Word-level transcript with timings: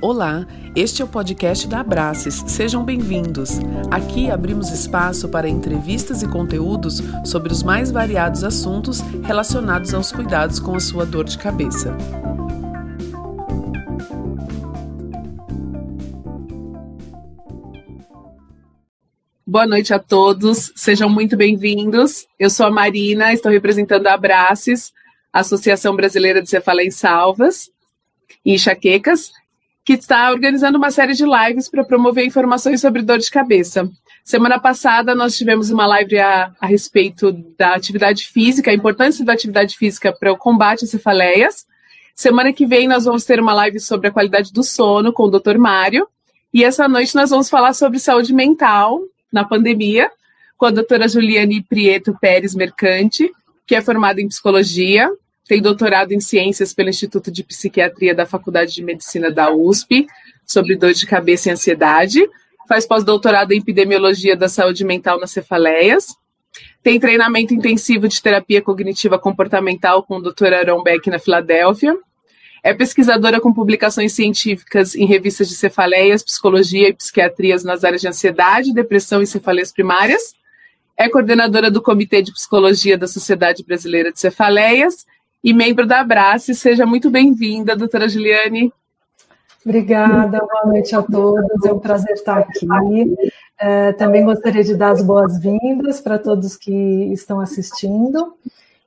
Olá, 0.00 0.46
este 0.76 1.02
é 1.02 1.04
o 1.04 1.08
podcast 1.08 1.66
da 1.66 1.80
Abraces. 1.80 2.44
Sejam 2.46 2.84
bem-vindos. 2.84 3.58
Aqui 3.90 4.30
abrimos 4.30 4.70
espaço 4.70 5.28
para 5.28 5.48
entrevistas 5.48 6.22
e 6.22 6.28
conteúdos 6.28 7.02
sobre 7.24 7.52
os 7.52 7.64
mais 7.64 7.90
variados 7.90 8.44
assuntos 8.44 9.00
relacionados 9.24 9.92
aos 9.92 10.12
cuidados 10.12 10.60
com 10.60 10.76
a 10.76 10.78
sua 10.78 11.04
dor 11.04 11.24
de 11.24 11.36
cabeça. 11.36 11.96
Boa 19.44 19.66
noite 19.66 19.92
a 19.92 19.98
todos, 19.98 20.72
sejam 20.76 21.10
muito 21.10 21.36
bem-vindos. 21.36 22.28
Eu 22.38 22.50
sou 22.50 22.66
a 22.66 22.70
Marina, 22.70 23.32
estou 23.32 23.50
representando 23.50 24.06
a 24.06 24.14
Abraces, 24.14 24.92
Associação 25.32 25.96
Brasileira 25.96 26.40
de 26.40 26.48
Cefaleia 26.48 26.86
em 26.86 26.92
Salvas 26.92 27.68
e 28.44 28.54
Enxaquecas, 28.54 29.32
que 29.88 29.94
está 29.94 30.30
organizando 30.30 30.76
uma 30.76 30.90
série 30.90 31.14
de 31.14 31.24
lives 31.24 31.66
para 31.66 31.82
promover 31.82 32.22
informações 32.22 32.78
sobre 32.78 33.00
dor 33.00 33.16
de 33.16 33.30
cabeça. 33.30 33.88
Semana 34.22 34.58
passada 34.58 35.14
nós 35.14 35.34
tivemos 35.34 35.70
uma 35.70 35.86
live 35.86 36.18
a, 36.18 36.52
a 36.60 36.66
respeito 36.66 37.32
da 37.56 37.74
atividade 37.74 38.26
física, 38.26 38.70
a 38.70 38.74
importância 38.74 39.24
da 39.24 39.32
atividade 39.32 39.78
física 39.78 40.12
para 40.12 40.30
o 40.30 40.36
combate 40.36 40.84
às 40.84 40.90
cefaleias. 40.90 41.64
Semana 42.14 42.52
que 42.52 42.66
vem 42.66 42.86
nós 42.86 43.06
vamos 43.06 43.24
ter 43.24 43.40
uma 43.40 43.54
live 43.54 43.80
sobre 43.80 44.08
a 44.08 44.10
qualidade 44.10 44.52
do 44.52 44.62
sono 44.62 45.10
com 45.10 45.22
o 45.22 45.30
Dr. 45.30 45.56
Mário. 45.56 46.06
E 46.52 46.64
essa 46.64 46.86
noite 46.86 47.14
nós 47.14 47.30
vamos 47.30 47.48
falar 47.48 47.72
sobre 47.72 47.98
saúde 47.98 48.34
mental 48.34 49.00
na 49.32 49.42
pandemia 49.42 50.10
com 50.58 50.66
a 50.66 50.70
doutora 50.70 51.08
Juliane 51.08 51.62
Prieto 51.62 52.14
Pérez 52.20 52.54
Mercante, 52.54 53.32
que 53.66 53.74
é 53.74 53.80
formada 53.80 54.20
em 54.20 54.28
psicologia, 54.28 55.08
tem 55.48 55.62
doutorado 55.62 56.12
em 56.12 56.20
ciências 56.20 56.74
pelo 56.74 56.90
Instituto 56.90 57.32
de 57.32 57.42
Psiquiatria 57.42 58.14
da 58.14 58.26
Faculdade 58.26 58.74
de 58.74 58.84
Medicina 58.84 59.30
da 59.30 59.50
USP, 59.50 60.06
sobre 60.46 60.76
dor 60.76 60.92
de 60.92 61.06
cabeça 61.06 61.48
e 61.48 61.52
ansiedade. 61.52 62.28
Faz 62.68 62.86
pós-doutorado 62.86 63.52
em 63.52 63.58
epidemiologia 63.58 64.36
da 64.36 64.46
saúde 64.46 64.84
mental 64.84 65.18
nas 65.18 65.30
cefaleias. 65.30 66.14
Tem 66.82 67.00
treinamento 67.00 67.54
intensivo 67.54 68.06
de 68.06 68.20
terapia 68.20 68.60
cognitiva 68.60 69.18
comportamental 69.18 70.02
com 70.02 70.18
o 70.18 70.22
Dr. 70.22 70.52
Aaron 70.52 70.82
Beck 70.82 71.08
na 71.08 71.18
Filadélfia. 71.18 71.96
É 72.62 72.74
pesquisadora 72.74 73.40
com 73.40 73.54
publicações 73.54 74.12
científicas 74.12 74.94
em 74.94 75.06
revistas 75.06 75.48
de 75.48 75.54
cefaleias, 75.54 76.22
psicologia 76.22 76.90
e 76.90 76.92
psiquiatrias 76.92 77.64
nas 77.64 77.84
áreas 77.84 78.02
de 78.02 78.08
ansiedade, 78.08 78.74
depressão 78.74 79.22
e 79.22 79.26
cefaleias 79.26 79.72
primárias. 79.72 80.34
É 80.94 81.08
coordenadora 81.08 81.70
do 81.70 81.80
Comitê 81.80 82.20
de 82.20 82.32
Psicologia 82.32 82.98
da 82.98 83.06
Sociedade 83.06 83.64
Brasileira 83.64 84.12
de 84.12 84.20
Cefaleias 84.20 85.06
e 85.42 85.52
membro 85.52 85.86
da 85.86 86.00
Abrace. 86.00 86.54
Seja 86.54 86.84
muito 86.86 87.10
bem-vinda, 87.10 87.76
doutora 87.76 88.08
Juliane. 88.08 88.72
Obrigada, 89.64 90.38
boa 90.38 90.66
noite 90.66 90.94
a 90.94 91.02
todos. 91.02 91.64
É 91.64 91.72
um 91.72 91.78
prazer 91.78 92.14
estar 92.14 92.38
aqui. 92.38 92.66
É, 93.60 93.92
também 93.92 94.24
gostaria 94.24 94.62
de 94.62 94.74
dar 94.74 94.92
as 94.92 95.02
boas-vindas 95.02 96.00
para 96.00 96.18
todos 96.18 96.56
que 96.56 96.72
estão 97.12 97.40
assistindo. 97.40 98.34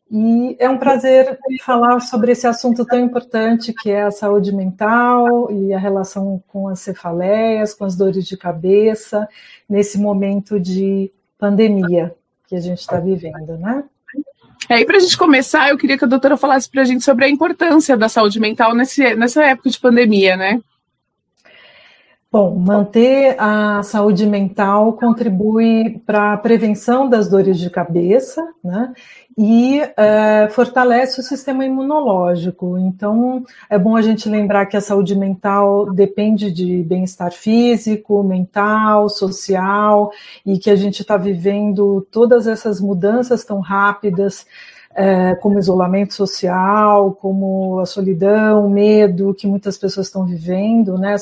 E 0.10 0.58
é 0.60 0.70
um 0.70 0.78
prazer 0.78 1.40
falar 1.64 2.02
sobre 2.02 2.34
esse 2.34 2.46
assunto 2.46 2.86
tão 2.86 3.00
importante 3.00 3.74
que 3.74 3.90
é 3.90 4.04
a 4.04 4.12
saúde 4.12 4.54
mental 4.54 5.50
e 5.52 5.74
a 5.74 5.80
relação 5.80 6.44
com 6.48 6.68
as 6.68 6.82
cefaleias, 6.82 7.74
com 7.74 7.86
as 7.86 7.96
dores 7.96 8.26
de 8.26 8.36
cabeça, 8.36 9.28
nesse 9.70 9.98
momento 9.98 10.60
de 10.60 11.10
pandemia 11.38 12.14
que 12.46 12.56
a 12.56 12.60
gente 12.60 12.80
está 12.80 13.00
vivendo, 13.00 13.58
né? 13.58 13.86
É, 14.70 14.80
e 14.80 14.86
para 14.86 14.98
a 14.98 15.00
gente 15.00 15.17
começar, 15.17 15.70
eu 15.70 15.78
queria 15.78 15.98
que 15.98 16.06
a 16.06 16.08
doutora 16.08 16.38
falasse 16.38 16.70
para 16.70 16.81
a 16.81 16.86
gente 16.86 17.04
sobre 17.04 17.26
a 17.26 17.30
importância 17.30 17.98
da 17.98 18.08
saúde 18.08 18.40
mental 18.40 18.73
nesse, 18.73 19.16
nessa 19.16 19.44
época 19.44 19.70
de 19.70 19.80
pandemia, 19.80 20.38
né? 20.38 20.62
Bom, 22.34 22.56
manter 22.56 23.36
a 23.38 23.84
saúde 23.84 24.26
mental 24.26 24.94
contribui 24.94 26.02
para 26.06 26.32
a 26.32 26.38
prevenção 26.38 27.10
das 27.10 27.28
dores 27.28 27.60
de 27.60 27.70
cabeça, 27.70 28.42
né? 28.64 28.94
E 29.38 29.81
é, 29.97 30.47
fortalece 30.50 31.19
o 31.19 31.24
sistema 31.24 31.66
imunológico. 31.66 32.78
Então, 32.78 33.44
é 33.69 33.78
bom 33.78 33.97
a 33.97 34.02
gente 34.02 34.30
lembrar 34.30 34.66
que 34.68 34.78
a 34.78 34.81
saúde 34.81 35.14
mental 35.14 35.92
depende 35.92 36.50
de 36.53 36.81
bem-estar 36.84 37.34
físico, 37.34 38.24
mental, 38.24 39.09
social, 39.09 40.09
e 40.46 40.58
que 40.58 40.69
a 40.69 40.75
gente 40.78 41.02
está 41.02 41.18
vivendo 41.18 42.08
todas 42.09 42.48
essas 42.48 42.80
mudanças 42.80 43.44
tão 43.44 43.59
rápidas. 43.59 44.46
É, 44.94 45.36
como 45.36 45.58
isolamento 45.58 46.13
social, 46.13 47.13
como 47.13 47.80
a 47.80 47.86
solidão, 47.86 48.66
o 48.66 48.69
medo 48.69 49.34
que 49.34 49.48
muitas 49.48 49.78
pessoas 49.78 50.08
estão 50.08 50.25
vivendo, 50.25 50.98
né? 50.98 51.18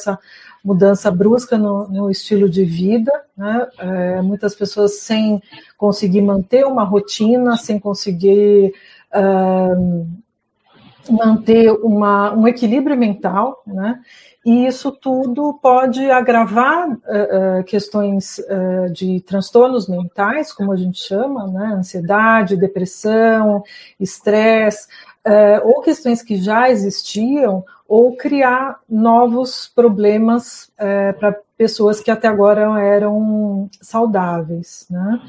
Mudança 0.63 1.09
brusca 1.09 1.57
no, 1.57 1.87
no 1.87 2.11
estilo 2.11 2.49
de 2.49 2.63
vida, 2.65 3.11
né? 3.37 3.67
É, 3.77 4.21
muitas 4.21 4.53
pessoas 4.55 4.99
sem 4.99 5.41
conseguir 5.77 6.21
manter 6.21 6.65
uma 6.65 6.83
rotina, 6.83 7.57
sem 7.57 7.79
conseguir 7.79 8.73
uh, 9.13 10.07
manter 11.11 11.71
uma, 11.71 12.33
um 12.33 12.47
equilíbrio 12.47 12.97
mental, 12.97 13.61
né? 13.65 13.99
E 14.45 14.65
isso 14.65 14.91
tudo 14.91 15.59
pode 15.61 16.09
agravar 16.09 16.89
uh, 16.89 17.59
uh, 17.59 17.63
questões 17.65 18.39
uh, 18.39 18.91
de 18.91 19.19
transtornos 19.21 19.87
mentais, 19.87 20.53
como 20.53 20.71
a 20.71 20.77
gente 20.77 20.99
chama, 20.99 21.45
né? 21.47 21.73
ansiedade, 21.75 22.55
depressão, 22.55 23.63
estresse, 23.99 24.87
ou 25.63 25.81
questões 25.81 26.23
que 26.23 26.37
já 26.37 26.71
existiam, 26.71 27.63
ou 27.89 28.15
criar 28.15 28.79
novos 28.87 29.67
problemas 29.67 30.71
é, 30.77 31.11
para 31.11 31.35
pessoas 31.57 31.99
que 31.99 32.11
até 32.11 32.27
agora 32.27 32.79
eram 32.79 33.67
saudáveis. 33.81 34.85
Né? 34.91 35.19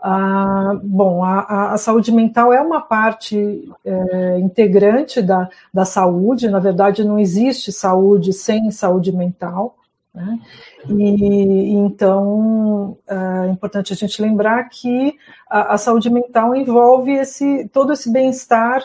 Ah, 0.00 0.72
bom, 0.82 1.22
a, 1.22 1.74
a, 1.74 1.78
saúde 1.78 2.10
mental 2.10 2.54
é 2.54 2.60
uma 2.60 2.80
parte 2.80 3.70
é, 3.84 4.38
integrante 4.38 5.20
da, 5.20 5.46
da 5.72 5.84
saúde, 5.84 6.48
na 6.48 6.58
verdade, 6.58 7.04
não 7.04 7.18
existe 7.18 7.70
saúde 7.70 8.32
sem 8.32 8.70
saúde 8.70 9.12
mental. 9.12 9.76
Né? 10.14 10.40
E 10.88 11.74
então 11.74 12.96
é 13.06 13.50
importante 13.50 13.92
a 13.92 13.96
gente 13.96 14.22
lembrar 14.22 14.64
que 14.70 15.14
a, 15.50 15.74
a 15.74 15.78
saúde 15.78 16.08
mental 16.08 16.56
envolve 16.56 17.12
esse 17.12 17.68
todo 17.68 17.92
esse 17.92 18.10
bem-estar 18.10 18.82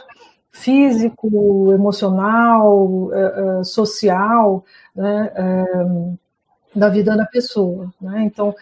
físico, 0.51 1.71
emocional, 1.71 3.09
eh, 3.13 3.33
eh, 3.37 3.63
social, 3.63 4.65
né, 4.93 5.31
eh, 5.33 6.13
da 6.75 6.89
vida 6.89 7.15
da 7.17 7.25
pessoa. 7.25 7.91
Né? 7.99 8.23
Então, 8.23 8.55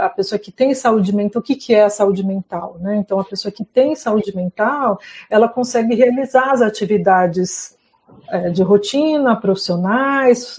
a 0.00 0.08
pessoa 0.08 0.38
que 0.38 0.50
tem 0.50 0.74
saúde 0.74 1.14
mental, 1.14 1.42
o 1.42 1.44
que, 1.44 1.56
que 1.56 1.74
é 1.74 1.84
a 1.84 1.90
saúde 1.90 2.24
mental? 2.24 2.78
Né? 2.80 2.96
Então, 2.96 3.20
a 3.20 3.24
pessoa 3.24 3.52
que 3.52 3.64
tem 3.66 3.94
saúde 3.94 4.34
mental, 4.34 4.98
ela 5.28 5.46
consegue 5.46 5.94
realizar 5.94 6.50
as 6.52 6.62
atividades 6.62 7.76
de 8.54 8.62
rotina, 8.62 9.36
profissionais, 9.36 10.58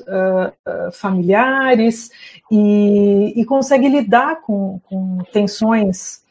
familiares, 0.91 2.11
e, 2.51 3.33
e 3.35 3.45
consegue 3.45 3.89
lidar 3.89 4.41
com, 4.41 4.79
com 4.87 5.23
tensões 5.31 6.22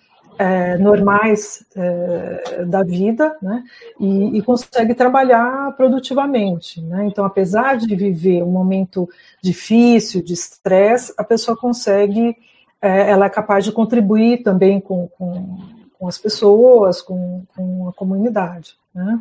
é, 0.43 0.77
normais 0.77 1.65
é, 1.77 2.65
da 2.65 2.83
vida, 2.83 3.37
né, 3.41 3.63
e, 4.01 4.39
e, 4.39 4.43
consegue 4.43 4.93
trabalhar 4.93 5.73
produtivamente. 5.77 6.81
Né? 6.81 7.07
Então, 7.07 7.25
apesar 7.25 7.77
de 7.77 7.95
viver 7.95 8.43
um 8.43 8.51
momento 8.51 9.09
difícil, 9.41 10.21
de 10.21 10.33
estresse, 10.33 11.15
a 11.17 11.23
pessoa 11.23 11.57
consegue, 11.57 12.37
é, 12.81 13.11
ela 13.11 13.27
é 13.27 13.31
capaz 13.31 13.65
de 13.65 13.71
contribuir 13.71 14.43
também 14.43 14.81
com, 14.81 15.07
com, 15.17 15.59
com 15.97 16.09
as 16.09 16.19
pessoas, 16.19 17.01
com, 17.01 17.45
com 17.55 17.89
a 17.89 17.93
comunidade. 17.93 18.75
Né? 18.93 19.21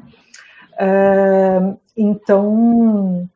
É, 0.79 1.73
então, 1.95 3.29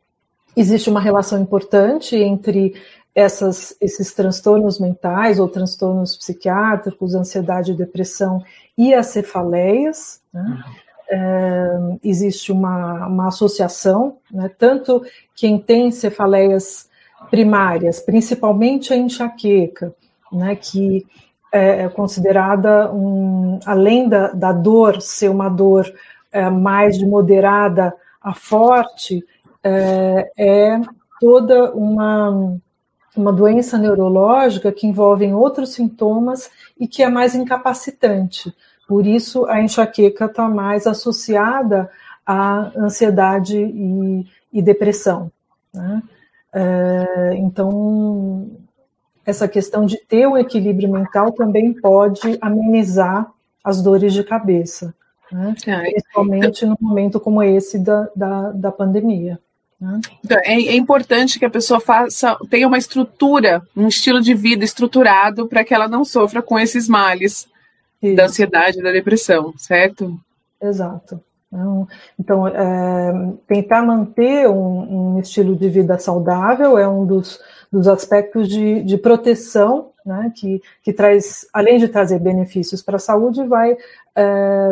existe 0.57 0.89
uma 0.89 0.99
relação 0.99 1.39
importante 1.39 2.15
entre 2.15 2.73
essas, 3.15 3.75
esses 3.79 4.13
transtornos 4.13 4.77
mentais 4.77 5.39
ou 5.39 5.47
transtornos 5.47 6.17
psiquiátricos, 6.17 7.15
ansiedade 7.15 7.71
e 7.71 7.75
depressão 7.75 8.43
e 8.77 8.93
as 8.93 9.07
cefaleias. 9.07 10.21
Né? 10.33 10.63
É, 11.09 11.77
existe 12.03 12.51
uma, 12.51 13.07
uma 13.07 13.27
associação, 13.29 14.17
né? 14.29 14.51
tanto 14.57 15.01
quem 15.33 15.57
tem 15.57 15.91
cefaleias 15.91 16.89
primárias, 17.31 18.01
principalmente 18.01 18.93
a 18.93 18.97
enxaqueca, 18.97 19.95
né? 20.31 20.55
que 20.55 21.07
é 21.51 21.87
considerada, 21.87 22.91
um, 22.91 23.59
além 23.65 24.09
da, 24.09 24.33
da 24.33 24.51
dor 24.51 25.01
ser 25.01 25.29
uma 25.29 25.47
dor 25.47 25.89
é, 26.29 26.49
mais 26.49 26.97
de 26.97 27.05
moderada 27.05 27.93
a 28.21 28.33
forte, 28.33 29.23
é, 29.63 30.31
é 30.37 30.81
toda 31.21 31.73
uma 31.73 32.59
uma 33.15 33.31
doença 33.31 33.77
neurológica 33.77 34.71
que 34.71 34.87
envolve 34.87 35.31
outros 35.33 35.73
sintomas 35.73 36.49
e 36.79 36.87
que 36.87 37.03
é 37.03 37.09
mais 37.09 37.35
incapacitante. 37.35 38.53
Por 38.87 39.07
isso, 39.07 39.45
a 39.45 39.61
enxaqueca 39.61 40.25
está 40.25 40.47
mais 40.47 40.85
associada 40.85 41.89
à 42.25 42.71
ansiedade 42.77 43.57
e, 43.57 44.27
e 44.53 44.61
depressão. 44.61 45.31
Né? 45.73 46.03
É, 46.53 47.33
então, 47.37 48.49
essa 49.25 49.47
questão 49.47 49.85
de 49.85 49.97
ter 49.97 50.27
um 50.27 50.37
equilíbrio 50.37 50.91
mental 50.91 51.31
também 51.31 51.73
pode 51.73 52.21
amenizar 52.39 53.31
as 53.63 53.81
dores 53.81 54.13
de 54.13 54.23
cabeça, 54.23 54.93
né? 55.31 55.55
É. 55.65 55.79
principalmente 55.79 56.65
num 56.65 56.77
momento 56.79 57.19
como 57.19 57.41
esse 57.41 57.79
da, 57.79 58.07
da, 58.15 58.51
da 58.51 58.71
pandemia. 58.71 59.39
Então, 60.23 60.39
é, 60.43 60.53
é, 60.53 60.75
importante 60.75 61.37
que 61.37 61.45
a 61.45 61.49
pessoa 61.49 61.79
faça, 61.79 62.37
tenha 62.49 62.67
uma 62.67 62.77
estrutura, 62.77 63.61
um 63.75 63.87
estilo 63.87 64.21
de 64.21 64.33
vida 64.33 64.63
estruturado 64.63 65.47
para 65.47 65.63
que 65.63 65.73
ela 65.73 65.87
não 65.87 66.05
sofra 66.05 66.41
com 66.41 66.57
esses 66.57 66.87
males 66.87 67.47
Isso. 68.01 68.15
da 68.15 68.25
ansiedade, 68.25 68.81
da 68.81 68.91
depressão, 68.91 69.53
certo? 69.57 70.17
Exato. 70.61 71.21
Então, 71.47 71.87
então 72.19 72.47
é, 72.47 73.33
tentar 73.47 73.83
manter 73.83 74.47
um, 74.49 75.15
um, 75.15 75.19
estilo 75.19 75.55
de 75.55 75.69
vida 75.69 75.97
saudável 75.97 76.77
é 76.77 76.87
um 76.87 77.05
dos, 77.05 77.39
dos 77.71 77.87
aspectos 77.87 78.49
de, 78.49 78.81
de 78.83 78.97
proteção 78.97 79.91
né, 80.05 80.31
que, 80.35 80.61
que 80.83 80.93
traz, 80.93 81.47
além 81.53 81.77
de 81.77 81.87
trazer 81.87 82.19
benefícios 82.19 82.81
para 82.81 82.97
a 82.97 82.99
saúde, 82.99 83.43
vai 83.45 83.77
é, 84.15 84.69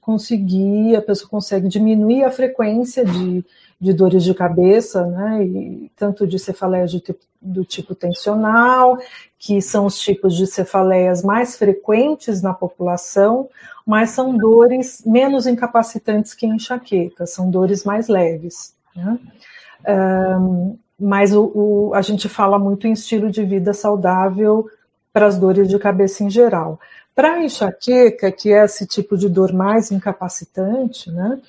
conseguir, 0.00 0.96
a 0.96 1.02
pessoa 1.02 1.30
consegue 1.30 1.68
diminuir 1.68 2.24
a 2.24 2.30
frequência 2.30 3.04
de, 3.04 3.44
de 3.80 3.92
dores 3.92 4.24
de 4.24 4.34
cabeça, 4.34 5.06
né, 5.06 5.44
e 5.44 5.90
tanto 5.96 6.26
de 6.26 6.38
cefaleias 6.38 6.90
de 6.90 7.00
tipo, 7.00 7.20
do 7.40 7.64
tipo 7.64 7.94
tensional, 7.94 8.98
que 9.38 9.62
são 9.62 9.86
os 9.86 9.98
tipos 9.98 10.34
de 10.34 10.46
cefaleias 10.46 11.22
mais 11.22 11.56
frequentes 11.56 12.42
na 12.42 12.52
população, 12.52 13.48
mas 13.86 14.10
são 14.10 14.36
dores 14.36 15.02
menos 15.06 15.46
incapacitantes 15.46 16.34
que 16.34 16.46
enxaqueca, 16.46 17.24
são 17.26 17.50
dores 17.50 17.84
mais 17.84 18.08
leves. 18.08 18.74
Né? 18.94 19.18
Um, 19.88 20.76
mas 20.98 21.32
o, 21.32 21.52
o, 21.54 21.94
a 21.94 22.02
gente 22.02 22.28
fala 22.28 22.58
muito 22.58 22.88
em 22.88 22.92
estilo 22.92 23.30
de 23.30 23.44
vida 23.44 23.72
saudável 23.72 24.68
para 25.12 25.26
as 25.26 25.38
dores 25.38 25.68
de 25.68 25.78
cabeça 25.78 26.24
em 26.24 26.30
geral. 26.30 26.80
Para 27.14 27.34
a 27.34 27.44
enxaqueca, 27.44 28.32
que 28.32 28.52
é 28.52 28.64
esse 28.64 28.86
tipo 28.86 29.16
de 29.16 29.28
dor 29.28 29.52
mais 29.52 29.92
incapacitante, 29.92 31.10
né, 31.12 31.40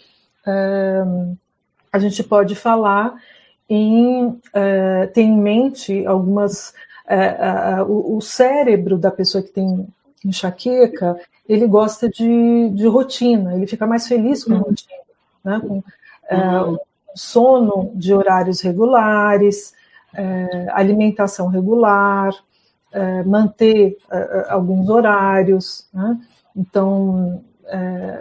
um, 0.48 1.36
a 1.92 2.00
gente 2.00 2.24
pode 2.24 2.56
falar 2.56 3.16
em 3.70 4.26
uh, 4.26 5.08
ter 5.14 5.22
em 5.22 5.40
mente 5.40 6.06
algumas. 6.06 6.74
Uh, 7.08 7.82
uh, 7.82 7.92
o, 7.92 8.18
o, 8.18 8.22
cérebro 8.22 8.96
da 8.96 9.10
pessoa 9.10 9.44
que 9.44 9.50
tem 9.50 9.88
enxaqueca, 10.24 11.20
ele 11.48 11.66
gosta 11.66 12.08
de, 12.08 12.70
de 12.70 12.88
rotina, 12.88 13.56
ele 13.56 13.66
fica 13.66 13.88
mais 13.88 14.08
feliz 14.08 14.44
com 14.44 14.54
a 14.54 14.58
uhum. 14.58 14.62
rotina, 14.62 15.00
né? 15.44 15.60
com 15.60 15.84
uhum. 16.32 16.78
sono 17.16 17.92
de 17.96 18.14
horários 18.14 18.62
regulares, 18.62 19.74
alimentação 20.74 21.48
regular, 21.48 22.32
manter 23.26 23.98
alguns 24.50 24.88
horários, 24.90 25.88
né? 25.92 26.20
então 26.56 27.42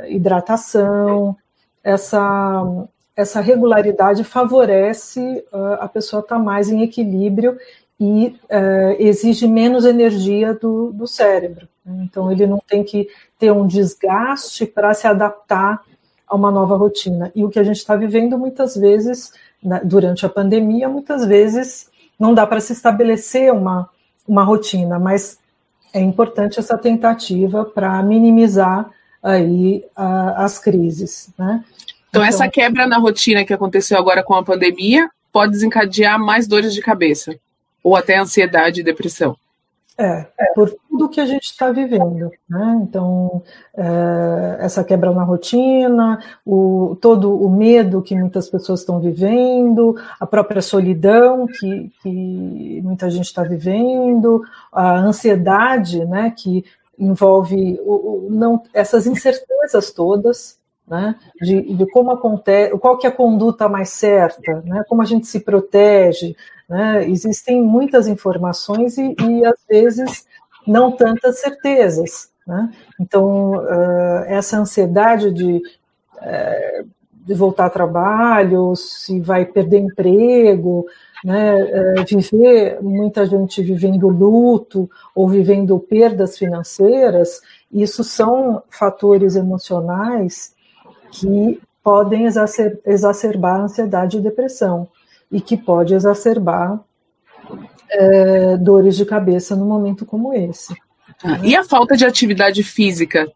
hidratação, 0.09 1.37
essa 1.82 2.88
essa 3.19 3.41
regularidade 3.41 4.23
favorece 4.23 5.44
uh, 5.53 5.75
a 5.81 5.88
pessoa 5.88 6.20
estar 6.20 6.37
tá 6.37 6.41
mais 6.41 6.70
em 6.70 6.82
equilíbrio 6.82 7.59
e 7.99 8.29
uh, 8.29 8.94
exige 8.97 9.49
menos 9.49 9.85
energia 9.85 10.55
do, 10.55 10.93
do 10.93 11.05
cérebro. 11.05 11.67
Né? 11.85 12.06
Então, 12.09 12.31
ele 12.31 12.47
não 12.47 12.62
tem 12.65 12.85
que 12.85 13.09
ter 13.37 13.50
um 13.50 13.67
desgaste 13.67 14.65
para 14.65 14.94
se 14.94 15.09
adaptar 15.09 15.82
a 16.29 16.37
uma 16.37 16.53
nova 16.53 16.76
rotina. 16.76 17.32
E 17.35 17.44
o 17.44 17.50
que 17.50 17.59
a 17.59 17.65
gente 17.65 17.79
está 17.79 17.97
vivendo 17.97 18.38
muitas 18.38 18.76
vezes, 18.76 19.32
né, 19.61 19.81
durante 19.82 20.25
a 20.25 20.29
pandemia, 20.29 20.88
muitas 20.88 21.26
vezes 21.26 21.91
não 22.17 22.32
dá 22.32 22.47
para 22.47 22.61
se 22.61 22.73
estabelecer 22.73 23.53
uma, 23.53 23.88
uma 24.29 24.44
rotina, 24.44 24.97
mas 24.97 25.41
é 25.93 25.99
importante 25.99 26.61
essa 26.61 26.79
tentativa 26.79 27.64
para 27.64 28.00
minimizar 28.00 28.88
aí 29.21 29.85
uh, 29.97 30.35
as 30.37 30.56
crises, 30.61 31.31
né? 31.37 31.64
Então, 32.09 32.25
essa 32.25 32.47
então 32.47 32.51
quebra 32.51 32.87
na 32.87 32.99
rotina 32.99 33.45
que 33.45 33.53
aconteceu 33.53 33.99
agora 33.99 34.23
com 34.23 34.35
a 34.35 34.43
pandemia 34.43 35.11
pode 35.33 35.53
desencadear 35.53 36.19
mais 36.19 36.47
dores 36.47 36.73
de 36.73 36.81
cabeça, 36.81 37.37
ou 37.83 37.95
até 37.95 38.19
ansiedade 38.19 38.81
e 38.81 38.85
depressão. 38.85 39.37
É, 40.01 40.25
por 40.55 40.73
tudo 40.89 41.09
que 41.09 41.21
a 41.21 41.27
gente 41.27 41.47
está 41.47 41.73
vivendo, 41.73 42.31
né? 42.49 42.81
Então, 42.83 43.43
é, 43.77 44.59
essa 44.61 44.85
quebra 44.85 45.13
na 45.13 45.25
rotina, 45.25 46.21
o, 46.47 46.97
todo 47.01 47.35
o 47.35 47.51
medo 47.51 48.01
que 48.01 48.15
muitas 48.15 48.49
pessoas 48.49 48.79
estão 48.79 49.01
vivendo, 49.01 49.97
a 50.21 50.25
própria 50.25 50.63
solidão 50.63 51.49
que, 51.49 51.91
que 52.01 52.81
muita 52.85 53.11
gente 53.11 53.25
está 53.25 53.43
vivendo, 53.43 54.45
a 54.73 54.99
ansiedade, 54.99 56.05
né? 56.05 56.33
Que 56.37 56.65
envolve 56.97 57.81
o, 57.85 57.93
o, 57.93 58.29
não, 58.31 58.63
essas 58.73 59.05
incertezas 59.05 59.91
todas, 59.91 60.59
né, 60.88 61.17
de, 61.40 61.75
de, 61.75 61.87
como 61.90 62.11
acontece, 62.11 62.76
qual 62.79 62.96
que 62.96 63.06
é 63.06 63.11
a 63.11 63.14
conduta 63.14 63.69
mais 63.69 63.90
certa, 63.90 64.62
né, 64.64 64.82
como 64.88 65.02
a 65.02 65.05
gente 65.05 65.26
se 65.26 65.40
protege, 65.40 66.35
né, 66.69 67.08
existem 67.08 67.62
muitas 67.62 68.08
informações 68.08 68.96
e, 68.96 69.14
e, 69.20 69.44
às 69.44 69.58
vezes 69.69 70.26
não 70.67 70.90
tantas 70.90 71.40
certezas, 71.40 72.31
né, 72.46 72.70
então 73.00 73.52
uh, 73.52 74.25
essa 74.26 74.58
ansiedade 74.58 75.32
de, 75.32 75.56
uh, 76.17 76.88
de 77.12 77.35
voltar 77.35 77.64
ao 77.64 77.70
trabalho, 77.70 78.75
se 78.75 79.20
vai 79.20 79.44
perder 79.44 79.81
emprego, 79.81 80.87
né, 81.23 81.64
uh, 81.64 82.05
viver, 82.06 82.79
muita 82.81 83.26
gente 83.26 83.62
vivendo 83.62 84.08
luto 84.08 84.90
ou 85.14 85.29
vivendo 85.29 85.79
perdas 85.79 86.38
financeiras, 86.38 87.43
isso 87.70 88.02
são 88.02 88.62
fatores 88.70 89.37
emocionais 89.37 90.56
que 91.11 91.61
podem 91.83 92.27
exacer, 92.27 92.79
exacerbar 92.85 93.61
ansiedade 93.61 94.19
e 94.19 94.21
depressão 94.21 94.89
e 95.31 95.41
que 95.41 95.57
pode 95.57 95.95
exacerbar 95.95 96.81
é, 97.91 98.57
dores 98.57 98.97
de 98.97 99.05
cabeça 99.05 99.57
num 99.57 99.67
momento 99.67 100.05
como 100.05 100.35
esse. 100.35 100.75
Ah, 101.25 101.41
e 101.43 101.57
a 101.57 101.65
falta 101.65 101.97
de 101.97 102.05
atividade 102.05 102.63
física, 102.63 103.31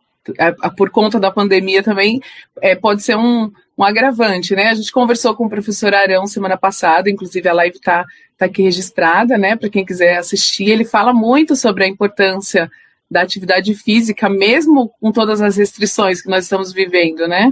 por 0.77 0.91
conta 0.91 1.19
da 1.19 1.31
pandemia 1.31 1.83
também, 1.83 2.21
é, 2.61 2.75
pode 2.75 3.03
ser 3.03 3.17
um, 3.17 3.51
um 3.77 3.85
agravante, 3.85 4.55
né? 4.55 4.69
A 4.69 4.75
gente 4.75 4.93
conversou 4.93 5.35
com 5.35 5.47
o 5.47 5.51
professor 5.51 5.95
Arão 5.95 6.27
semana 6.27 6.57
passada, 6.57 7.11
inclusive 7.11 7.49
a 7.49 7.55
live 7.55 7.77
está 7.77 8.05
tá 8.37 8.47
aqui 8.47 8.63
registrada, 8.63 9.37
né? 9.37 9.57
Para 9.57 9.71
quem 9.71 9.85
quiser 9.85 10.19
assistir, 10.19 10.71
ele 10.71 10.85
fala 10.85 11.13
muito 11.13 11.57
sobre 11.57 11.85
a 11.85 11.89
importância 11.89 12.71
da 13.11 13.23
atividade 13.23 13.75
física, 13.75 14.29
mesmo 14.29 14.91
com 15.01 15.13
todas 15.13 15.41
as 15.41 15.57
restrições 15.57 16.23
que 16.23 16.31
nós 16.31 16.45
estamos 16.45 16.73
vivendo, 16.73 17.27
né? 17.27 17.51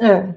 É. 0.00 0.34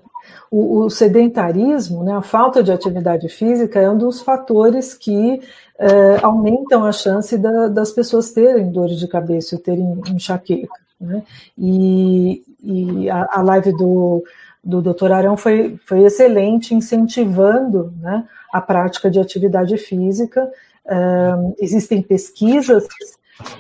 O, 0.51 0.85
o 0.85 0.89
sedentarismo, 0.89 2.03
né, 2.03 2.13
a 2.13 2.21
falta 2.21 2.63
de 2.63 2.71
atividade 2.71 3.29
física, 3.29 3.79
é 3.79 3.89
um 3.89 3.97
dos 3.97 4.21
fatores 4.21 4.93
que 4.93 5.41
é, 5.79 6.17
aumentam 6.21 6.83
a 6.83 6.91
chance 6.91 7.37
da, 7.37 7.67
das 7.67 7.91
pessoas 7.91 8.31
terem 8.31 8.71
dores 8.71 8.99
de 8.99 9.07
cabeça 9.07 9.55
e 9.55 9.59
terem 9.59 10.01
enxaqueca. 10.07 10.73
Né? 10.99 11.23
E, 11.57 12.43
e 12.63 13.09
a, 13.09 13.27
a 13.31 13.41
live 13.41 13.71
do, 13.73 14.23
do 14.63 14.81
Dr. 14.81 15.11
Arão 15.11 15.37
foi, 15.37 15.77
foi 15.85 16.03
excelente, 16.03 16.73
incentivando 16.73 17.93
né, 17.99 18.27
a 18.51 18.59
prática 18.59 19.09
de 19.09 19.19
atividade 19.19 19.77
física. 19.77 20.49
É, 20.85 21.53
existem 21.59 22.01
pesquisas 22.01 22.87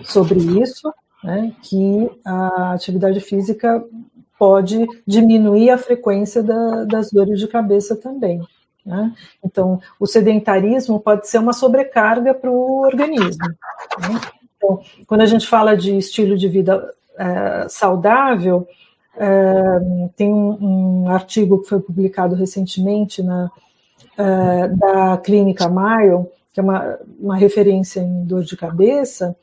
sobre 0.03 0.39
isso, 0.39 0.91
né, 1.23 1.53
que 1.61 2.09
a 2.25 2.73
atividade 2.73 3.19
física 3.19 3.83
pode 4.37 4.87
diminuir 5.05 5.69
a 5.69 5.77
frequência 5.77 6.43
da, 6.43 6.83
das 6.85 7.11
dores 7.11 7.39
de 7.39 7.47
cabeça 7.47 7.95
também. 7.95 8.41
Né? 8.85 9.13
Então, 9.43 9.81
o 9.99 10.07
sedentarismo 10.07 10.99
pode 10.99 11.27
ser 11.27 11.39
uma 11.39 11.53
sobrecarga 11.53 12.33
para 12.33 12.49
o 12.49 12.81
organismo. 12.83 13.45
Né? 13.99 14.21
Então, 14.55 14.79
quando 15.05 15.21
a 15.21 15.25
gente 15.25 15.45
fala 15.45 15.75
de 15.75 15.97
estilo 15.97 16.37
de 16.37 16.47
vida 16.47 16.93
é, 17.17 17.67
saudável, 17.67 18.67
é, 19.17 20.09
tem 20.15 20.31
um, 20.31 21.03
um, 21.03 21.09
artigo 21.09 21.61
que 21.61 21.67
foi 21.69 21.79
publicado 21.79 22.35
recentemente 22.35 23.21
na, 23.21 23.51
é, 24.17 24.67
da 24.69 25.17
Clínica 25.17 25.67
Mayo, 25.67 26.29
que 26.53 26.59
é 26.59 26.63
uma, 26.63 26.99
uma 27.19 27.35
referência 27.35 27.99
em 27.99 28.23
dor 28.23 28.43
de 28.43 28.55
cabeça, 28.55 29.35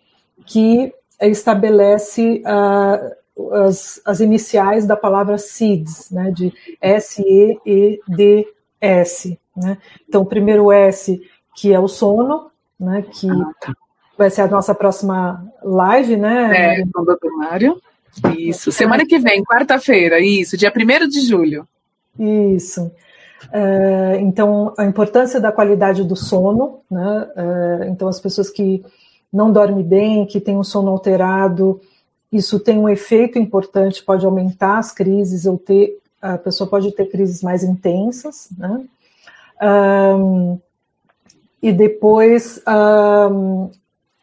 que 0.46 0.92
estabelece 1.20 2.42
as, 3.52 4.00
as 4.04 4.20
iniciais 4.20 4.86
da 4.86 4.96
palavra 4.96 5.36
SEEDS, 5.38 6.10
né, 6.10 6.30
de 6.30 6.52
S-E-E-D-S. 6.80 8.08
Né? 9.56 9.78
Então, 10.08 10.22
o 10.22 10.26
primeiro 10.26 10.70
S, 10.72 11.20
que 11.54 11.72
é 11.72 11.78
o 11.78 11.88
sono, 11.88 12.50
né, 12.78 13.02
que 13.02 13.28
ah, 13.30 13.50
tá. 13.60 13.74
vai 14.16 14.30
ser 14.30 14.42
a 14.42 14.48
nossa 14.48 14.74
próxima 14.74 15.44
live, 15.62 16.16
né? 16.16 16.80
É, 16.80 16.84
com 16.92 17.04
doutor 17.04 17.30
Mário. 17.36 17.80
Isso, 18.36 18.70
semana 18.70 19.04
que 19.04 19.18
vem, 19.18 19.42
quarta-feira, 19.42 20.20
isso, 20.20 20.56
dia 20.56 20.72
1 20.74 21.08
de 21.08 21.20
julho. 21.20 21.66
Isso. 22.18 22.92
É, 23.52 24.18
então, 24.20 24.72
a 24.78 24.84
importância 24.84 25.40
da 25.40 25.50
qualidade 25.50 26.04
do 26.04 26.14
sono, 26.14 26.80
né? 26.90 27.28
É, 27.36 27.88
então, 27.88 28.06
as 28.08 28.20
pessoas 28.20 28.48
que 28.50 28.84
não 29.32 29.52
dormem 29.52 29.84
bem, 29.84 30.26
que 30.26 30.40
têm 30.40 30.56
um 30.56 30.62
sono 30.62 30.90
alterado, 30.90 31.80
isso 32.34 32.58
tem 32.58 32.76
um 32.76 32.88
efeito 32.88 33.38
importante, 33.38 34.02
pode 34.02 34.26
aumentar 34.26 34.78
as 34.78 34.90
crises 34.90 35.46
ou 35.46 35.56
ter, 35.56 35.96
a 36.20 36.36
pessoa 36.36 36.68
pode 36.68 36.90
ter 36.90 37.06
crises 37.06 37.42
mais 37.42 37.62
intensas, 37.62 38.48
né? 38.58 38.84
Um, 39.62 40.58
e 41.62 41.72
depois 41.72 42.60
um, 42.66 43.70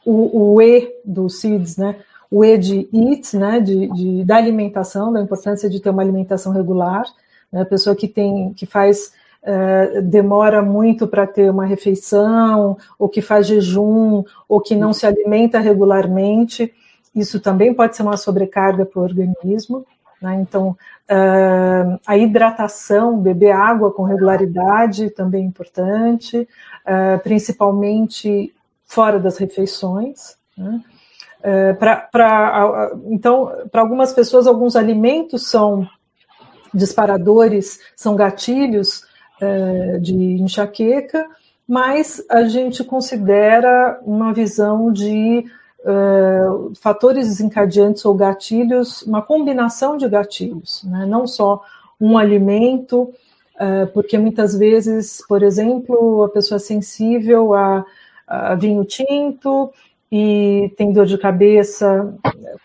o, 0.06 0.56
o, 0.56 0.62
E 0.62 0.94
do 1.06 1.30
CIDS, 1.30 1.78
né? 1.78 1.96
O 2.30 2.44
E 2.44 2.58
de 2.58 2.90
EAT, 2.94 3.38
né? 3.38 3.62
De, 3.62 3.88
de, 3.94 4.26
da 4.26 4.36
alimentação, 4.36 5.14
da 5.14 5.22
importância 5.22 5.70
de 5.70 5.80
ter 5.80 5.90
uma 5.90 6.02
alimentação 6.02 6.52
regular. 6.52 7.06
Né? 7.50 7.62
A 7.62 7.66
pessoa 7.66 7.96
que 7.96 8.08
tem, 8.08 8.54
que 8.54 8.66
faz 8.66 9.14
Uh, 9.44 10.04
demora 10.04 10.62
muito 10.62 11.08
para 11.08 11.26
ter 11.26 11.50
uma 11.50 11.66
refeição, 11.66 12.78
ou 13.00 13.10
que 13.10 13.24
faz 13.24 13.48
jejum, 13.48 14.24
ou 14.48 14.62
que 14.62 14.76
não 14.76 14.94
se 14.94 15.04
alimenta 15.04 15.58
regularmente, 15.60 16.72
isso 17.14 17.40
também 17.40 17.74
pode 17.74 17.96
ser 17.96 18.04
uma 18.04 18.18
sobrecarga 18.18 18.86
para 18.86 19.00
o 19.00 19.04
organismo. 19.04 19.86
Né? 20.22 20.36
Então, 20.42 20.70
uh, 21.10 22.00
a 22.06 22.18
hidratação, 22.18 23.18
beber 23.18 23.52
água 23.52 23.92
com 23.92 24.04
regularidade 24.04 25.10
também 25.10 25.44
é 25.44 25.48
importante, 25.48 26.48
uh, 26.86 27.20
principalmente 27.24 28.54
fora 28.86 29.20
das 29.20 29.38
refeições. 29.38 30.38
Né? 30.58 30.82
Uh, 31.40 31.76
pra, 31.78 31.96
pra, 31.96 32.92
então, 33.08 33.52
para 33.72 33.82
algumas 33.82 34.14
pessoas, 34.14 34.46
alguns 34.46 34.76
alimentos 34.76 35.50
são 35.50 35.88
disparadores, 36.74 37.80
são 37.96 38.16
gatilhos 38.16 39.10
de 40.00 40.14
enxaqueca, 40.40 41.28
mas 41.68 42.24
a 42.30 42.44
gente 42.44 42.84
considera 42.84 44.00
uma 44.06 44.32
visão 44.32 44.94
de 44.94 45.44
uh, 45.86 46.74
fatores 46.76 47.28
desencadeantes 47.28 48.06
ou 48.06 48.14
gatilhos, 48.14 49.02
uma 49.04 49.22
combinação 49.22 49.98
de 49.98 50.08
gatilhos, 50.08 50.84
né? 50.84 51.06
não 51.06 51.26
só 51.28 51.62
um 52.00 52.18
alimento, 52.18 53.14
uh, 53.56 53.88
porque 53.94 54.18
muitas 54.18 54.58
vezes, 54.58 55.24
por 55.28 55.44
exemplo, 55.44 56.24
a 56.24 56.30
pessoa 56.30 56.58
é 56.58 56.60
sensível 56.60 57.54
a, 57.54 57.86
a 58.28 58.56
vinho 58.56 58.84
tinto 58.86 59.72
e 60.12 60.74
tem 60.76 60.92
dor 60.92 61.06
de 61.06 61.18
cabeça 61.18 62.14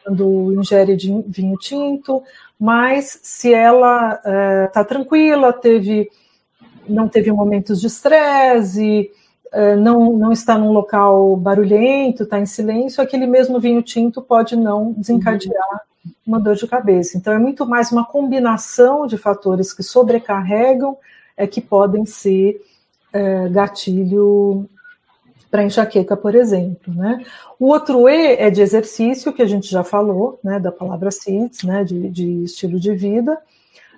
quando 0.02 0.52
ingere 0.52 0.96
vinho 1.28 1.56
tinto, 1.58 2.22
mas 2.58 3.20
se 3.22 3.52
ela 3.52 4.20
está 4.66 4.82
uh, 4.82 4.84
tranquila, 4.84 5.52
teve, 5.52 6.10
não 6.88 7.08
teve 7.08 7.30
momentos 7.30 7.80
de 7.80 7.86
estresse, 7.86 9.10
não, 9.76 10.12
não 10.12 10.32
está 10.32 10.58
num 10.58 10.72
local 10.72 11.36
barulhento, 11.36 12.24
está 12.24 12.38
em 12.38 12.46
silêncio, 12.46 13.02
aquele 13.02 13.26
mesmo 13.26 13.58
vinho 13.58 13.82
tinto 13.82 14.20
pode 14.20 14.56
não 14.56 14.92
desencadear 14.92 15.82
uma 16.26 16.40
dor 16.40 16.56
de 16.56 16.66
cabeça. 16.66 17.16
Então, 17.16 17.32
é 17.32 17.38
muito 17.38 17.66
mais 17.66 17.92
uma 17.92 18.04
combinação 18.04 19.06
de 19.06 19.16
fatores 19.16 19.72
que 19.72 19.82
sobrecarregam, 19.82 20.96
é 21.36 21.46
que 21.46 21.60
podem 21.60 22.04
ser 22.04 22.60
é, 23.12 23.48
gatilho 23.48 24.68
para 25.50 25.64
enxaqueca, 25.64 26.16
por 26.16 26.34
exemplo. 26.34 26.92
Né? 26.94 27.24
O 27.58 27.66
outro 27.66 28.08
E 28.08 28.34
é 28.34 28.50
de 28.50 28.60
exercício, 28.60 29.32
que 29.32 29.42
a 29.42 29.46
gente 29.46 29.70
já 29.70 29.82
falou, 29.82 30.38
né, 30.42 30.58
da 30.58 30.72
palavra 30.72 31.10
CITES, 31.10 31.62
né, 31.62 31.84
de, 31.84 32.08
de 32.10 32.44
estilo 32.44 32.78
de 32.78 32.94
vida. 32.94 33.38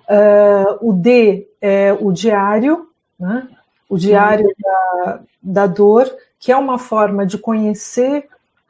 Uh, 0.09 0.89
o 0.89 0.93
D 0.93 1.47
é 1.61 1.93
o 1.93 2.11
diário, 2.11 2.87
né? 3.19 3.47
O 3.89 3.97
diário 3.97 4.47
da, 4.59 5.19
da 5.41 5.67
dor, 5.67 6.09
que 6.39 6.51
é 6.51 6.55
uma 6.55 6.77
forma 6.77 7.25
de 7.25 7.37
conhecer 7.37 8.27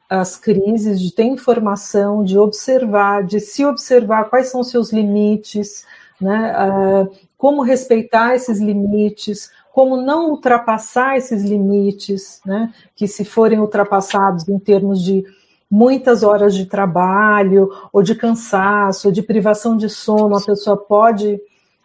as 0.10 0.38
crises, 0.38 1.00
de 1.00 1.12
ter 1.12 1.24
informação, 1.24 2.24
de 2.24 2.38
observar, 2.38 3.24
de 3.24 3.40
se 3.40 3.64
observar 3.64 4.30
quais 4.30 4.48
são 4.48 4.64
seus 4.64 4.92
limites, 4.92 5.86
né? 6.20 6.54
Uh, 6.58 7.12
como 7.38 7.62
respeitar 7.62 8.36
esses 8.36 8.60
limites, 8.60 9.52
como 9.72 9.96
não 9.98 10.32
ultrapassar 10.32 11.16
esses 11.16 11.44
limites, 11.44 12.42
né? 12.44 12.74
Que 12.96 13.08
se 13.08 13.24
forem 13.24 13.60
ultrapassados 13.60 14.48
em 14.50 14.58
termos 14.58 15.04
de 15.04 15.24
muitas 15.70 16.24
horas 16.24 16.56
de 16.56 16.66
trabalho, 16.66 17.70
ou 17.94 18.02
de 18.02 18.16
cansaço, 18.16 19.10
ou 19.10 19.14
de 19.14 19.22
privação 19.22 19.78
de 19.78 19.88
sono, 19.88 20.36
a 20.36 20.42
pessoa 20.42 20.76
pode 20.76 21.40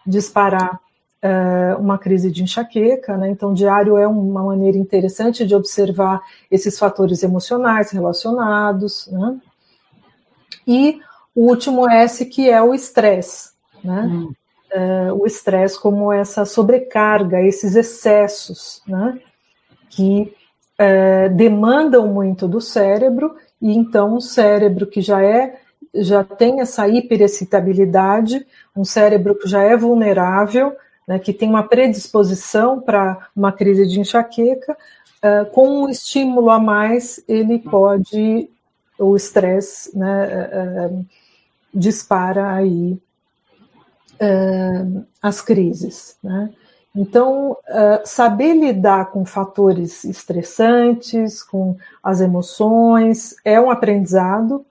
disparar 0.06 0.80
é, 1.24 1.74
uma 1.76 1.96
crise 1.96 2.30
de 2.30 2.42
enxaqueca, 2.42 3.16
né? 3.16 3.30
Então, 3.30 3.54
diário 3.54 3.96
é 3.96 4.06
uma 4.06 4.44
maneira 4.44 4.76
interessante 4.76 5.46
de 5.46 5.54
observar 5.54 6.20
esses 6.50 6.78
fatores 6.78 7.22
emocionais 7.22 7.90
relacionados, 7.90 9.08
né? 9.10 9.38
E 10.66 11.00
o 11.34 11.48
último 11.48 11.88
S, 11.88 12.26
que 12.26 12.50
é 12.50 12.62
o 12.62 12.74
estresse, 12.74 13.52
né? 13.82 14.02
Hum. 14.02 14.34
É, 14.70 15.12
o 15.14 15.24
estresse 15.24 15.80
como 15.80 16.12
essa 16.12 16.44
sobrecarga, 16.44 17.40
esses 17.40 17.74
excessos, 17.74 18.82
né? 18.86 19.18
Que 19.88 20.30
é, 20.76 21.30
demandam 21.30 22.06
muito 22.06 22.46
do 22.46 22.60
cérebro, 22.60 23.34
e 23.62 23.72
então 23.72 24.14
o 24.14 24.20
cérebro 24.20 24.86
que 24.86 25.00
já 25.00 25.24
é 25.24 25.58
já 25.96 26.24
tem 26.24 26.60
essa 26.60 26.88
hiperexcitabilidade, 26.88 28.44
um 28.76 28.84
cérebro 28.84 29.36
que 29.36 29.48
já 29.48 29.62
é 29.62 29.76
vulnerável, 29.76 30.74
né, 31.06 31.18
que 31.18 31.32
tem 31.32 31.48
uma 31.48 31.62
predisposição 31.62 32.80
para 32.80 33.28
uma 33.34 33.52
crise 33.52 33.86
de 33.86 34.00
enxaqueca, 34.00 34.72
uh, 34.72 35.50
com 35.52 35.84
um 35.84 35.88
estímulo 35.88 36.50
a 36.50 36.58
mais, 36.58 37.22
ele 37.28 37.58
pode, 37.58 38.48
o 38.98 39.14
estresse, 39.16 39.96
né, 39.96 40.50
uh, 40.90 41.06
dispara 41.72 42.52
aí 42.54 42.98
uh, 44.20 45.06
as 45.22 45.40
crises. 45.40 46.16
Né? 46.22 46.50
Então, 46.96 47.56
saber 48.04 48.54
lidar 48.54 49.06
com 49.06 49.24
fatores 49.24 50.04
estressantes, 50.04 51.42
com 51.42 51.76
as 52.00 52.20
emoções, 52.20 53.34
é 53.44 53.60
um 53.60 53.68
aprendizado, 53.68 54.64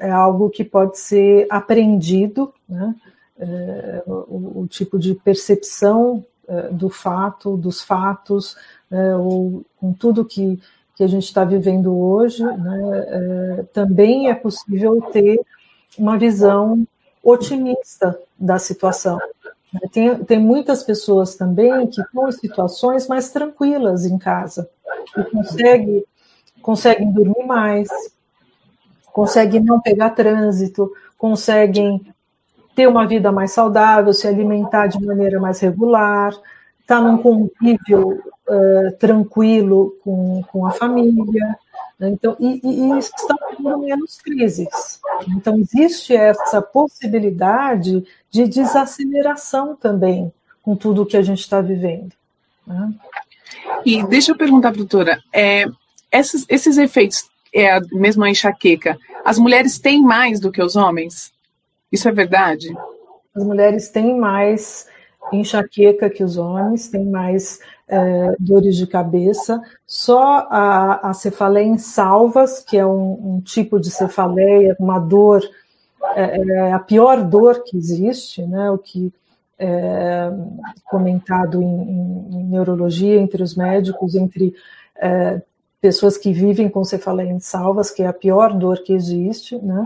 é 0.00 0.10
algo 0.10 0.50
que 0.50 0.64
pode 0.64 0.98
ser 0.98 1.46
aprendido, 1.48 2.52
né? 2.68 2.96
É, 3.38 4.02
o, 4.06 4.62
o, 4.62 4.66
tipo 4.66 4.98
de 4.98 5.14
percepção 5.14 6.24
é, 6.48 6.68
do 6.68 6.88
fato, 6.88 7.56
dos 7.56 7.82
fatos, 7.82 8.56
né, 8.90 9.16
ou 9.16 9.64
com 9.78 9.92
tudo 9.92 10.24
que, 10.24 10.60
que 10.94 11.04
a 11.04 11.06
gente 11.06 11.24
está 11.24 11.44
vivendo 11.44 11.96
hoje, 11.96 12.42
né, 12.42 13.66
também 13.72 14.30
é 14.30 14.34
possível 14.34 15.00
ter 15.12 15.40
uma 15.98 16.16
visão 16.18 16.86
otimista 17.22 18.18
da 18.38 18.58
situação. 18.58 19.18
Tem, 19.90 20.16
tem 20.24 20.38
muitas 20.38 20.82
pessoas 20.82 21.34
também 21.34 21.86
que 21.88 22.00
estão 22.00 22.28
em 22.28 22.32
situações 22.32 23.08
mais 23.08 23.30
tranquilas 23.30 24.06
em 24.06 24.16
casa 24.16 24.68
e 25.16 25.24
conseguem, 25.24 26.04
conseguem 26.62 27.12
dormir 27.12 27.44
mais, 27.44 27.88
conseguem 29.12 29.60
não 29.60 29.80
pegar 29.80 30.10
trânsito, 30.10 30.90
conseguem 31.18 32.00
ter 32.76 32.86
uma 32.86 33.06
vida 33.06 33.32
mais 33.32 33.52
saudável, 33.52 34.12
se 34.12 34.28
alimentar 34.28 34.86
de 34.86 35.02
maneira 35.02 35.40
mais 35.40 35.58
regular, 35.58 36.30
estar 36.78 37.00
tá 37.00 37.00
num 37.00 37.16
convívio 37.16 38.22
uh, 38.46 38.92
tranquilo 38.98 39.96
com, 40.04 40.44
com 40.52 40.66
a 40.66 40.70
família. 40.70 41.58
Né? 41.98 42.10
Então, 42.10 42.36
e, 42.38 42.60
e, 42.62 42.98
estão 42.98 43.38
tendo 43.48 43.78
menos 43.78 44.20
crises. 44.20 45.00
Então, 45.28 45.58
existe 45.58 46.14
essa 46.14 46.60
possibilidade 46.60 48.04
de 48.30 48.46
desaceleração 48.46 49.74
também 49.74 50.30
com 50.62 50.76
tudo 50.76 51.06
que 51.06 51.16
a 51.16 51.22
gente 51.22 51.40
está 51.40 51.62
vivendo. 51.62 52.12
Né? 52.66 52.92
E 53.86 54.06
deixa 54.06 54.32
eu 54.32 54.36
perguntar, 54.36 54.72
doutora, 54.72 55.18
é, 55.32 55.64
esses, 56.12 56.44
esses 56.46 56.76
efeitos, 56.76 57.24
é, 57.54 57.80
mesmo 57.92 58.22
a 58.22 58.28
enxaqueca, 58.28 58.98
as 59.24 59.38
mulheres 59.38 59.78
têm 59.78 60.02
mais 60.02 60.38
do 60.38 60.52
que 60.52 60.62
os 60.62 60.76
homens? 60.76 61.32
Isso 61.90 62.08
é 62.08 62.12
verdade? 62.12 62.74
As 63.34 63.44
mulheres 63.44 63.88
têm 63.90 64.18
mais 64.18 64.86
enxaqueca 65.32 66.08
que 66.08 66.22
os 66.22 66.36
homens, 66.36 66.88
têm 66.88 67.04
mais 67.04 67.60
é, 67.88 68.34
dores 68.38 68.76
de 68.76 68.86
cabeça. 68.86 69.60
Só 69.86 70.46
a, 70.50 71.10
a 71.10 71.14
cefaleia 71.14 71.66
em 71.66 71.78
salvas, 71.78 72.60
que 72.60 72.76
é 72.76 72.86
um, 72.86 73.36
um 73.36 73.40
tipo 73.40 73.78
de 73.78 73.90
cefaleia, 73.90 74.76
uma 74.78 74.98
dor, 74.98 75.42
é, 76.14 76.40
é, 76.40 76.72
a 76.72 76.78
pior 76.78 77.22
dor 77.22 77.62
que 77.64 77.76
existe, 77.76 78.42
né? 78.42 78.70
O 78.70 78.78
que 78.78 79.12
é 79.58 80.30
comentado 80.84 81.62
em, 81.62 82.28
em, 82.30 82.44
neurologia 82.44 83.18
entre 83.18 83.42
os 83.42 83.56
médicos, 83.56 84.14
entre 84.14 84.54
é, 84.96 85.40
pessoas 85.80 86.18
que 86.18 86.30
vivem 86.30 86.68
com 86.68 86.84
cefaleia 86.84 87.30
em 87.30 87.40
salvas, 87.40 87.90
que 87.90 88.02
é 88.02 88.06
a 88.06 88.12
pior 88.12 88.52
dor 88.52 88.82
que 88.82 88.92
existe, 88.92 89.56
né? 89.56 89.84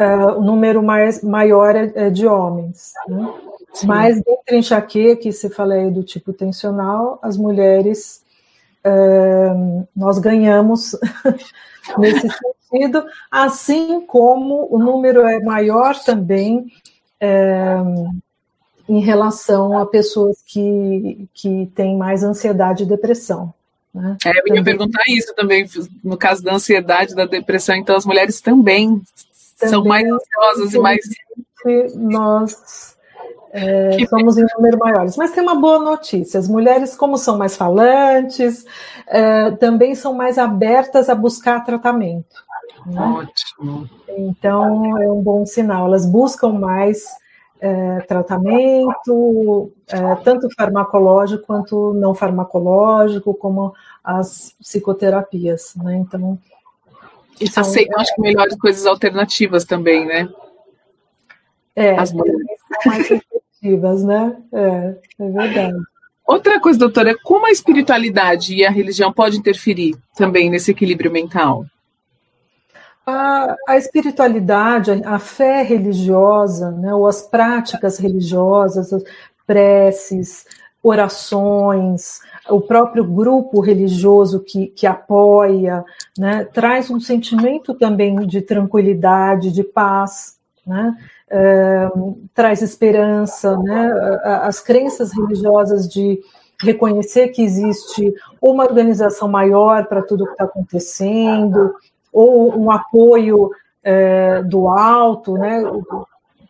Uh, 0.00 0.38
o 0.38 0.42
número 0.42 0.82
mais, 0.82 1.22
maior 1.22 1.74
é, 1.74 1.92
é 1.94 2.10
de 2.10 2.26
homens. 2.26 2.92
Né? 3.08 3.32
Mas 3.84 4.18
entre 4.18 4.56
enxaqueca 4.56 5.22
que 5.22 5.32
se 5.32 5.48
falei 5.48 5.90
do 5.90 6.02
tipo 6.02 6.32
tensional, 6.32 7.18
as 7.22 7.36
mulheres 7.36 8.22
uh, 8.84 9.88
nós 9.96 10.18
ganhamos 10.18 10.96
nesse 11.98 12.28
sentido, 12.70 13.04
assim 13.30 14.00
como 14.00 14.68
o 14.70 14.78
número 14.78 15.22
é 15.22 15.40
maior 15.40 15.98
também 15.98 16.66
uh, 17.22 18.20
em 18.88 19.00
relação 19.00 19.78
a 19.78 19.86
pessoas 19.86 20.36
que, 20.46 21.28
que 21.32 21.70
têm 21.74 21.96
mais 21.96 22.22
ansiedade 22.22 22.82
e 22.82 22.86
depressão. 22.86 23.54
Né? 23.94 24.16
É, 24.24 24.30
eu 24.30 24.56
ia 24.56 24.64
perguntar 24.64 25.02
isso 25.08 25.34
também, 25.34 25.66
no 26.02 26.16
caso 26.16 26.42
da 26.42 26.54
ansiedade, 26.54 27.14
da 27.14 27.26
depressão, 27.26 27.74
então 27.76 27.96
as 27.96 28.06
mulheres 28.06 28.40
também, 28.40 29.00
também 29.00 29.02
são 29.68 29.84
mais 29.84 30.06
ansiosas 30.10 30.74
e 30.74 30.78
mais. 30.78 31.00
Nós 31.94 32.96
é, 33.52 34.06
somos 34.06 34.38
em 34.38 34.46
número 34.56 34.78
maiores. 34.78 35.16
Mas 35.16 35.32
tem 35.32 35.42
uma 35.42 35.54
boa 35.54 35.78
notícia: 35.78 36.40
as 36.40 36.48
mulheres, 36.48 36.96
como 36.96 37.18
são 37.18 37.36
mais 37.36 37.56
falantes, 37.56 38.64
é, 39.06 39.50
também 39.52 39.94
são 39.94 40.14
mais 40.14 40.38
abertas 40.38 41.08
a 41.10 41.14
buscar 41.14 41.64
tratamento. 41.64 42.42
Né? 42.86 43.00
Ótimo. 43.00 43.88
Então 44.08 44.98
é 45.00 45.10
um 45.10 45.22
bom 45.22 45.44
sinal. 45.44 45.86
Elas 45.86 46.06
buscam 46.06 46.52
mais 46.52 47.04
é, 47.60 48.00
tratamento, 48.00 49.70
é, 49.86 50.14
tanto 50.16 50.48
farmacológico 50.56 51.46
quanto 51.46 51.94
não 51.94 52.14
farmacológico, 52.14 53.34
como 53.34 53.72
as 54.02 54.54
psicoterapias, 54.58 55.74
né? 55.76 55.94
Então, 55.96 56.38
isso 57.44 57.60
Aceitam, 57.60 57.98
é, 57.98 58.02
acho 58.02 58.14
que 58.14 58.20
melhores 58.20 58.56
coisas 58.56 58.86
alternativas 58.86 59.64
também, 59.64 60.06
né? 60.06 60.28
É, 61.74 61.98
as 61.98 62.12
mulheres 62.12 62.40
são 62.82 62.92
mais 62.92 63.10
efetivas, 63.10 64.04
né? 64.04 64.36
É, 64.52 64.94
é 65.18 65.30
verdade. 65.30 65.76
Outra 66.26 66.60
coisa, 66.60 66.78
doutora, 66.78 67.16
como 67.24 67.46
a 67.46 67.50
espiritualidade 67.50 68.54
e 68.54 68.64
a 68.64 68.70
religião 68.70 69.12
podem 69.12 69.38
interferir 69.38 69.96
também 70.16 70.48
nesse 70.48 70.70
equilíbrio 70.70 71.10
mental? 71.10 71.66
A, 73.04 73.56
a, 73.68 73.76
espiritualidade, 73.76 74.92
a 75.04 75.18
fé 75.18 75.62
religiosa, 75.62 76.70
né, 76.70 76.94
ou 76.94 77.08
as 77.08 77.22
práticas 77.22 77.98
religiosas, 77.98 78.92
as 78.92 79.02
preces, 79.44 80.46
orações, 80.82 82.20
o 82.48 82.60
próprio 82.60 83.04
grupo 83.04 83.60
religioso 83.60 84.40
que, 84.40 84.66
que 84.66 84.86
apoia, 84.86 85.84
né, 86.18 86.44
traz 86.52 86.90
um 86.90 86.98
sentimento 86.98 87.72
também 87.74 88.16
de 88.26 88.42
tranquilidade, 88.42 89.52
de 89.52 89.62
paz, 89.62 90.36
né, 90.66 90.96
é, 91.30 91.88
traz 92.34 92.62
esperança, 92.62 93.56
né, 93.58 93.92
as 94.42 94.60
crenças 94.60 95.12
religiosas 95.12 95.88
de 95.88 96.20
reconhecer 96.60 97.28
que 97.28 97.42
existe 97.42 98.12
uma 98.40 98.64
organização 98.64 99.28
maior 99.28 99.86
para 99.86 100.02
tudo 100.02 100.26
que 100.26 100.32
está 100.32 100.44
acontecendo, 100.44 101.74
ou 102.12 102.56
um 102.58 102.70
apoio 102.70 103.50
é, 103.84 104.42
do 104.42 104.68
alto, 104.68 105.34
né, 105.34 105.62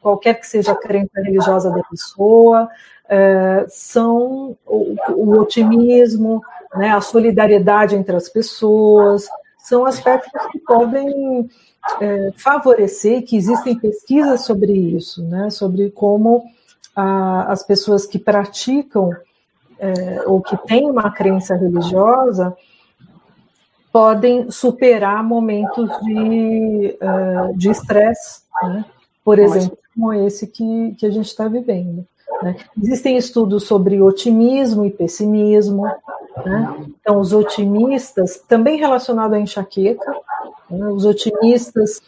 qualquer 0.02 0.35
que 0.35 0.47
seja 0.47 0.73
a 0.73 0.76
crença 0.76 1.21
religiosa 1.21 1.71
da 1.71 1.82
pessoa, 1.85 2.68
é, 3.09 3.64
são 3.68 4.56
o, 4.66 4.97
o 5.11 5.38
otimismo, 5.38 6.42
né, 6.75 6.90
a 6.90 7.00
solidariedade 7.00 7.94
entre 7.94 8.16
as 8.16 8.28
pessoas, 8.28 9.28
são 9.59 9.87
aspectos 9.87 10.44
que 10.50 10.59
podem 10.59 11.49
é, 12.00 12.30
favorecer, 12.37 13.25
que 13.25 13.37
existem 13.37 13.78
pesquisas 13.78 14.44
sobre 14.44 14.73
isso, 14.73 15.23
né, 15.23 15.50
sobre 15.50 15.90
como 15.90 16.44
a, 16.97 17.52
as 17.52 17.62
pessoas 17.62 18.06
que 18.06 18.18
praticam 18.18 19.11
é, 19.78 20.23
ou 20.26 20.40
que 20.40 20.56
têm 20.66 20.90
uma 20.90 21.11
crença 21.11 21.54
religiosa 21.54 22.56
podem 23.92 24.50
superar 24.50 25.23
momentos 25.23 25.91
de 26.00 26.99
uh, 27.02 27.56
de 27.56 27.71
estresse, 27.71 28.41
né? 28.62 28.84
por 29.23 29.38
exemplo, 29.38 29.76
como 29.95 30.13
esse 30.13 30.47
que, 30.47 30.95
que 30.99 31.07
a 31.07 31.11
gente 31.11 31.26
está 31.26 31.49
vivendo. 31.49 32.07
Né? 32.43 32.57
Existem 32.83 33.17
estudos 33.17 33.65
sobre 33.65 34.00
otimismo 34.00 34.85
e 34.85 34.91
pessimismo. 34.91 35.85
Né? 36.45 36.87
Então, 37.00 37.21
os 37.21 37.33
otimistas, 37.33 38.43
também 38.49 38.78
relacionado 38.78 39.35
à 39.35 39.41
enxaqueca, 39.41 40.11
né? 40.71 40.87
os 40.89 41.05
otimistas, 41.05 42.00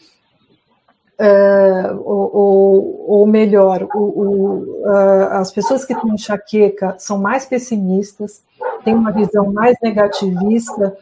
uh, 1.20 1.96
ou, 2.04 2.36
ou, 2.36 3.04
ou, 3.08 3.26
melhor, 3.26 3.86
o, 3.94 3.98
o, 3.98 4.84
as 5.30 5.52
pessoas 5.52 5.84
que 5.84 5.94
têm 5.94 6.14
enxaqueca 6.14 6.96
são 6.98 7.18
mais 7.18 7.46
pessimistas, 7.46 8.42
têm 8.84 8.94
uma 8.94 9.12
visão 9.12 9.52
mais 9.52 9.76
negativista 9.82 10.96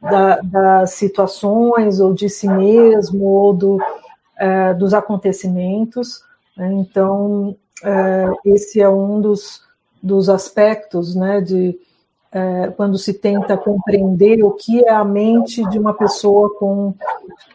da, 0.00 0.40
das 0.40 0.90
situações, 0.90 2.00
ou 2.00 2.12
de 2.12 2.28
si 2.28 2.48
mesmo, 2.48 3.24
ou 3.24 3.52
do, 3.52 3.78
é, 4.36 4.74
dos 4.74 4.94
acontecimentos. 4.94 6.22
Né? 6.56 6.72
Então, 6.72 7.56
é, 7.82 8.26
esse 8.44 8.80
é 8.80 8.88
um 8.88 9.20
dos, 9.20 9.62
dos 10.02 10.28
aspectos 10.28 11.14
né, 11.14 11.40
de 11.40 11.78
é, 12.32 12.68
quando 12.76 12.98
se 12.98 13.14
tenta 13.14 13.56
compreender 13.56 14.42
o 14.42 14.50
que 14.50 14.84
é 14.84 14.92
a 14.92 15.04
mente 15.04 15.64
de 15.70 15.78
uma 15.78 15.94
pessoa 15.94 16.52
com, 16.58 16.94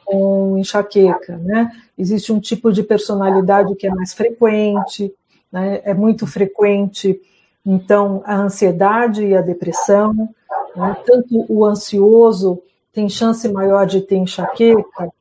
com 0.06 0.58
enxaqueca. 0.58 1.38
Né? 1.38 1.72
Existe 1.98 2.32
um 2.32 2.40
tipo 2.40 2.72
de 2.72 2.84
personalidade 2.84 3.76
que 3.76 3.88
é 3.88 3.90
mais 3.90 4.14
frequente, 4.14 5.14
né? 5.52 5.82
é 5.84 5.94
muito 5.94 6.26
frequente, 6.26 7.20
então, 7.66 8.24
a 8.26 8.36
ansiedade 8.36 9.26
e 9.26 9.36
a 9.36 9.42
depressão, 9.42 10.30
né? 10.76 10.98
Tanto 11.06 11.46
o 11.50 11.66
ansioso 11.66 12.62
tem 12.94 13.10
chance 13.10 13.48
maior 13.48 13.86
de 13.86 14.02
ter 14.02 14.16
enxaqueca, 14.16 15.12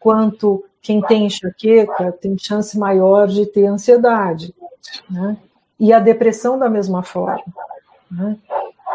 quanto 0.00 0.64
quem 0.88 1.02
tem 1.02 1.26
enxaqueca 1.26 2.10
tem 2.12 2.34
chance 2.38 2.78
maior 2.78 3.28
de 3.28 3.44
ter 3.44 3.66
ansiedade. 3.66 4.54
Né? 5.10 5.36
E 5.78 5.92
a 5.92 6.00
depressão 6.00 6.58
da 6.58 6.66
mesma 6.66 7.02
forma. 7.02 7.44
Né? 8.10 8.38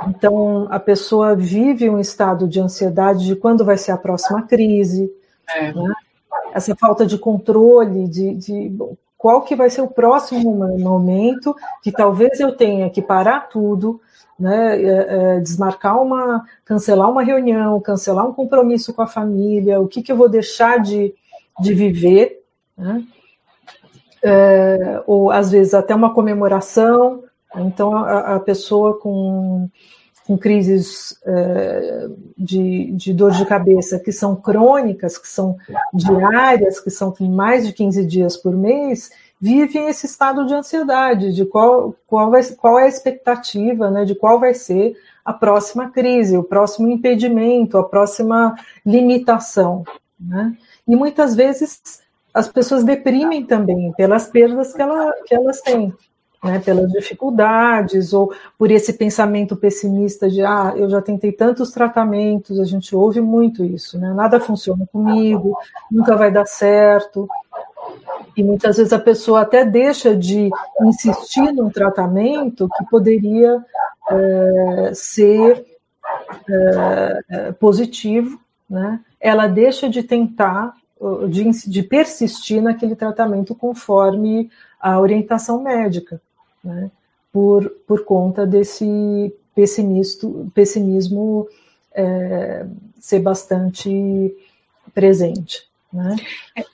Então, 0.07 0.67
a 0.71 0.79
pessoa 0.79 1.35
vive 1.35 1.87
um 1.91 1.99
estado 1.99 2.47
de 2.47 2.59
ansiedade 2.59 3.27
de 3.27 3.35
quando 3.35 3.63
vai 3.63 3.77
ser 3.77 3.91
a 3.91 3.97
próxima 3.97 4.41
crise, 4.41 5.07
é. 5.55 5.71
né? 5.71 5.93
essa 6.51 6.75
falta 6.75 7.05
de 7.05 7.15
controle, 7.19 8.07
de, 8.07 8.33
de 8.37 8.75
qual 9.15 9.43
que 9.43 9.55
vai 9.55 9.69
ser 9.69 9.81
o 9.81 9.87
próximo 9.87 10.51
momento 10.79 11.55
que 11.83 11.91
talvez 11.91 12.39
eu 12.39 12.57
tenha 12.57 12.89
que 12.89 13.03
parar 13.03 13.49
tudo, 13.49 14.01
né, 14.39 14.81
é, 14.81 15.35
é, 15.35 15.39
desmarcar 15.39 16.01
uma, 16.01 16.43
cancelar 16.65 17.07
uma 17.07 17.21
reunião, 17.21 17.79
cancelar 17.79 18.27
um 18.27 18.33
compromisso 18.33 18.95
com 18.95 19.03
a 19.03 19.07
família, 19.07 19.79
o 19.79 19.87
que, 19.87 20.01
que 20.01 20.11
eu 20.11 20.17
vou 20.17 20.27
deixar 20.27 20.79
de, 20.79 21.13
de 21.59 21.73
viver, 21.73 22.43
né, 22.77 23.03
é, 24.23 25.03
ou 25.05 25.29
às 25.29 25.51
vezes 25.51 25.73
até 25.73 25.93
uma 25.93 26.13
comemoração, 26.13 27.23
então 27.55 27.95
a, 27.97 28.35
a 28.35 28.39
pessoa 28.39 28.97
com, 28.99 29.69
com 30.25 30.37
crises 30.37 31.19
é, 31.25 32.07
de, 32.37 32.91
de 32.93 33.13
dor 33.13 33.31
de 33.31 33.45
cabeça 33.45 33.99
que 33.99 34.11
são 34.11 34.35
crônicas, 34.35 35.17
que 35.17 35.27
são 35.27 35.57
diárias, 35.93 36.79
que 36.79 36.89
são 36.89 37.13
mais 37.19 37.67
de 37.67 37.73
15 37.73 38.05
dias 38.05 38.37
por 38.37 38.55
mês, 38.55 39.11
vivem 39.39 39.89
esse 39.89 40.05
estado 40.05 40.45
de 40.45 40.53
ansiedade, 40.53 41.33
de 41.33 41.45
qual, 41.45 41.93
qual, 42.07 42.31
vai, 42.31 42.41
qual 42.53 42.79
é 42.79 42.85
a 42.85 42.87
expectativa, 42.87 43.91
né, 43.91 44.05
de 44.05 44.15
qual 44.15 44.39
vai 44.39 44.53
ser 44.53 44.95
a 45.25 45.33
próxima 45.33 45.89
crise, 45.89 46.37
o 46.37 46.43
próximo 46.43 46.87
impedimento, 46.87 47.77
a 47.77 47.83
próxima 47.83 48.55
limitação. 48.85 49.83
Né? 50.19 50.55
E 50.87 50.95
muitas 50.95 51.35
vezes 51.35 51.81
as 52.33 52.47
pessoas 52.47 52.83
deprimem 52.83 53.45
também 53.45 53.91
pelas 53.93 54.27
perdas 54.27 54.73
que, 54.73 54.81
ela, 54.81 55.13
que 55.25 55.35
elas 55.35 55.61
têm, 55.61 55.93
né, 56.43 56.59
pelas 56.59 56.91
dificuldades, 56.91 58.11
ou 58.11 58.33
por 58.57 58.71
esse 58.71 58.93
pensamento 58.93 59.55
pessimista 59.55 60.29
de 60.29 60.41
ah, 60.41 60.73
eu 60.75 60.89
já 60.89 61.01
tentei 61.01 61.31
tantos 61.31 61.71
tratamentos, 61.71 62.59
a 62.59 62.65
gente 62.65 62.95
ouve 62.95 63.21
muito 63.21 63.63
isso, 63.63 63.99
né? 63.99 64.13
Nada 64.13 64.39
funciona 64.39 64.85
comigo, 64.91 65.55
nunca 65.91 66.17
vai 66.17 66.31
dar 66.31 66.45
certo. 66.45 67.29
E 68.35 68.43
muitas 68.43 68.77
vezes 68.77 68.91
a 68.91 68.99
pessoa 68.99 69.41
até 69.41 69.63
deixa 69.63 70.15
de 70.15 70.49
insistir 70.81 71.51
num 71.53 71.69
tratamento 71.69 72.67
que 72.77 72.85
poderia 72.89 73.63
é, 74.09 74.91
ser 74.93 75.65
é, 76.49 77.51
positivo, 77.53 78.39
né? 78.69 78.99
Ela 79.23 79.47
deixa 79.47 79.89
de 79.89 80.03
tentar, 80.03 80.75
de, 81.29 81.49
de, 81.69 81.81
persistir 81.81 82.61
naquele 82.61 82.93
tratamento 82.93 83.55
conforme 83.55 84.51
a 84.77 84.99
orientação 84.99 85.63
médica, 85.63 86.21
né? 86.61 86.91
Por, 87.31 87.69
por 87.87 88.03
conta 88.03 88.45
desse 88.45 89.33
pessimismo 90.53 91.47
é, 91.95 92.65
ser 92.99 93.19
bastante 93.19 94.35
presente. 94.93 95.63
Né? 95.91 96.15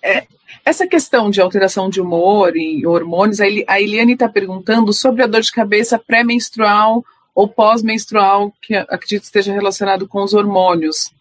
É, 0.02 0.26
Essa 0.66 0.88
questão 0.88 1.30
de 1.30 1.40
alteração 1.40 1.90
de 1.90 2.02
humor 2.02 2.58
e 2.58 2.86
hormônios, 2.86 3.40
a 3.40 3.80
Eliane 3.80 4.14
está 4.14 4.28
perguntando 4.28 4.92
sobre 4.92 5.24
a 5.24 5.28
dor 5.28 5.42
de 5.42 5.52
cabeça 5.52 6.00
pré-menstrual 6.00 7.06
ou 7.34 7.48
pós-menstrual, 7.48 8.52
que 8.62 8.76
acredito 8.76 9.24
esteja 9.24 9.54
relacionado 9.54 10.08
com 10.08 10.24
os 10.24 10.34
hormônios. 10.34 11.12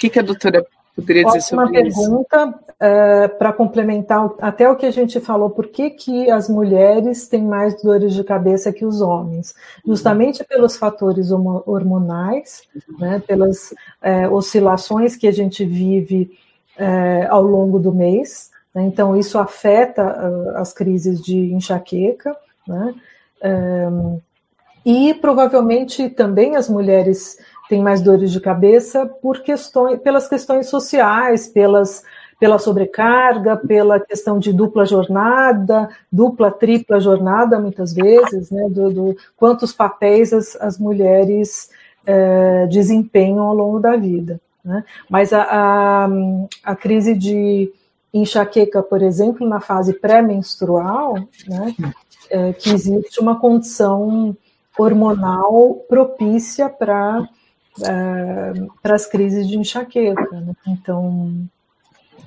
O 0.00 0.06
que, 0.08 0.08
que 0.08 0.18
a 0.18 0.22
doutora 0.22 0.66
poderia 0.96 1.26
dizer 1.26 1.40
Ótima 1.40 1.66
sobre 1.66 1.88
isso? 1.88 2.00
Uma 2.00 2.24
pergunta 2.24 2.48
uh, 2.48 3.38
para 3.38 3.52
complementar 3.52 4.30
até 4.40 4.66
o 4.66 4.74
que 4.74 4.86
a 4.86 4.90
gente 4.90 5.20
falou, 5.20 5.50
por 5.50 5.66
que, 5.66 5.90
que 5.90 6.30
as 6.30 6.48
mulheres 6.48 7.28
têm 7.28 7.44
mais 7.44 7.82
dores 7.82 8.14
de 8.14 8.24
cabeça 8.24 8.72
que 8.72 8.86
os 8.86 9.02
homens? 9.02 9.54
Justamente 9.86 10.42
pelos 10.42 10.74
fatores 10.74 11.30
hormonais, 11.30 12.62
né, 12.98 13.22
pelas 13.26 13.72
uh, 13.72 14.32
oscilações 14.32 15.16
que 15.16 15.28
a 15.28 15.32
gente 15.32 15.66
vive 15.66 16.30
uh, 16.78 17.26
ao 17.28 17.42
longo 17.42 17.78
do 17.78 17.92
mês, 17.92 18.50
né, 18.74 18.84
então 18.84 19.14
isso 19.18 19.38
afeta 19.38 20.54
as 20.56 20.72
crises 20.72 21.20
de 21.20 21.52
enxaqueca, 21.52 22.34
né, 22.66 22.94
e 24.84 25.12
provavelmente 25.12 26.08
também 26.08 26.56
as 26.56 26.70
mulheres 26.70 27.38
têm 27.70 27.80
mais 27.80 28.02
dores 28.02 28.32
de 28.32 28.40
cabeça 28.40 29.06
por 29.06 29.42
questões, 29.42 30.00
pelas 30.00 30.28
questões 30.28 30.66
sociais, 30.66 31.46
pelas, 31.46 32.02
pela 32.40 32.58
sobrecarga, 32.58 33.56
pela 33.56 34.00
questão 34.00 34.40
de 34.40 34.52
dupla 34.52 34.84
jornada, 34.84 35.88
dupla, 36.10 36.50
tripla 36.50 36.98
jornada, 36.98 37.60
muitas 37.60 37.94
vezes, 37.94 38.50
né, 38.50 38.68
do, 38.68 38.90
do 38.90 39.16
quantos 39.36 39.72
papéis 39.72 40.32
as, 40.32 40.56
as 40.56 40.78
mulheres 40.78 41.70
é, 42.04 42.66
desempenham 42.66 43.46
ao 43.46 43.54
longo 43.54 43.78
da 43.78 43.96
vida. 43.96 44.40
Né? 44.64 44.82
Mas 45.08 45.32
a, 45.32 45.46
a, 45.48 46.08
a 46.64 46.74
crise 46.74 47.16
de 47.16 47.72
enxaqueca, 48.12 48.82
por 48.82 49.00
exemplo, 49.00 49.48
na 49.48 49.60
fase 49.60 49.92
pré-menstrual, 49.92 51.14
né, 51.46 51.72
é, 52.28 52.52
que 52.52 52.70
existe 52.70 53.20
uma 53.20 53.38
condição 53.38 54.36
hormonal 54.76 55.84
propícia 55.88 56.68
para 56.68 57.28
uh, 57.78 58.72
para 58.82 58.94
as 58.94 59.06
crises 59.06 59.48
de 59.48 59.58
enxaqueca. 59.58 60.28
Né? 60.30 60.54
Então, 60.66 61.48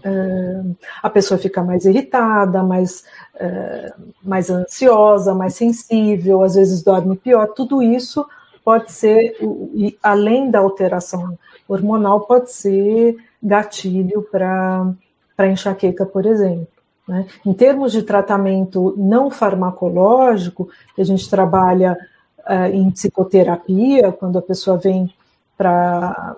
uh, 0.06 0.76
a 1.02 1.10
pessoa 1.10 1.38
fica 1.38 1.64
mais 1.64 1.86
irritada, 1.86 2.64
mais, 2.64 3.04
uh, 3.36 4.12
mais 4.24 4.50
ansiosa, 4.50 5.34
mais 5.34 5.56
sensível, 5.56 6.44
às 6.44 6.56
vezes 6.56 6.84
dorme 6.84 7.16
pior. 7.18 7.48
Tudo 7.48 7.82
isso 7.82 8.26
pode 8.64 8.92
ser, 8.92 9.36
e 9.74 9.98
além 10.02 10.50
da 10.50 10.60
alteração 10.60 11.38
hormonal, 11.68 12.22
pode 12.22 12.52
ser 12.52 13.18
gatilho 13.42 14.22
para 14.32 14.96
enxaqueca, 15.50 16.06
por 16.06 16.26
exemplo. 16.26 16.68
Né? 17.08 17.26
Em 17.46 17.54
termos 17.54 17.92
de 17.92 18.04
tratamento 18.04 18.94
não 18.98 19.30
farmacológico, 19.30 20.70
a 20.98 21.04
gente 21.04 21.30
trabalha 21.30 21.98
uh, 22.48 22.74
em 22.74 22.90
psicoterapia, 22.92 24.12
quando 24.12 24.38
a 24.38 24.42
pessoa 24.42 24.78
vem 24.78 25.14
para 25.64 26.36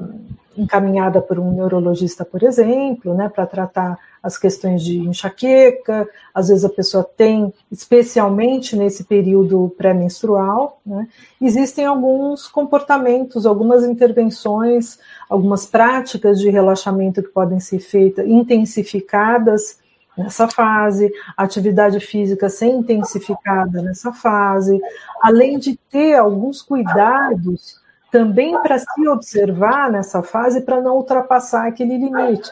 encaminhada 0.55 1.19
por 1.19 1.39
um 1.39 1.51
neurologista, 1.51 2.23
por 2.23 2.43
exemplo, 2.43 3.13
né, 3.15 3.27
para 3.27 3.45
tratar 3.45 3.97
as 4.23 4.37
questões 4.37 4.83
de 4.83 4.99
enxaqueca. 4.99 6.07
Às 6.33 6.47
vezes 6.47 6.63
a 6.63 6.69
pessoa 6.69 7.03
tem, 7.03 7.51
especialmente 7.69 8.75
nesse 8.77 9.03
período 9.03 9.73
pré-menstrual, 9.77 10.79
né, 10.85 11.07
existem 11.41 11.85
alguns 11.85 12.47
comportamentos, 12.47 13.45
algumas 13.45 13.83
intervenções, 13.83 14.99
algumas 15.27 15.65
práticas 15.65 16.39
de 16.39 16.49
relaxamento 16.49 17.23
que 17.23 17.29
podem 17.29 17.59
ser 17.59 17.79
feitas, 17.79 18.25
intensificadas 18.25 19.79
nessa 20.15 20.47
fase, 20.47 21.11
atividade 21.35 21.99
física 21.99 22.47
ser 22.47 22.67
intensificada 22.67 23.81
nessa 23.81 24.13
fase, 24.13 24.79
além 25.21 25.59
de 25.59 25.75
ter 25.89 26.15
alguns 26.15 26.61
cuidados 26.61 27.83
também 28.11 28.59
para 28.61 28.77
se 28.79 29.07
observar 29.07 29.91
nessa 29.91 30.23
fase 30.23 30.61
para 30.61 30.81
não 30.81 30.95
ultrapassar 30.97 31.67
aquele 31.67 31.97
limite. 31.97 32.51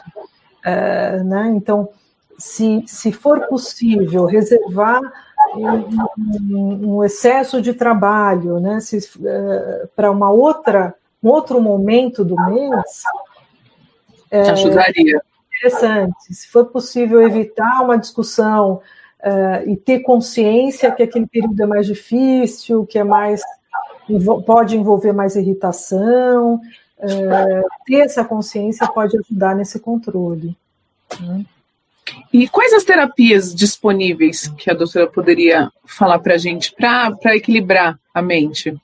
É, 0.64 1.22
né? 1.22 1.52
Então, 1.54 1.88
se, 2.38 2.82
se 2.86 3.12
for 3.12 3.46
possível 3.46 4.24
reservar 4.24 5.00
um, 5.54 6.96
um 6.96 7.04
excesso 7.04 7.60
de 7.60 7.72
trabalho 7.74 8.58
né? 8.58 8.78
É, 9.24 9.88
para 9.94 10.10
uma 10.10 10.30
outra 10.30 10.94
um 11.22 11.28
outro 11.28 11.60
momento 11.60 12.24
do 12.24 12.34
mês 12.34 13.02
é, 14.30 14.50
ajudaria 14.50 15.22
interessante. 15.64 16.34
Se 16.34 16.48
for 16.48 16.66
possível 16.66 17.22
evitar 17.22 17.82
uma 17.82 17.96
discussão 17.96 18.80
uh, 19.20 19.68
e 19.68 19.76
ter 19.76 20.00
consciência 20.00 20.92
que 20.92 21.02
aquele 21.02 21.26
período 21.26 21.62
é 21.62 21.66
mais 21.66 21.86
difícil, 21.86 22.84
que 22.86 22.98
é 22.98 23.04
mais 23.04 23.40
pode 24.46 24.76
envolver 24.76 25.12
mais 25.12 25.36
irritação, 25.36 26.54
uh, 26.54 27.68
ter 27.86 28.00
essa 28.00 28.24
consciência 28.24 28.86
pode 28.88 29.16
ajudar 29.18 29.54
nesse 29.54 29.80
controle. 29.80 30.56
Né? 31.20 31.44
E 32.32 32.48
quais 32.48 32.72
as 32.72 32.84
terapias 32.84 33.54
disponíveis 33.54 34.48
que 34.48 34.70
a 34.70 34.74
doutora 34.74 35.06
poderia 35.06 35.70
falar 35.86 36.18
para 36.18 36.34
a 36.34 36.38
gente 36.38 36.74
para 36.74 37.36
equilibrar 37.36 37.98
a 38.12 38.20
mente? 38.20 38.76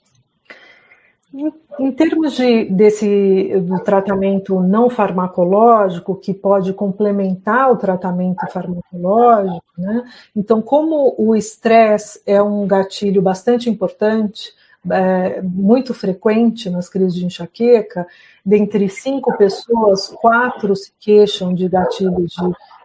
Em 1.78 1.92
termos 1.92 2.34
de, 2.34 2.64
desse 2.64 3.60
do 3.60 3.78
tratamento 3.80 4.60
não 4.60 4.90
farmacológico, 4.90 6.16
que 6.16 6.34
pode 6.34 6.72
complementar 6.72 7.70
o 7.70 7.76
tratamento 7.76 8.44
farmacológico, 8.50 9.62
né? 9.78 10.04
então, 10.34 10.60
como 10.60 11.14
o 11.16 11.36
estresse 11.36 12.20
é 12.26 12.42
um 12.42 12.66
gatilho 12.66 13.22
bastante 13.22 13.70
importante, 13.70 14.52
é, 14.88 15.42
muito 15.42 15.92
frequente 15.92 16.70
nas 16.70 16.88
crises 16.88 17.14
de 17.14 17.26
enxaqueca, 17.26 18.06
dentre 18.44 18.88
cinco 18.88 19.36
pessoas, 19.36 20.08
quatro 20.08 20.74
se 20.74 20.92
queixam 20.98 21.52
de 21.52 21.68
gatilhos 21.68 22.34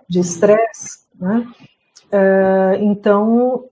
de 0.07 0.19
estresse, 0.19 0.99
né? 1.19 1.47
é, 2.11 2.77
então 2.81 3.65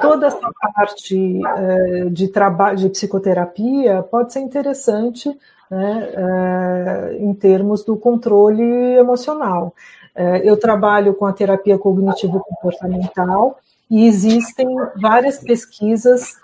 toda 0.00 0.26
essa 0.26 0.50
parte 0.74 1.40
é, 1.44 2.04
de 2.10 2.28
trabalho 2.28 2.78
de 2.78 2.88
psicoterapia 2.90 4.02
pode 4.02 4.32
ser 4.32 4.40
interessante 4.40 5.28
né, 5.70 6.08
é, 6.14 7.16
em 7.18 7.34
termos 7.34 7.84
do 7.84 7.96
controle 7.96 8.62
emocional. 8.96 9.74
É, 10.14 10.48
eu 10.48 10.56
trabalho 10.56 11.14
com 11.14 11.26
a 11.26 11.32
terapia 11.32 11.78
cognitivo-comportamental 11.78 13.58
e 13.90 14.06
existem 14.06 14.68
várias 15.00 15.38
pesquisas 15.38 16.36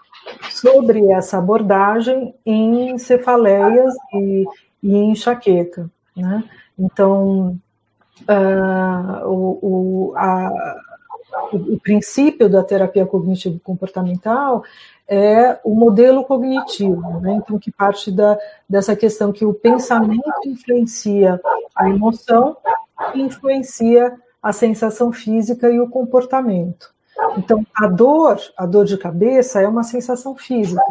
sobre 0.50 1.10
essa 1.12 1.38
abordagem 1.38 2.34
em 2.44 2.96
cefaleias 2.98 3.94
e, 4.12 4.44
e 4.82 4.96
enxaqueca. 4.96 5.90
Né? 6.16 6.44
Então, 6.78 7.58
uh, 8.28 9.26
o, 9.26 9.58
o, 9.62 10.16
a, 10.16 10.50
o, 11.52 11.78
princípio 11.80 12.48
da 12.48 12.62
terapia 12.62 13.06
cognitivo-comportamental 13.06 14.64
é 15.06 15.58
o 15.62 15.74
modelo 15.74 16.24
cognitivo, 16.24 17.20
né? 17.20 17.34
então 17.34 17.58
que 17.58 17.70
parte 17.70 18.10
da, 18.10 18.38
dessa 18.68 18.96
questão 18.96 19.32
que 19.32 19.44
o 19.44 19.52
pensamento 19.52 20.46
influencia 20.46 21.40
a 21.74 21.90
emoção 21.90 22.56
influencia 23.14 24.14
a 24.42 24.52
sensação 24.52 25.12
física 25.12 25.70
e 25.70 25.80
o 25.80 25.88
comportamento. 25.88 26.93
Então, 27.36 27.64
a 27.74 27.86
dor, 27.86 28.38
a 28.56 28.66
dor 28.66 28.84
de 28.84 28.98
cabeça 28.98 29.60
é 29.60 29.68
uma 29.68 29.82
sensação 29.82 30.34
física 30.34 30.82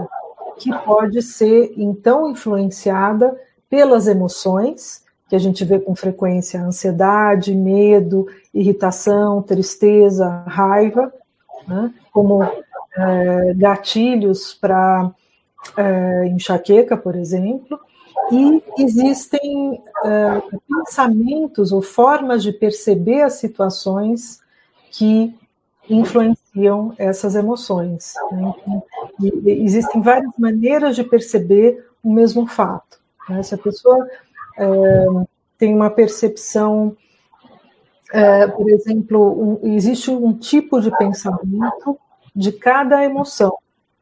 que 0.58 0.72
pode 0.80 1.22
ser 1.22 1.74
então 1.78 2.30
influenciada 2.30 3.40
pelas 3.70 4.08
emoções 4.08 5.04
que 5.28 5.36
a 5.36 5.40
gente 5.40 5.66
vê 5.66 5.80
com 5.80 5.96
frequência 5.96 6.62
ansiedade, 6.62 7.56
medo, 7.56 8.28
irritação, 8.54 9.42
tristeza, 9.42 10.44
raiva, 10.46 11.12
né, 11.68 11.92
como 12.12 12.44
é, 12.44 13.54
gatilhos 13.56 14.54
para 14.54 15.12
é, 15.76 16.28
enxaqueca, 16.28 16.96
por 16.96 17.16
exemplo, 17.16 17.80
e 18.32 18.64
existem 18.78 19.82
é, 20.06 20.42
pensamentos 20.68 21.72
ou 21.72 21.82
formas 21.82 22.44
de 22.44 22.52
perceber 22.52 23.24
as 23.24 23.34
situações 23.34 24.40
que 24.92 25.36
influenciam 25.90 26.94
essas 26.98 27.36
emoções. 27.36 28.14
Né? 28.32 28.54
Então, 28.62 28.84
existem 29.46 30.02
várias 30.02 30.32
maneiras 30.38 30.96
de 30.96 31.04
perceber 31.04 31.86
o 32.04 32.12
mesmo 32.12 32.48
fato. 32.48 33.00
Né? 33.30 33.44
Se 33.44 33.56
a 33.56 33.58
pessoa 33.58 34.08
é, 34.58 35.06
tem 35.58 35.74
uma 35.74 35.90
percepção, 35.90 36.96
é, 38.12 38.48
por 38.48 38.70
exemplo, 38.70 39.60
um, 39.64 39.76
existe 39.76 40.12
um 40.12 40.34
tipo 40.34 40.82
de 40.82 40.96
pensamento 40.98 41.98
de 42.36 42.52
cada 42.52 43.04
emoção. 43.04 43.58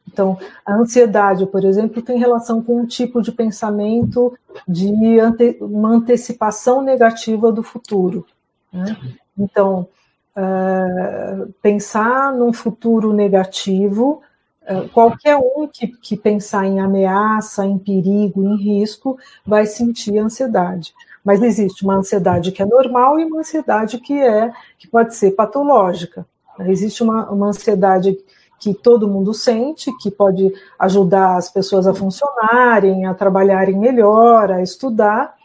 Então, 0.08 0.38
a 0.66 0.76
ansiedade, 0.76 1.46
por 1.46 1.64
exemplo, 1.64 2.02
tem 2.02 2.18
relação 2.18 2.62
com 2.62 2.82
um 2.82 2.86
tipo 2.86 3.22
de 3.22 3.32
pensamento 3.32 4.38
de 4.68 5.20
ante, 5.20 5.58
uma 5.62 5.90
antecipação 5.90 6.82
negativa 6.82 7.52
do 7.52 7.64
futuro. 7.64 8.26
Né? 8.74 8.98
Então, 9.38 9.88
uh, 10.36 11.52
pensar 11.62 12.34
num 12.34 12.54
futuro 12.54 13.14
negativo. 13.14 14.22
Uh, 14.70 14.88
qualquer 14.90 15.38
um 15.38 15.68
que, 15.68 15.88
que 15.88 16.16
pensar 16.16 16.66
em 16.66 16.80
ameaça, 16.80 17.66
em 17.66 17.78
perigo, 17.78 18.44
em 18.44 18.56
risco, 18.56 19.18
vai 19.46 19.66
sentir 19.66 20.18
ansiedade. 20.18 20.94
Mas 21.24 21.42
existe 21.42 21.84
uma 21.84 21.96
ansiedade 21.96 22.52
que 22.52 22.62
é 22.62 22.66
normal 22.66 23.20
e 23.20 23.26
uma 23.26 23.40
ansiedade 23.40 24.00
que 24.00 24.20
é 24.20 24.52
que 24.78 24.88
pode 24.88 25.16
ser 25.16 25.32
patológica. 25.32 26.26
Existe 26.60 27.04
uma, 27.04 27.30
uma 27.30 27.48
ansiedade 27.48 28.18
que 28.60 28.74
todo 28.76 29.08
mundo 29.08 29.34
sente, 29.34 29.92
que 29.98 30.12
pode 30.12 30.54
ajudar 30.78 31.36
as 31.36 31.50
pessoas 31.50 31.88
a 31.88 31.96
funcionarem, 31.96 33.08
a 33.08 33.14
trabalharem 33.14 33.76
melhor, 33.76 34.52
a 34.52 34.62
estudar, 34.62 35.36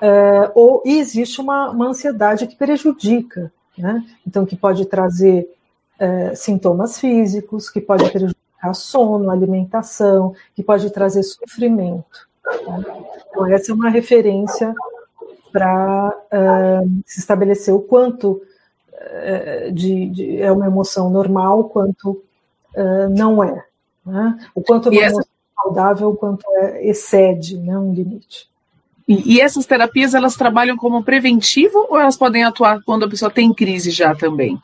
é, 0.00 0.50
ou 0.54 0.82
existe 0.84 1.40
uma, 1.40 1.70
uma, 1.70 1.88
ansiedade 1.88 2.46
que 2.46 2.56
prejudica, 2.56 3.52
né? 3.76 4.04
Então, 4.26 4.46
que 4.46 4.56
pode 4.56 4.86
trazer 4.86 5.48
é, 5.98 6.34
sintomas 6.34 6.98
físicos, 6.98 7.70
que 7.70 7.80
pode 7.80 8.10
prejudicar 8.10 8.74
sono, 8.74 9.30
alimentação, 9.30 10.34
que 10.54 10.62
pode 10.62 10.90
trazer 10.90 11.22
sofrimento. 11.22 12.28
Né? 12.66 12.84
Então, 13.30 13.46
essa 13.46 13.72
é 13.72 13.74
uma 13.74 13.90
referência 13.90 14.74
para 15.52 16.14
é, 16.30 16.80
se 17.06 17.20
estabelecer 17.20 17.74
o 17.74 17.80
quanto 17.80 18.42
é, 18.92 19.70
de, 19.70 20.10
de, 20.10 20.42
é 20.42 20.50
uma 20.50 20.66
emoção 20.66 21.10
normal, 21.10 21.64
quanto 21.64 22.22
uh, 22.74 23.08
não 23.10 23.42
é. 23.42 23.64
Né? 24.04 24.38
O 24.54 24.62
quanto 24.62 24.92
é 24.92 24.98
essa... 24.98 25.24
saudável, 25.54 26.10
o 26.10 26.16
quanto 26.16 26.44
é, 26.56 26.86
excede 26.86 27.58
né, 27.58 27.78
um 27.78 27.92
limite. 27.92 28.48
E, 29.08 29.40
essas 29.40 29.66
terapias, 29.66 30.14
elas 30.14 30.34
trabalham 30.34 30.76
como 30.76 31.04
preventivo 31.04 31.86
ou 31.88 31.98
elas 31.98 32.16
podem 32.16 32.42
atuar 32.42 32.82
quando 32.84 33.04
a 33.04 33.08
pessoa 33.08 33.30
tem 33.30 33.54
crise 33.54 33.92
já 33.92 34.14
também? 34.16 34.58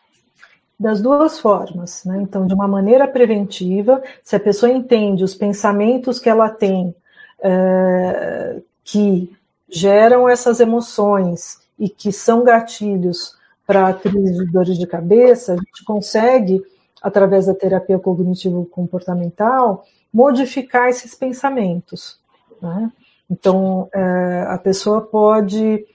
Das 0.79 1.01
duas 1.01 1.39
formas, 1.39 2.05
né? 2.05 2.21
Então, 2.23 2.45
de 2.45 2.53
uma 2.53 2.67
maneira 2.67 3.07
preventiva, 3.07 4.03
se 4.25 4.35
a 4.35 4.41
pessoa 4.41 4.73
entende 4.73 5.23
os 5.23 5.33
pensamentos 5.33 6.19
que 6.19 6.29
ela 6.29 6.49
tem, 6.49 6.93
é, 7.41 8.61
que 8.83 9.33
geram 9.71 10.29
essas 10.29 10.59
emoções 10.59 11.61
e 11.79 11.89
que 11.89 12.11
são 12.11 12.43
gatilhos 12.43 13.37
para 13.65 13.89
a 13.89 13.95
crise 13.95 14.45
de 14.45 14.51
dores 14.51 14.77
de 14.77 14.87
cabeça, 14.89 15.53
a 15.53 15.57
gente 15.57 15.85
consegue 15.85 16.61
através 17.01 17.47
da 17.47 17.55
terapia 17.55 17.99
cognitivo-comportamental, 17.99 19.85
modificar 20.13 20.89
esses 20.89 21.15
pensamentos. 21.15 22.19
Né? 22.61 22.91
Então, 23.33 23.89
é, 23.95 24.45
a 24.49 24.59
pessoa 24.59 25.01
pode 25.01 25.87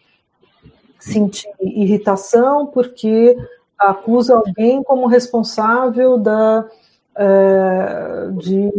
sentir 1.00 1.48
irritação 1.62 2.66
porque 2.66 3.38
acusa 3.78 4.36
alguém 4.36 4.82
como 4.82 5.06
responsável 5.06 6.18
da, 6.18 6.68
é, 7.16 8.30
de, 8.38 8.72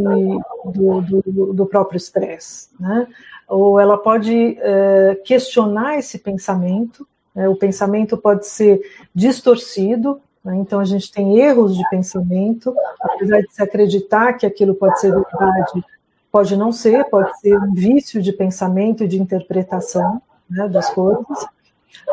do, 0.75 1.01
do, 1.01 1.53
do, 1.55 1.66
próprio 1.66 1.99
estresse. 1.99 2.71
Né? 2.81 3.07
Ou 3.47 3.79
ela 3.79 3.97
pode 3.97 4.59
é, 4.61 5.21
questionar 5.25 5.97
esse 5.97 6.18
pensamento, 6.18 7.07
né? 7.33 7.49
o 7.49 7.55
pensamento 7.55 8.16
pode 8.16 8.44
ser 8.49 8.81
distorcido, 9.14 10.21
né? 10.44 10.57
Então, 10.57 10.81
a 10.81 10.85
gente 10.85 11.12
tem 11.12 11.38
erros 11.38 11.77
de 11.77 11.83
pensamento, 11.90 12.75
apesar 13.01 13.40
de 13.40 13.53
se 13.53 13.62
acreditar 13.62 14.33
que 14.35 14.47
aquilo 14.47 14.75
pode 14.75 14.99
ser 15.01 15.12
verdade, 15.12 15.85
pode 16.30 16.56
não 16.56 16.72
ser, 16.72 17.04
pode 17.04 17.38
ser 17.40 17.56
um 17.58 17.72
vício 17.72 18.22
de 18.22 18.32
pensamento 18.32 19.04
e 19.04 19.08
de 19.08 19.20
interpretação 19.20 20.20
né, 20.48 20.68
das 20.68 20.90
coisas. 20.90 21.46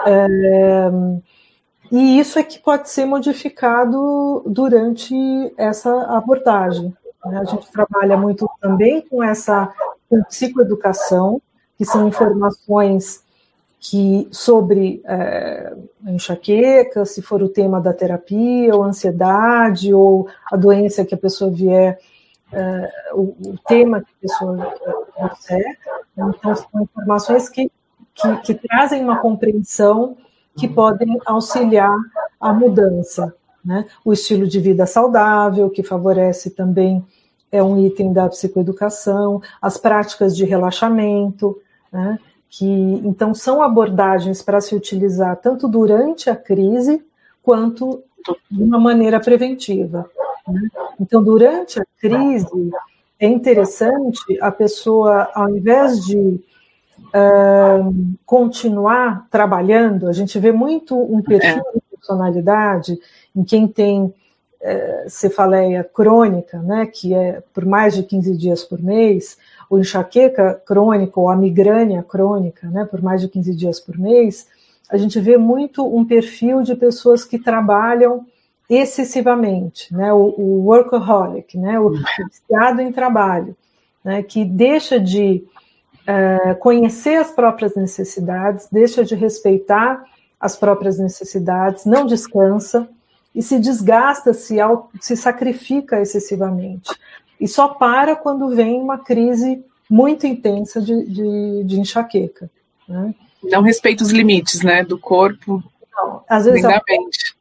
É, 0.06 0.90
e 1.92 2.20
isso 2.20 2.40
é 2.40 2.44
que 2.44 2.60
pode 2.60 2.90
ser 2.90 3.06
modificado 3.06 4.44
durante 4.46 5.14
essa 5.58 5.92
abordagem. 6.16 6.94
Né? 7.26 7.40
A 7.40 7.44
gente 7.44 7.72
trabalha 7.72 8.18
muito 8.18 8.50
também 8.60 9.02
com 9.02 9.24
essa 9.24 9.74
com 10.10 10.24
psicoeducação, 10.24 11.42
que 11.78 11.86
são 11.86 12.08
informações 12.08 13.24
que 13.80 14.28
sobre 14.32 15.02
é, 15.06 15.74
enxaqueca, 16.08 17.06
se 17.06 17.22
for 17.22 17.44
o 17.44 17.50
tema 17.50 17.80
da 17.80 17.94
terapia, 17.94 18.76
ou 18.76 18.84
ansiedade, 18.84 19.94
ou 19.94 20.28
a 20.52 20.56
doença 20.56 21.06
que 21.06 21.14
a 21.14 21.18
pessoa 21.18 21.52
vier, 21.52 22.00
é, 22.56 23.14
o, 23.14 23.22
o, 23.22 23.58
tema 23.68 24.02
que 24.02 24.08
a 24.08 24.22
pessoa 24.22 24.74
quiser. 25.36 25.78
Então, 26.14 26.56
são 26.56 26.82
informações 26.82 27.50
que, 27.50 27.70
que, 28.14 28.38
que 28.38 28.54
trazem 28.54 29.04
uma 29.04 29.20
compreensão 29.20 30.18
que 30.58 30.68
podem 30.68 31.20
auxiliar 31.26 31.96
a 32.40 32.54
mudança. 32.54 33.36
Né? 33.64 33.86
O 34.06 34.14
estilo 34.14 34.48
de 34.48 34.60
vida 34.60 34.86
saudável, 34.86 35.70
que 35.70 35.84
favorece 35.84 36.52
também, 36.52 37.06
é 37.52 37.62
um 37.62 37.78
item 37.86 38.14
da 38.14 38.30
psicoeducação, 38.30 39.42
as 39.62 39.78
práticas 39.78 40.36
de 40.36 40.46
relaxamento, 40.46 41.60
né? 41.92 42.18
que 42.50 42.66
então 42.66 43.34
são 43.34 43.62
abordagens 43.62 44.42
para 44.42 44.62
se 44.62 44.74
utilizar 44.76 45.36
tanto 45.38 45.68
durante 45.68 46.30
a 46.30 46.36
crise 46.36 47.06
quanto 47.44 48.02
de 48.50 48.64
uma 48.64 48.80
maneira 48.80 49.20
preventiva. 49.20 50.10
Né? 50.48 50.62
Então, 51.00 51.24
durante 51.24 51.80
a 51.80 51.86
crise, 52.00 52.72
é 53.20 53.28
interessante 53.28 54.38
a 54.42 54.52
pessoa, 54.52 55.30
ao 55.34 55.50
invés 55.50 56.06
de 56.06 56.18
uh, 57.16 58.16
continuar 58.26 59.28
trabalhando, 59.30 60.08
a 60.08 60.14
gente 60.14 60.38
vê 60.40 60.52
muito 60.52 60.98
um 60.98 61.22
perfil 61.22 61.64
é. 61.68 61.74
de 61.74 61.82
personalidade 61.92 63.00
em 63.36 63.44
quem 63.44 63.68
tem 63.68 64.04
uh, 64.04 64.14
cefaleia 65.10 65.84
crônica, 65.84 66.60
né, 66.60 66.86
que 66.86 67.14
é 67.14 67.42
por 67.54 67.66
mais 67.66 67.96
de 67.96 68.04
15 68.04 68.38
dias 68.38 68.64
por 68.64 68.82
mês, 68.82 69.38
ou 69.70 69.80
enxaqueca 69.80 70.62
crônica 70.66 71.20
ou 71.20 71.30
a 71.30 71.36
migrânia 71.36 72.04
crônica, 72.04 72.68
né, 72.68 72.86
por 72.86 73.02
mais 73.02 73.22
de 73.22 73.30
15 73.30 73.56
dias 73.56 73.80
por 73.80 73.98
mês, 73.98 74.48
a 74.90 74.98
gente 74.98 75.20
vê 75.20 75.38
muito 75.38 75.84
um 75.86 76.06
perfil 76.06 76.62
de 76.62 76.76
pessoas 76.76 77.26
que 77.26 77.40
trabalham 77.40 78.26
excessivamente, 78.70 79.94
né, 79.94 80.12
o, 80.12 80.34
o 80.38 80.66
workaholic, 80.66 81.58
né, 81.58 81.80
o 81.80 81.92
viciado 81.92 82.82
em 82.82 82.92
trabalho, 82.92 83.56
né, 84.04 84.24
que 84.24 84.44
deixa 84.44 85.00
de 85.00 85.44
é, 86.08 86.54
conhecer 86.56 87.16
as 87.16 87.32
próprias 87.32 87.76
necessidades, 87.76 88.68
deixa 88.72 89.04
de 89.04 89.16
respeitar 89.16 90.04
as 90.40 90.56
próprias 90.56 91.00
necessidades, 91.00 91.86
não 91.86 92.06
descansa 92.06 92.88
e 93.34 93.42
se 93.42 93.60
desgasta, 93.60 94.34
se, 94.34 94.58
se 95.00 95.16
sacrifica 95.16 96.00
excessivamente 96.00 96.92
e 97.40 97.48
só 97.48 97.70
para 97.70 98.16
quando 98.16 98.50
vem 98.50 98.80
uma 98.82 98.98
crise 98.98 99.64
muito 99.90 100.26
intensa 100.26 100.82
de, 100.82 101.06
de, 101.06 101.64
de 101.64 101.80
enxaqueca. 101.80 102.50
Né? 102.88 103.14
Não 103.44 103.62
respeita 103.62 104.04
os 104.04 104.12
limites, 104.12 104.62
né, 104.64 104.84
do 104.84 104.98
corpo. 104.98 105.64
Não, 105.94 106.24
às 106.28 106.46
vezes 106.46 106.66
a, 106.66 106.82
mente. 106.88 107.36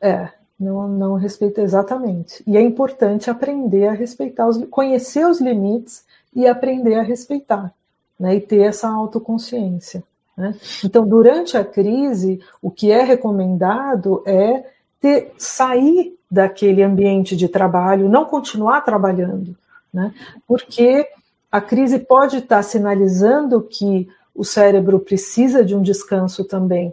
É, 0.00 0.28
não, 0.58 0.88
não 0.88 1.14
respeita 1.14 1.60
exatamente. 1.60 2.42
E 2.46 2.56
é 2.56 2.60
importante 2.60 3.30
aprender 3.30 3.86
a 3.86 3.92
respeitar 3.92 4.48
os, 4.48 4.64
conhecer 4.66 5.26
os 5.26 5.40
limites 5.40 6.04
e 6.34 6.46
aprender 6.46 6.96
a 6.96 7.02
respeitar, 7.02 7.72
né, 8.18 8.36
e 8.36 8.40
ter 8.40 8.62
essa 8.62 8.88
autoconsciência. 8.88 10.02
Né? 10.36 10.54
Então, 10.84 11.06
durante 11.06 11.56
a 11.56 11.64
crise, 11.64 12.40
o 12.60 12.70
que 12.70 12.90
é 12.90 13.02
recomendado 13.02 14.22
é 14.26 14.64
ter, 15.00 15.32
sair 15.38 16.16
daquele 16.30 16.82
ambiente 16.82 17.36
de 17.36 17.48
trabalho, 17.48 18.08
não 18.08 18.24
continuar 18.24 18.82
trabalhando, 18.82 19.56
né? 19.92 20.12
porque 20.46 21.08
a 21.50 21.60
crise 21.60 21.98
pode 21.98 22.38
estar 22.38 22.62
sinalizando 22.62 23.62
que 23.62 24.08
o 24.34 24.44
cérebro 24.44 25.00
precisa 25.00 25.64
de 25.64 25.74
um 25.74 25.82
descanso 25.82 26.44
também. 26.44 26.92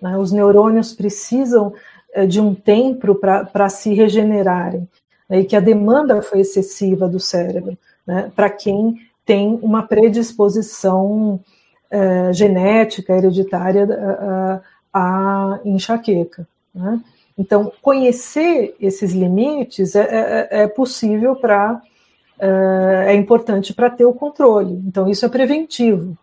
Né? 0.00 0.16
Os 0.16 0.30
neurônios 0.30 0.94
precisam 0.94 1.74
de 2.26 2.40
um 2.40 2.54
tempo 2.54 3.14
para 3.14 3.68
se 3.68 3.92
regenerarem, 3.94 4.88
né? 5.28 5.40
e 5.40 5.44
que 5.44 5.56
a 5.56 5.60
demanda 5.60 6.22
foi 6.22 6.40
excessiva 6.40 7.08
do 7.08 7.20
cérebro, 7.20 7.76
né? 8.06 8.30
para 8.34 8.48
quem 8.50 8.96
tem 9.24 9.58
uma 9.62 9.82
predisposição 9.82 11.40
é, 11.90 12.32
genética, 12.32 13.14
hereditária 13.14 13.86
a, 13.90 14.60
a 14.92 15.60
enxaqueca. 15.64 16.48
Né? 16.74 17.00
Então, 17.36 17.72
conhecer 17.80 18.74
esses 18.80 19.12
limites 19.12 19.94
é, 19.94 20.48
é, 20.50 20.62
é 20.62 20.66
possível 20.66 21.36
para. 21.36 21.80
É, 22.40 23.06
é 23.08 23.14
importante 23.14 23.74
para 23.74 23.90
ter 23.90 24.04
o 24.04 24.14
controle. 24.14 24.74
Então, 24.86 25.08
isso 25.08 25.26
é 25.26 25.28
preventivo. 25.28 26.16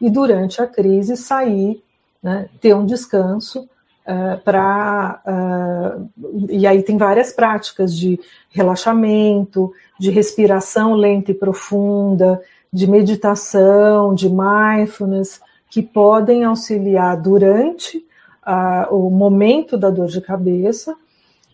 E 0.00 0.10
durante 0.10 0.60
a 0.60 0.66
crise, 0.66 1.16
sair, 1.16 1.82
né, 2.22 2.48
ter 2.60 2.74
um 2.74 2.84
descanso 2.84 3.68
é, 4.06 4.36
para. 4.36 5.20
É, 5.26 6.54
e 6.54 6.66
aí 6.66 6.82
tem 6.82 6.96
várias 6.96 7.32
práticas 7.32 7.96
de 7.96 8.20
relaxamento, 8.50 9.72
de 9.98 10.10
respiração 10.10 10.94
lenta 10.94 11.30
e 11.30 11.34
profunda, 11.34 12.40
de 12.72 12.86
meditação, 12.86 14.14
de 14.14 14.28
mindfulness, 14.28 15.40
que 15.70 15.82
podem 15.82 16.44
auxiliar 16.44 17.16
durante 17.16 18.04
a, 18.42 18.88
o 18.90 19.10
momento 19.10 19.76
da 19.76 19.90
dor 19.90 20.08
de 20.08 20.20
cabeça, 20.20 20.94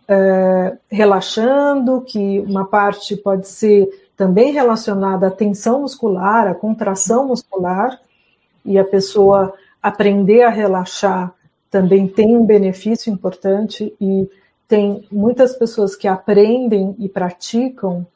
é, 0.09 0.77
relaxando, 0.91 2.01
que 2.01 2.41
uma 2.41 2.65
parte 2.65 3.17
pode 3.17 3.47
ser 3.47 3.89
também 4.17 4.53
relacionada 4.53 5.29
à 5.29 5.31
tensão 5.31 5.83
muscular, 5.83 6.49
à 6.49 6.55
contração 6.55 7.29
muscular, 7.29 7.99
e 8.65 8.79
a 8.79 8.85
pessoa 8.85 9.55
aprender 9.83 10.43
a 10.43 10.51
relaxar 10.51 11.33
também 11.71 12.09
tem 12.09 12.37
um 12.37 12.45
benefício 12.45 13.13
importante 13.13 13.95
e 14.01 14.29
tem 14.67 15.07
muitas 15.11 15.55
pessoas 15.57 15.95
que 15.97 16.09
aprendem 16.09 16.95
e 16.99 17.09
praticam 17.09 18.07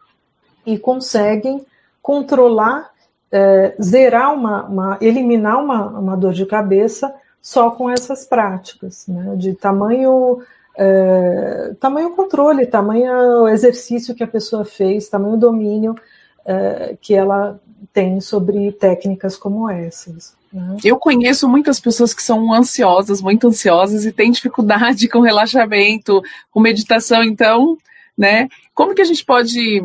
e 0.67 0.79
conseguem 0.79 1.65
controlar, 2.03 2.91
é, 3.31 3.75
zerar 3.81 4.35
uma, 4.35 4.65
uma 4.65 4.99
eliminar 5.01 5.63
uma, 5.63 5.87
uma, 5.99 6.17
dor 6.17 6.33
de 6.33 6.47
cabeça 6.47 7.15
só 7.41 7.71
com 7.71 7.91
essas 7.91 8.25
práticas, 8.25 9.07
né, 9.07 9.35
de 9.37 9.55
tamanho 9.55 10.43
é, 10.77 11.75
tamanho 11.79 12.17
controle, 12.17 12.67
tamanho 12.67 13.47
exercício 13.49 14.15
que 14.15 14.25
a 14.25 14.29
pessoa 14.29 14.65
fez, 14.65 15.09
tamanho 15.09 15.37
domínio 15.37 15.95
é, 16.45 16.97
que 17.01 17.15
ela 17.15 17.61
tem 17.93 18.21
sobre 18.21 18.73
técnicas 18.73 19.37
como 19.37 19.69
essas. 19.69 20.35
Né? 20.53 20.77
Eu 20.85 20.99
conheço 20.99 21.49
muitas 21.49 21.81
pessoas 21.81 22.15
que 22.15 22.23
são 22.23 22.53
ansiosas, 22.53 23.21
muito 23.21 23.49
ansiosas 23.49 24.05
e 24.05 24.13
têm 24.13 24.31
dificuldade 24.31 25.09
com 25.11 25.21
relaxamento, 25.21 26.23
com 26.51 26.61
meditação, 26.61 27.23
então, 27.23 27.77
né? 28.17 28.49
Como 28.75 28.95
que 28.95 29.03
a 29.03 29.05
gente 29.05 29.25
pode 29.25 29.85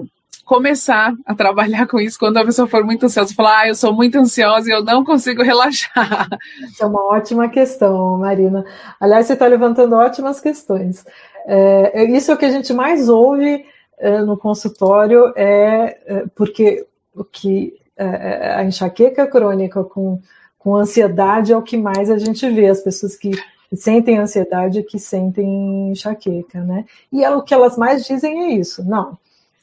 começar 0.49 1.13
a 1.27 1.35
trabalhar 1.35 1.85
com 1.85 1.99
isso 1.99 2.17
quando 2.17 2.37
a 2.37 2.43
pessoa 2.43 2.67
for 2.67 2.83
muito 2.83 3.05
ansiosa, 3.05 3.35
falar, 3.35 3.59
ah, 3.59 3.67
eu 3.67 3.75
sou 3.75 3.93
muito 3.93 4.17
ansiosa 4.17 4.67
e 4.67 4.73
eu 4.73 4.83
não 4.83 5.05
consigo 5.05 5.43
relaxar. 5.45 6.27
Isso 6.63 6.83
é 6.83 6.87
uma 6.87 7.05
ótima 7.05 7.47
questão, 7.49 8.17
Marina. 8.17 8.65
Aliás, 8.99 9.27
você 9.27 9.33
está 9.33 9.45
levantando 9.45 9.95
ótimas 9.95 10.39
questões. 10.39 11.05
É, 11.45 12.01
é, 12.01 12.03
isso 12.05 12.31
é 12.31 12.33
o 12.33 12.37
que 12.37 12.45
a 12.45 12.51
gente 12.51 12.73
mais 12.73 13.09
ouve 13.09 13.63
é, 13.99 14.21
no 14.21 14.35
consultório, 14.35 15.31
é, 15.35 15.99
é 16.07 16.25
porque 16.35 16.83
o 17.15 17.23
que 17.23 17.73
a 18.03 18.63
enxaqueca 18.63 19.27
crônica 19.27 19.83
com, 19.83 20.19
com 20.57 20.75
ansiedade 20.75 21.51
é 21.51 21.57
o 21.57 21.61
que 21.61 21.77
mais 21.77 22.09
a 22.09 22.17
gente 22.17 22.49
vê, 22.49 22.67
as 22.67 22.81
pessoas 22.81 23.15
que 23.15 23.31
sentem 23.73 24.17
ansiedade 24.17 24.83
que 24.83 24.97
sentem 24.97 25.91
enxaqueca, 25.91 26.61
né? 26.61 26.85
E 27.11 27.25
o 27.27 27.41
que 27.41 27.53
elas 27.53 27.77
mais 27.77 28.05
dizem 28.05 28.45
é 28.45 28.53
isso, 28.53 28.83
não, 28.83 29.17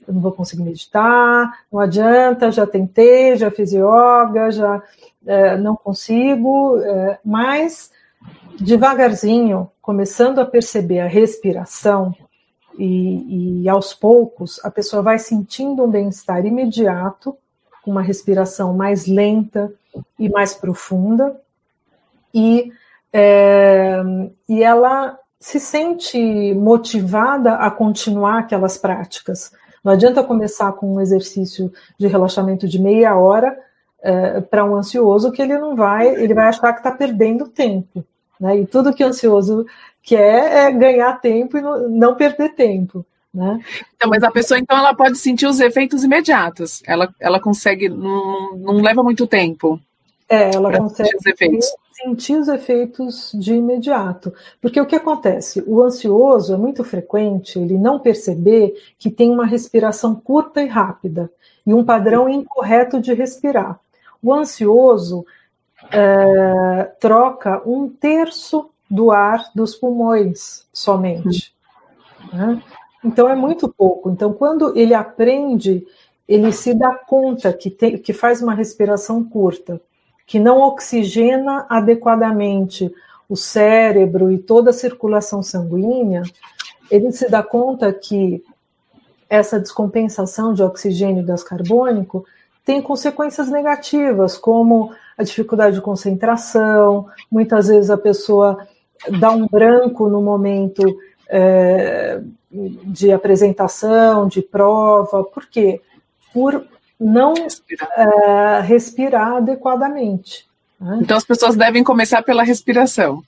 eu 0.06 0.14
não 0.14 0.20
vou 0.20 0.32
conseguir 0.32 0.62
meditar, 0.62 1.60
não 1.72 1.80
adianta, 1.80 2.52
já 2.52 2.66
tentei, 2.66 3.36
já 3.36 3.50
fiz 3.50 3.72
yoga, 3.72 4.50
já 4.50 4.82
é, 5.26 5.56
não 5.56 5.74
consigo, 5.74 6.78
é, 6.78 7.18
mas 7.24 7.90
devagarzinho, 8.60 9.70
começando 9.82 10.38
a 10.38 10.46
perceber 10.46 11.00
a 11.00 11.08
respiração 11.08 12.14
e, 12.78 13.62
e 13.62 13.68
aos 13.68 13.92
poucos 13.92 14.64
a 14.64 14.70
pessoa 14.70 15.02
vai 15.02 15.18
sentindo 15.18 15.84
um 15.84 15.90
bem-estar 15.90 16.44
imediato, 16.46 17.36
com 17.86 17.92
uma 17.92 18.02
respiração 18.02 18.74
mais 18.74 19.06
lenta 19.06 19.72
e 20.18 20.28
mais 20.28 20.52
profunda, 20.52 21.40
e, 22.34 22.72
é, 23.12 24.02
e 24.48 24.60
ela 24.60 25.16
se 25.38 25.60
sente 25.60 26.52
motivada 26.54 27.54
a 27.54 27.70
continuar 27.70 28.40
aquelas 28.40 28.76
práticas. 28.76 29.52
Não 29.84 29.92
adianta 29.92 30.24
começar 30.24 30.72
com 30.72 30.96
um 30.96 31.00
exercício 31.00 31.72
de 31.96 32.08
relaxamento 32.08 32.66
de 32.66 32.82
meia 32.82 33.14
hora 33.14 33.56
é, 34.02 34.40
para 34.40 34.64
um 34.64 34.74
ansioso 34.74 35.30
que 35.30 35.40
ele 35.40 35.56
não 35.56 35.76
vai, 35.76 36.08
ele 36.08 36.34
vai 36.34 36.48
achar 36.48 36.72
que 36.72 36.80
está 36.80 36.90
perdendo 36.90 37.46
tempo. 37.46 38.04
Né? 38.40 38.58
E 38.58 38.66
tudo 38.66 38.92
que 38.92 39.04
o 39.04 39.06
ansioso 39.06 39.64
quer 40.02 40.66
é 40.66 40.72
ganhar 40.72 41.20
tempo 41.20 41.56
e 41.56 41.60
não, 41.60 42.16
perder 42.16 42.56
tempo. 42.56 43.06
Né? 43.36 43.60
Então, 43.94 44.08
mas 44.08 44.22
a 44.22 44.30
pessoa 44.30 44.58
então 44.58 44.78
ela 44.78 44.94
pode 44.94 45.18
sentir 45.18 45.46
os 45.46 45.60
efeitos 45.60 46.02
imediatos. 46.02 46.82
Ela, 46.86 47.14
ela 47.20 47.38
consegue, 47.38 47.86
não, 47.86 48.56
não 48.56 48.80
leva 48.80 49.02
muito 49.02 49.26
tempo. 49.26 49.78
É, 50.26 50.54
ela 50.54 50.74
consegue 50.74 51.10
sentir 51.10 51.16
os, 51.18 51.26
efeitos. 51.26 51.66
sentir 51.92 52.36
os 52.36 52.48
efeitos 52.48 53.30
de 53.34 53.52
imediato. 53.52 54.32
Porque 54.58 54.80
o 54.80 54.86
que 54.86 54.96
acontece? 54.96 55.62
O 55.66 55.82
ansioso 55.82 56.54
é 56.54 56.56
muito 56.56 56.82
frequente 56.82 57.58
ele 57.58 57.76
não 57.76 57.98
perceber 57.98 58.74
que 58.98 59.10
tem 59.10 59.30
uma 59.30 59.44
respiração 59.44 60.14
curta 60.14 60.62
e 60.62 60.66
rápida 60.66 61.30
e 61.66 61.74
um 61.74 61.84
padrão 61.84 62.30
incorreto 62.30 63.02
de 63.02 63.12
respirar. 63.12 63.78
O 64.22 64.32
ansioso 64.32 65.26
é, 65.92 66.90
troca 66.98 67.60
um 67.66 67.86
terço 67.86 68.70
do 68.90 69.10
ar 69.10 69.50
dos 69.54 69.74
pulmões 69.74 70.64
somente. 70.72 71.54
Né? 72.32 72.62
Então 73.06 73.28
é 73.28 73.36
muito 73.36 73.68
pouco. 73.68 74.10
Então, 74.10 74.32
quando 74.32 74.76
ele 74.76 74.92
aprende, 74.92 75.86
ele 76.26 76.50
se 76.50 76.74
dá 76.74 76.92
conta 76.92 77.52
que, 77.52 77.70
tem, 77.70 77.96
que 77.96 78.12
faz 78.12 78.42
uma 78.42 78.52
respiração 78.52 79.22
curta 79.22 79.80
que 80.26 80.40
não 80.40 80.60
oxigena 80.60 81.64
adequadamente 81.68 82.92
o 83.28 83.36
cérebro 83.36 84.32
e 84.32 84.38
toda 84.38 84.70
a 84.70 84.72
circulação 84.72 85.40
sanguínea, 85.40 86.24
ele 86.90 87.12
se 87.12 87.30
dá 87.30 87.44
conta 87.44 87.92
que 87.92 88.42
essa 89.30 89.60
descompensação 89.60 90.52
de 90.52 90.64
oxigênio 90.64 91.22
e 91.22 91.26
gás 91.26 91.44
carbônico 91.44 92.24
tem 92.64 92.82
consequências 92.82 93.48
negativas, 93.48 94.36
como 94.36 94.92
a 95.16 95.22
dificuldade 95.22 95.76
de 95.76 95.80
concentração, 95.80 97.06
muitas 97.30 97.68
vezes 97.68 97.88
a 97.88 97.96
pessoa 97.96 98.66
dá 99.20 99.30
um 99.30 99.46
branco 99.46 100.08
no 100.08 100.20
momento 100.20 100.82
é, 101.28 102.20
de 102.84 103.12
apresentação, 103.12 104.28
de 104.28 104.42
prova, 104.42 105.24
por 105.24 105.46
quê? 105.46 105.80
Por 106.32 106.66
não 106.98 107.34
respirar, 107.34 107.90
uh, 107.98 108.62
respirar 108.62 109.36
adequadamente. 109.36 110.46
Né? 110.80 111.00
Então 111.02 111.16
as 111.16 111.24
pessoas 111.24 111.56
devem 111.56 111.84
começar 111.84 112.22
pela 112.22 112.42
respiração. 112.42 113.22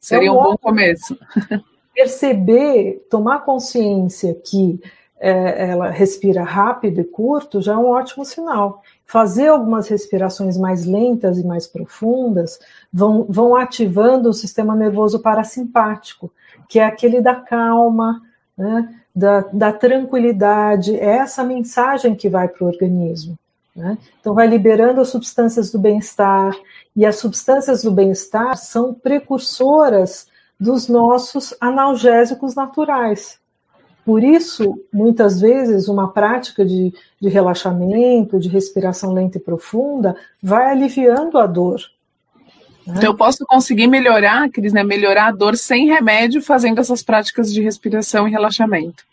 Seria 0.00 0.28
então, 0.28 0.40
um 0.40 0.42
bom 0.44 0.56
começo. 0.56 1.18
Perceber, 1.94 3.06
tomar 3.10 3.40
consciência 3.40 4.34
que 4.34 4.80
é, 5.20 5.70
ela 5.70 5.90
respira 5.90 6.44
rápido 6.44 7.00
e 7.00 7.04
curto 7.04 7.60
já 7.60 7.72
é 7.72 7.76
um 7.76 7.88
ótimo 7.88 8.24
sinal. 8.24 8.82
Fazer 9.04 9.48
algumas 9.48 9.88
respirações 9.88 10.56
mais 10.56 10.84
lentas 10.84 11.38
e 11.38 11.46
mais 11.46 11.66
profundas 11.66 12.58
vão, 12.92 13.26
vão 13.28 13.56
ativando 13.56 14.28
o 14.28 14.34
sistema 14.34 14.76
nervoso 14.76 15.20
parasimpático, 15.20 16.30
que 16.68 16.78
é 16.78 16.84
aquele 16.84 17.20
da 17.20 17.34
calma, 17.34 18.22
né? 18.58 18.94
da, 19.14 19.40
da 19.52 19.72
tranquilidade, 19.72 20.96
é 20.96 21.18
essa 21.18 21.44
mensagem 21.44 22.14
que 22.14 22.28
vai 22.28 22.48
para 22.48 22.64
o 22.64 22.68
organismo. 22.68 23.38
Né? 23.74 23.96
Então, 24.20 24.34
vai 24.34 24.46
liberando 24.46 25.00
as 25.00 25.08
substâncias 25.08 25.70
do 25.70 25.78
bem-estar, 25.78 26.54
e 26.94 27.06
as 27.06 27.16
substâncias 27.16 27.82
do 27.82 27.92
bem-estar 27.92 28.56
são 28.56 28.92
precursoras 28.92 30.26
dos 30.58 30.88
nossos 30.88 31.54
analgésicos 31.60 32.56
naturais. 32.56 33.38
Por 34.04 34.24
isso, 34.24 34.80
muitas 34.92 35.40
vezes, 35.40 35.86
uma 35.86 36.12
prática 36.12 36.64
de, 36.64 36.92
de 37.20 37.28
relaxamento, 37.28 38.40
de 38.40 38.48
respiração 38.48 39.12
lenta 39.12 39.38
e 39.38 39.40
profunda, 39.40 40.16
vai 40.42 40.70
aliviando 40.70 41.38
a 41.38 41.46
dor. 41.46 41.78
Então, 42.90 43.02
eu 43.02 43.14
posso 43.14 43.44
conseguir 43.46 43.86
melhorar, 43.86 44.48
Cris, 44.50 44.72
né, 44.72 44.82
melhorar 44.82 45.28
a 45.28 45.32
dor 45.32 45.56
sem 45.56 45.86
remédio, 45.86 46.40
fazendo 46.40 46.80
essas 46.80 47.02
práticas 47.02 47.52
de 47.52 47.62
respiração 47.62 48.26
e 48.26 48.30
relaxamento. 48.30 49.04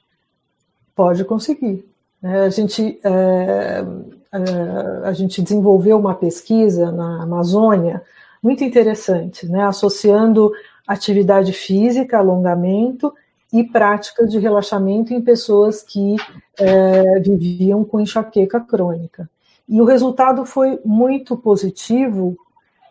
Pode 0.95 1.25
conseguir. 1.25 1.85
Né? 2.21 2.41
A 2.41 2.49
gente, 2.49 2.99
é, 3.03 3.83
é, 4.31 5.07
a 5.07 5.11
gente 5.11 5.41
desenvolveu 5.41 5.99
uma 5.99 6.15
pesquisa 6.15 6.91
na 6.91 7.23
Amazônia 7.23 8.01
muito 8.41 8.63
interessante, 8.63 9.45
né? 9.47 9.63
associando 9.63 10.51
atividade 10.87 11.51
física, 11.51 12.17
alongamento 12.17 13.13
e 13.51 13.63
práticas 13.63 14.31
de 14.31 14.39
relaxamento 14.39 15.13
em 15.13 15.21
pessoas 15.21 15.81
que 15.81 16.15
é, 16.57 17.19
viviam 17.19 17.83
com 17.83 17.99
enxaqueca 17.99 18.59
crônica. 18.59 19.29
E 19.67 19.81
o 19.81 19.85
resultado 19.85 20.45
foi 20.45 20.79
muito 20.85 21.35
positivo, 21.35 22.37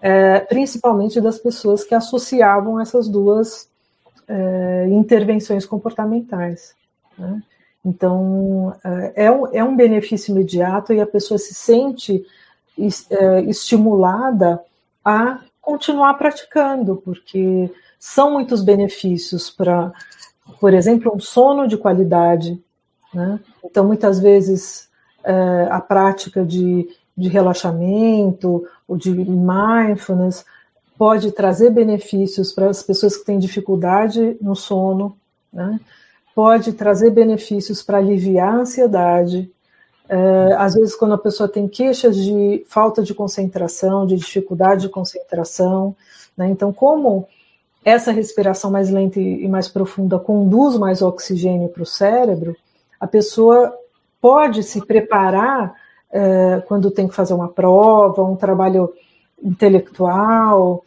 é, 0.05 0.41
principalmente 0.41 1.19
das 1.19 1.39
pessoas 1.39 1.83
que 1.83 1.95
associavam 1.95 2.79
essas 2.79 3.09
duas 3.09 3.71
é, 4.29 4.87
intervenções 4.91 5.65
comportamentais. 5.65 6.75
Né? 7.17 7.43
Então, 7.83 8.77
é, 8.85 9.25
é 9.25 9.31
um, 9.31 9.47
é 9.47 9.65
um 9.65 9.75
benefício 9.75 10.33
imediato 10.33 10.93
e 10.93 11.01
a 11.01 11.07
pessoa 11.07 11.39
se 11.39 11.55
sente 11.55 12.23
é, 12.79 13.41
estimulada 13.45 14.63
a 15.03 15.41
continuar 15.59 16.13
praticando, 16.15 16.97
porque 16.97 17.73
são 17.99 18.31
muitos 18.31 18.63
benefícios 18.63 19.49
para, 19.49 19.91
por 20.61 20.75
exemplo, 20.75 21.15
um 21.15 21.21
sono 21.21 21.67
de 21.67 21.79
qualidade. 21.79 22.63
Né? 23.15 23.41
Então, 23.65 23.87
muitas 23.87 24.21
vezes, 24.21 24.87
é, 25.25 25.67
a 25.71 25.81
prática 25.81 26.45
de, 26.45 26.91
de 27.17 27.29
relaxamento 27.29 28.67
ou 28.89 28.97
de 28.97 29.11
mindfulness 29.13 30.45
pode 30.97 31.33
trazer 31.33 31.71
benefícios 31.71 32.53
para 32.53 32.69
as 32.69 32.83
pessoas 32.83 33.17
que 33.17 33.25
têm 33.25 33.39
dificuldade 33.39 34.37
no 34.41 34.55
sono, 34.55 35.17
né? 35.53 35.81
pode 36.35 36.73
trazer 36.73 37.11
benefícios 37.11 37.83
para 37.83 37.99
aliviar 37.99 38.55
a 38.55 38.59
ansiedade. 38.59 39.51
É, 40.09 40.55
às 40.59 40.75
vezes, 40.75 40.95
quando 40.95 41.15
a 41.15 41.19
pessoa 41.19 41.49
tem 41.49 41.69
queixas 41.69 42.17
de 42.17 42.65
falta 42.69 43.03
de 43.03 43.15
concentração, 43.15 44.07
de 44.07 44.17
dificuldade 44.17 44.83
de 44.83 44.89
concentração, 44.89 45.95
né? 46.37 46.49
então, 46.49 46.73
como 46.73 47.27
essa 47.85 48.11
respiração 48.11 48.71
mais 48.71 48.91
lenta 48.91 49.21
e 49.21 49.47
mais 49.47 49.69
profunda 49.69 50.19
conduz 50.19 50.77
mais 50.77 51.03
oxigênio 51.03 51.69
para 51.69 51.83
o 51.83 51.87
cérebro, 51.87 52.57
a 52.99 53.07
pessoa 53.07 53.75
pode 54.21 54.63
se 54.63 54.85
preparar 54.85 55.75
é, 56.15 56.63
quando 56.69 56.93
tem 56.93 57.09
que 57.09 57.15
fazer 57.15 57.35
uma 57.35 57.49
prova, 57.49 58.23
um 58.23 58.37
trabalho 58.37 58.95
intelectual, 59.43 60.85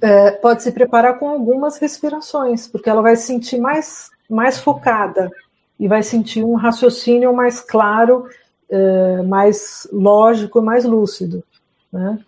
é, 0.00 0.30
pode 0.30 0.62
se 0.62 0.70
preparar 0.70 1.18
com 1.18 1.28
algumas 1.28 1.76
respirações, 1.78 2.68
porque 2.68 2.88
ela 2.88 3.02
vai 3.02 3.16
se 3.16 3.26
sentir 3.26 3.58
mais, 3.58 4.10
mais 4.30 4.58
focada 4.58 5.28
e 5.78 5.88
vai 5.88 6.04
sentir 6.04 6.44
um 6.44 6.54
raciocínio 6.54 7.34
mais 7.34 7.60
claro, 7.60 8.26
é, 8.70 9.22
mais 9.22 9.88
lógico 9.92 10.62
mais 10.62 10.84
lúcido. 10.84 11.42
Né? 11.92 12.20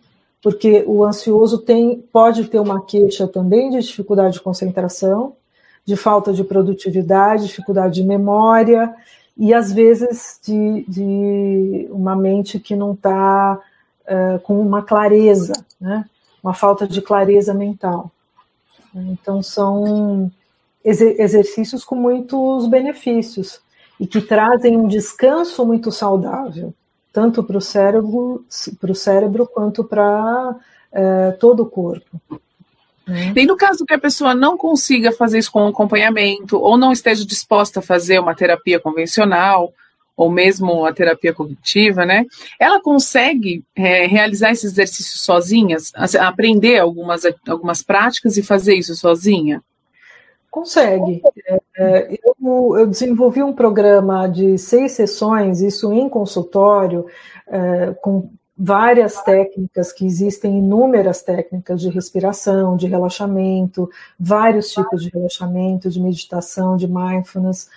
Porque 0.43 0.83
o 0.89 1.05
ansioso 1.05 1.59
tem, 1.59 2.05
pode 2.13 2.49
ter 2.49 2.59
uma 2.59 2.85
queixa 2.85 3.29
também 3.29 3.71
de 3.71 3.79
dificuldade 3.79 4.35
de 4.35 4.41
concentração, 4.41 5.37
de 5.85 5.95
falta 5.95 6.33
de 6.33 6.43
produtividade, 6.43 7.47
dificuldade 7.47 7.95
de 7.95 8.05
memória, 8.05 8.93
e 9.37 9.53
às 9.53 9.73
vezes 9.73 10.39
de, 10.43 10.85
de 10.89 11.89
uma 11.91 12.15
mente 12.15 12.59
que 12.61 12.77
não 12.77 12.93
está 12.93 13.59
uh, 14.05 14.39
com 14.41 14.61
uma 14.61 14.83
clareza, 14.83 15.55
né? 15.81 16.05
uma 16.43 16.55
falta 16.55 16.87
de 16.87 17.01
clareza 17.03 17.53
mental. 17.53 18.11
Então, 18.95 19.43
são 19.43 20.31
exercícios 20.85 21.85
com 21.85 21.97
muitos 21.97 22.69
benefícios 22.69 23.61
e 23.99 24.07
que 24.07 24.21
trazem 24.21 24.77
um 24.77 24.87
descanso 24.87 25.65
muito 25.65 25.91
saudável, 25.91 26.75
tanto 27.13 27.43
para 27.43 27.57
o 27.57 27.61
cérebro, 27.61 28.45
cérebro 28.95 29.47
quanto 29.47 29.83
para 29.83 30.51
uh, 30.51 31.39
todo 31.41 31.65
o 31.65 31.67
corpo. 31.67 32.21
Né? 33.07 33.33
E 33.37 33.47
no 33.47 33.57
caso 33.57 33.85
que 33.85 33.95
a 33.95 33.99
pessoa 33.99 34.35
não 34.35 34.57
consiga 34.57 35.13
fazer 35.13 35.39
isso 35.39 35.53
com 35.53 35.67
acompanhamento, 35.67 36.59
ou 36.59 36.77
não 36.77 36.93
esteja 36.93 37.25
disposta 37.25 37.81
a 37.81 37.83
fazer 37.83 38.19
uma 38.19 38.35
terapia 38.35 38.81
convencional, 38.81 39.73
ou 40.17 40.31
mesmo 40.31 40.85
a 40.85 40.93
terapia 40.93 41.35
cognitiva, 41.35 42.07
né? 42.07 42.25
Ela 42.59 42.81
consegue 42.81 43.65
é, 43.75 44.07
realizar 44.07 44.53
esses 44.53 44.73
exercícios 44.73 45.21
sozinhas, 45.21 45.93
aprender 46.21 46.79
algumas, 46.79 47.23
algumas 47.49 47.83
práticas 47.83 48.37
e 48.37 48.43
fazer 48.43 48.77
isso 48.77 48.95
sozinha? 48.95 49.63
Consegue. 50.51 51.21
É, 51.49 51.61
é, 51.77 52.19
eu, 52.23 52.77
eu, 52.79 52.87
desenvolvi 52.87 53.43
um 53.43 53.53
programa 53.53 54.29
de 54.29 54.57
seis 54.57 54.93
sessões, 54.93 55.61
isso 55.61 55.93
em 55.93 56.09
consultório, 56.09 57.07
é, 57.49 57.93
com 58.01 58.31
várias 58.57 59.21
técnicas, 59.23 59.93
que 59.93 60.07
existem 60.07 60.59
inúmeras 60.59 61.23
técnicas 61.23 61.81
de 61.81 61.89
respiração, 61.89 62.77
de 62.77 62.87
relaxamento, 62.87 63.91
vários 64.19 64.71
tipos 64.71 65.03
de 65.03 65.11
relaxamento, 65.11 65.91
de 65.91 66.01
meditação, 66.01 66.77
de 66.77 66.87
mindfulness, 66.87 67.69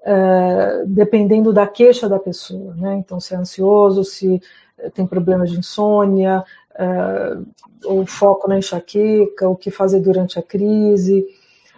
uh, 0.00 0.86
dependendo 0.86 1.52
da 1.52 1.66
queixa 1.66 2.08
da 2.08 2.18
pessoa, 2.18 2.74
né? 2.74 2.96
Então, 2.96 3.20
se 3.20 3.34
é 3.34 3.36
ansioso, 3.36 4.02
se 4.02 4.42
tem 4.92 5.06
problemas 5.06 5.50
de 5.50 5.58
insônia, 5.58 6.44
uh, 6.74 7.46
ou 7.84 8.04
foco 8.06 8.48
na 8.48 8.58
enxaqueca, 8.58 9.48
o 9.48 9.56
que 9.56 9.70
fazer 9.70 10.00
durante 10.00 10.38
a 10.38 10.42
crise. 10.42 11.24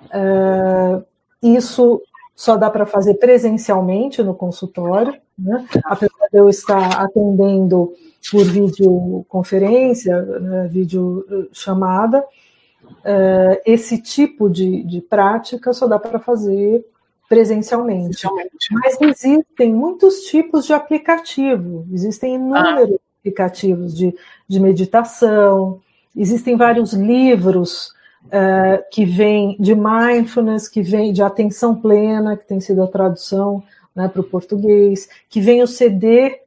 Uh, 0.07 1.05
isso 1.43 2.01
só 2.35 2.57
dá 2.57 2.71
para 2.71 2.87
fazer 2.87 3.15
presencialmente 3.15 4.23
no 4.23 4.35
consultório, 4.35 5.15
né? 5.39 5.67
apesar 5.85 6.29
de 6.33 6.39
eu 6.39 6.49
estar 6.49 7.01
atendendo 7.01 7.93
por 8.31 8.45
videoconferência, 8.45 10.21
né, 10.23 10.69
vídeo 10.69 11.25
eh, 11.31 11.49
chamada, 11.53 12.21
uh, 12.21 13.61
esse 13.65 14.01
tipo 14.01 14.49
de, 14.49 14.83
de 14.83 15.01
prática 15.01 15.73
só 15.73 15.87
dá 15.87 15.99
para 15.99 16.19
fazer 16.19 16.85
presencialmente. 17.29 18.21
presencialmente. 18.21 18.67
Mas 18.73 19.01
existem 19.01 19.73
muitos 19.73 20.23
tipos 20.23 20.67
de 20.67 20.73
aplicativo, 20.73 21.87
existem 21.93 22.35
inúmeros 22.35 22.97
ah. 22.97 23.21
aplicativos 23.21 23.97
de, 23.97 24.15
de 24.49 24.61
meditação, 24.61 25.81
existem 26.17 26.57
vários 26.57 26.93
livros 26.93 27.93
uh, 28.27 28.83
que 28.91 29.05
vêm 29.05 29.57
de 29.61 29.75
mindfulness, 29.75 30.69
que 30.69 30.83
vêm 30.83 31.13
de 31.13 31.23
atenção 31.23 31.75
plena, 31.75 32.37
que 32.37 32.47
tem 32.47 32.61
sido 32.61 32.83
a 32.83 32.89
tradução 32.89 33.63
né, 33.97 34.07
para 34.07 34.21
o 34.21 34.25
português, 34.25 35.09
que 35.29 35.41
vem 35.41 35.63
o 35.63 35.67
CD 35.67 36.41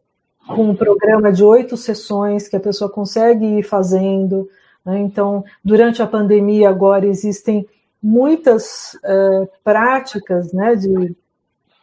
com 0.47 0.69
um 0.69 0.75
programa 0.75 1.31
de 1.31 1.43
oito 1.43 1.75
sessões 1.75 2.47
que 2.47 2.55
a 2.55 2.59
pessoa 2.59 2.89
consegue 2.89 3.45
ir 3.59 3.63
fazendo. 3.63 4.47
Né? 4.85 4.99
Então, 4.99 5.43
durante 5.65 6.01
a 6.01 6.07
pandemia, 6.07 6.69
agora 6.69 7.07
existem 7.07 7.67
muitas 8.01 8.93
uh, 9.03 9.49
práticas, 9.63 10.53
né, 10.53 10.75
de 10.75 11.15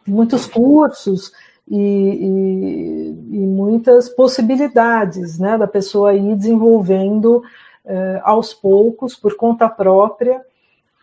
muitos 0.05 0.45
cursos 0.45 1.31
e, 1.69 1.77
e, 1.77 3.09
e, 3.09 3.39
muitas 3.39 4.09
possibilidades 4.09 5.37
né, 5.37 5.57
da 5.57 5.67
pessoa 5.67 6.13
ir 6.15 6.35
desenvolvendo 6.35 7.43
uh, 7.85 8.21
aos 8.23 8.53
poucos, 8.53 9.15
por 9.15 9.35
conta 9.35 9.69
própria, 9.69 10.41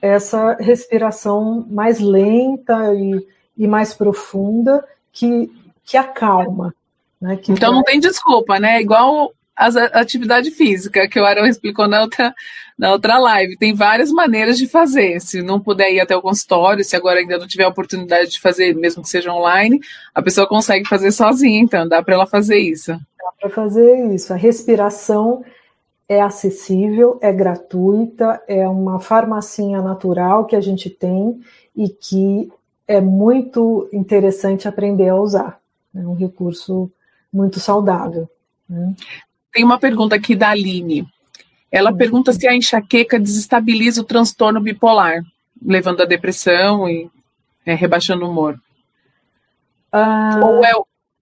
essa 0.02 0.54
respiração 0.54 1.66
mais 1.70 2.00
lenta 2.00 2.92
e, 2.94 3.26
e 3.56 3.66
mais 3.66 3.94
profunda 3.94 4.84
que, 5.12 5.50
que 5.84 5.96
acalma. 5.96 6.74
Né, 7.20 7.36
que 7.36 7.52
então 7.52 7.72
não 7.72 7.82
tem 7.82 8.00
desculpa, 8.00 8.58
né? 8.58 8.80
Igual 8.80 9.32
a 9.56 10.00
atividade 10.00 10.50
física, 10.50 11.08
que 11.08 11.18
o 11.18 11.24
Arão 11.24 11.46
explicou 11.46 11.86
na 11.86 12.02
outra, 12.02 12.34
na 12.76 12.90
outra 12.90 13.18
live. 13.18 13.56
Tem 13.56 13.72
várias 13.72 14.10
maneiras 14.10 14.58
de 14.58 14.66
fazer. 14.66 15.20
Se 15.20 15.42
não 15.42 15.60
puder 15.60 15.92
ir 15.92 16.00
até 16.00 16.16
o 16.16 16.22
consultório, 16.22 16.84
se 16.84 16.96
agora 16.96 17.20
ainda 17.20 17.38
não 17.38 17.46
tiver 17.46 17.64
a 17.64 17.68
oportunidade 17.68 18.32
de 18.32 18.40
fazer, 18.40 18.74
mesmo 18.74 19.02
que 19.02 19.08
seja 19.08 19.32
online, 19.32 19.80
a 20.12 20.20
pessoa 20.20 20.48
consegue 20.48 20.88
fazer 20.88 21.12
sozinha, 21.12 21.60
então 21.60 21.88
dá 21.88 22.02
para 22.02 22.14
ela 22.14 22.26
fazer 22.26 22.58
isso. 22.58 22.92
Dá 22.92 23.32
para 23.40 23.50
fazer 23.50 24.12
isso. 24.12 24.32
A 24.32 24.36
respiração 24.36 25.44
é 26.08 26.20
acessível, 26.20 27.18
é 27.22 27.32
gratuita, 27.32 28.42
é 28.48 28.66
uma 28.68 28.98
farmacinha 28.98 29.80
natural 29.80 30.46
que 30.46 30.56
a 30.56 30.60
gente 30.60 30.90
tem 30.90 31.40
e 31.76 31.88
que 31.88 32.50
é 32.86 33.00
muito 33.00 33.88
interessante 33.92 34.68
aprender 34.68 35.08
a 35.08 35.16
usar. 35.16 35.60
É 35.94 36.00
um 36.00 36.14
recurso 36.14 36.90
muito 37.32 37.58
saudável. 37.60 38.28
Né? 38.68 38.94
Tem 39.52 39.64
uma 39.64 39.78
pergunta 39.78 40.16
aqui 40.16 40.34
da 40.34 40.50
Aline. 40.50 41.06
Ela 41.70 41.90
uhum. 41.90 41.96
pergunta 41.96 42.32
se 42.32 42.46
a 42.46 42.54
enxaqueca 42.54 43.18
desestabiliza 43.18 44.00
o 44.00 44.04
transtorno 44.04 44.60
bipolar, 44.60 45.22
levando 45.64 46.02
à 46.02 46.04
depressão 46.04 46.88
e 46.88 47.10
é, 47.66 47.74
rebaixando 47.74 48.24
o 48.24 48.30
humor. 48.30 48.58
Ah, 49.90 50.40
Ou 50.42 50.64
é, 50.64 50.72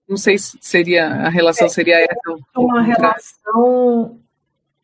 não 0.09 0.17
sei 0.17 0.39
se 0.39 0.59
seria 0.61 1.07
a 1.07 1.29
relação 1.29 1.67
é, 1.67 1.71
seria 1.71 2.01
essa. 2.01 2.37
Uma 2.57 2.83
relação, 2.83 4.19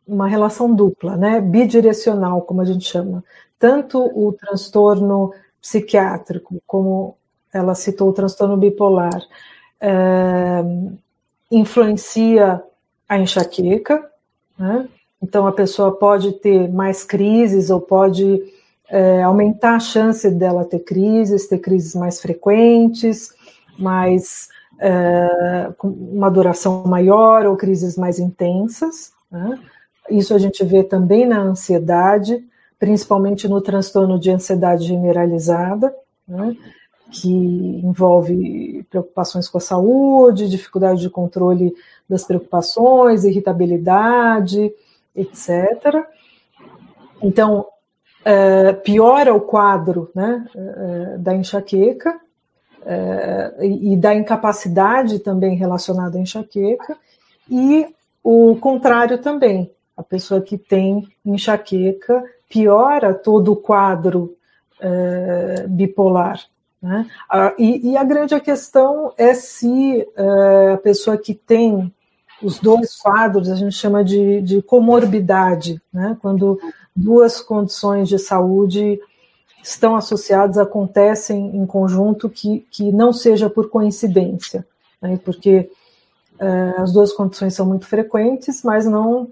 uma 0.06 0.28
relação 0.28 0.74
dupla, 0.74 1.16
né? 1.16 1.40
Bidirecional, 1.40 2.42
como 2.42 2.60
a 2.60 2.64
gente 2.64 2.84
chama. 2.84 3.24
Tanto 3.58 3.98
o 3.98 4.32
transtorno 4.32 5.32
psiquiátrico, 5.68 6.62
como 6.66 7.14
ela 7.52 7.74
citou 7.74 8.08
o 8.08 8.12
transtorno 8.12 8.56
bipolar, 8.56 9.20
é, 9.78 10.64
influencia 11.50 12.62
a 13.06 13.18
enxaqueca, 13.18 14.02
né? 14.58 14.88
então 15.22 15.46
a 15.46 15.52
pessoa 15.52 15.92
pode 15.92 16.32
ter 16.32 16.70
mais 16.70 17.04
crises 17.04 17.68
ou 17.68 17.80
pode 17.80 18.42
é, 18.88 19.22
aumentar 19.22 19.76
a 19.76 19.80
chance 19.80 20.30
dela 20.30 20.64
ter 20.64 20.80
crises, 20.80 21.46
ter 21.46 21.58
crises 21.58 21.94
mais 21.94 22.20
frequentes, 22.20 23.34
mais 23.78 24.48
é, 24.78 25.70
com 25.76 25.88
uma 25.88 26.30
duração 26.30 26.84
maior 26.84 27.44
ou 27.44 27.56
crises 27.56 27.96
mais 27.96 28.18
intensas. 28.18 29.12
Né? 29.30 29.58
Isso 30.10 30.34
a 30.34 30.38
gente 30.38 30.64
vê 30.64 30.82
também 30.82 31.26
na 31.26 31.40
ansiedade, 31.40 32.42
principalmente 32.78 33.48
no 33.48 33.60
transtorno 33.60 34.18
de 34.18 34.30
ansiedade 34.30 34.84
generalizada. 34.84 35.94
Né? 36.26 36.56
que 37.10 37.30
envolve 37.82 38.84
preocupações 38.90 39.48
com 39.48 39.58
a 39.58 39.62
saúde, 39.62 40.48
dificuldade 40.48 41.00
de 41.00 41.10
controle 41.10 41.74
das 42.08 42.24
preocupações, 42.24 43.24
irritabilidade, 43.24 44.72
etc. 45.14 46.06
Então, 47.22 47.66
é, 48.24 48.72
piora 48.72 49.34
o 49.34 49.40
quadro 49.40 50.10
né, 50.14 50.46
é, 50.54 51.18
da 51.18 51.34
enxaqueca 51.34 52.20
é, 52.84 53.54
e 53.60 53.96
da 53.96 54.14
incapacidade 54.14 55.18
também 55.20 55.56
relacionada 55.56 56.18
à 56.18 56.20
enxaqueca, 56.20 56.96
e 57.50 57.86
o 58.22 58.56
contrário 58.56 59.18
também. 59.18 59.72
a 59.96 60.02
pessoa 60.02 60.40
que 60.40 60.56
tem 60.56 61.08
enxaqueca 61.24 62.22
piora 62.48 63.14
todo 63.14 63.52
o 63.52 63.56
quadro 63.56 64.36
é, 64.80 65.66
bipolar. 65.68 66.40
Né? 66.80 67.06
E, 67.58 67.90
e, 67.90 67.96
a 67.96 68.04
grande 68.04 68.38
questão 68.40 69.12
é 69.16 69.34
se 69.34 70.06
é, 70.16 70.72
a 70.74 70.78
pessoa 70.78 71.18
que 71.18 71.34
tem 71.34 71.92
os 72.40 72.60
dois 72.60 72.96
quadros, 72.96 73.50
a 73.50 73.56
gente 73.56 73.74
chama 73.74 74.04
de, 74.04 74.40
de 74.42 74.62
comorbidade, 74.62 75.82
né? 75.92 76.16
quando 76.22 76.58
duas 76.94 77.40
condições 77.40 78.08
de 78.08 78.18
saúde 78.18 79.00
estão 79.62 79.96
associadas, 79.96 80.56
acontecem 80.56 81.56
em 81.56 81.66
conjunto, 81.66 82.30
que, 82.30 82.64
que 82.70 82.92
não 82.92 83.12
seja 83.12 83.50
por 83.50 83.68
coincidência, 83.68 84.64
né? 85.02 85.18
porque 85.24 85.68
é, 86.38 86.74
as 86.78 86.92
duas 86.92 87.12
condições 87.12 87.54
são 87.54 87.66
muito 87.66 87.86
frequentes, 87.86 88.62
mas 88.62 88.86
não 88.86 89.28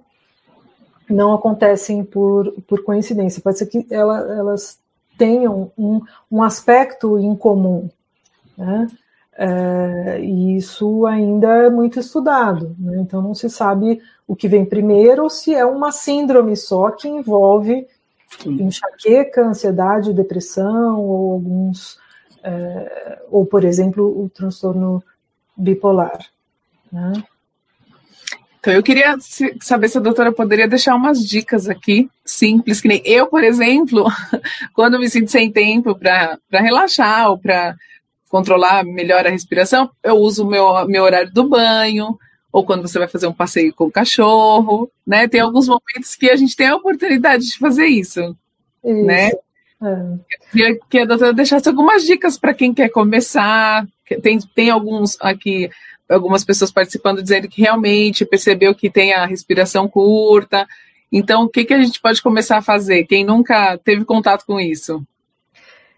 não 1.08 1.32
acontecem 1.32 2.04
por, 2.04 2.52
por 2.66 2.82
coincidência. 2.82 3.42
Pode 3.42 3.58
ser 3.58 3.66
que 3.66 3.86
ela, 3.90 4.18
elas 4.32 4.78
tenham 5.16 5.70
um, 5.76 6.00
um 6.30 6.42
aspecto 6.42 7.18
em 7.18 7.34
comum, 7.34 7.88
né? 8.56 8.86
É, 9.38 10.18
e 10.22 10.56
isso 10.56 11.04
ainda 11.04 11.48
é 11.48 11.68
muito 11.68 12.00
estudado, 12.00 12.74
né? 12.78 12.96
então 13.00 13.20
não 13.20 13.34
se 13.34 13.50
sabe 13.50 14.00
o 14.26 14.34
que 14.34 14.48
vem 14.48 14.64
primeiro 14.64 15.24
ou 15.24 15.28
se 15.28 15.54
é 15.54 15.62
uma 15.62 15.92
síndrome 15.92 16.56
só 16.56 16.90
que 16.90 17.06
envolve 17.06 17.86
enxaqueca, 18.46 19.46
ansiedade, 19.46 20.14
depressão 20.14 20.98
ou 21.02 21.32
alguns, 21.32 21.98
é, 22.42 23.22
ou 23.30 23.44
por 23.44 23.62
exemplo 23.62 24.24
o 24.24 24.30
transtorno 24.30 25.02
bipolar. 25.54 26.18
Né? 26.90 27.22
Então, 28.66 28.74
eu 28.74 28.82
queria 28.82 29.16
saber 29.60 29.88
se 29.88 29.96
a 29.96 30.00
doutora 30.00 30.32
poderia 30.32 30.66
deixar 30.66 30.96
umas 30.96 31.24
dicas 31.24 31.68
aqui, 31.68 32.10
simples, 32.24 32.80
que 32.80 32.88
nem 32.88 33.00
eu, 33.04 33.28
por 33.28 33.44
exemplo, 33.44 34.04
quando 34.74 34.98
me 34.98 35.08
sinto 35.08 35.30
sem 35.30 35.52
tempo 35.52 35.94
para 35.94 36.36
relaxar 36.50 37.30
ou 37.30 37.38
para 37.38 37.76
controlar 38.28 38.84
melhor 38.84 39.24
a 39.24 39.30
respiração, 39.30 39.88
eu 40.02 40.16
uso 40.16 40.42
o 40.44 40.50
meu, 40.50 40.84
meu 40.88 41.04
horário 41.04 41.32
do 41.32 41.48
banho, 41.48 42.18
ou 42.50 42.66
quando 42.66 42.82
você 42.82 42.98
vai 42.98 43.06
fazer 43.06 43.28
um 43.28 43.32
passeio 43.32 43.72
com 43.72 43.84
o 43.84 43.92
cachorro, 43.92 44.90
né? 45.06 45.28
Tem 45.28 45.40
alguns 45.40 45.68
momentos 45.68 46.16
que 46.16 46.28
a 46.28 46.34
gente 46.34 46.56
tem 46.56 46.66
a 46.66 46.74
oportunidade 46.74 47.46
de 47.46 47.58
fazer 47.58 47.86
isso, 47.86 48.34
isso. 48.84 49.06
né? 49.06 49.28
É. 49.28 50.50
Queria 50.50 50.76
que 50.90 50.98
a 50.98 51.04
doutora 51.04 51.32
deixasse 51.32 51.68
algumas 51.68 52.04
dicas 52.04 52.36
para 52.36 52.52
quem 52.52 52.74
quer 52.74 52.88
começar. 52.88 53.86
Tem, 54.20 54.40
tem 54.56 54.70
alguns 54.70 55.16
aqui 55.20 55.70
algumas 56.08 56.44
pessoas 56.44 56.70
participando 56.70 57.22
dizendo 57.22 57.48
que 57.48 57.62
realmente 57.62 58.24
percebeu 58.24 58.74
que 58.74 58.90
tem 58.90 59.12
a 59.12 59.26
respiração 59.26 59.88
curta. 59.88 60.66
Então, 61.10 61.44
o 61.44 61.48
que, 61.48 61.64
que 61.64 61.74
a 61.74 61.80
gente 61.80 62.00
pode 62.00 62.22
começar 62.22 62.58
a 62.58 62.62
fazer? 62.62 63.04
Quem 63.04 63.24
nunca 63.24 63.78
teve 63.78 64.04
contato 64.04 64.44
com 64.46 64.60
isso? 64.60 65.02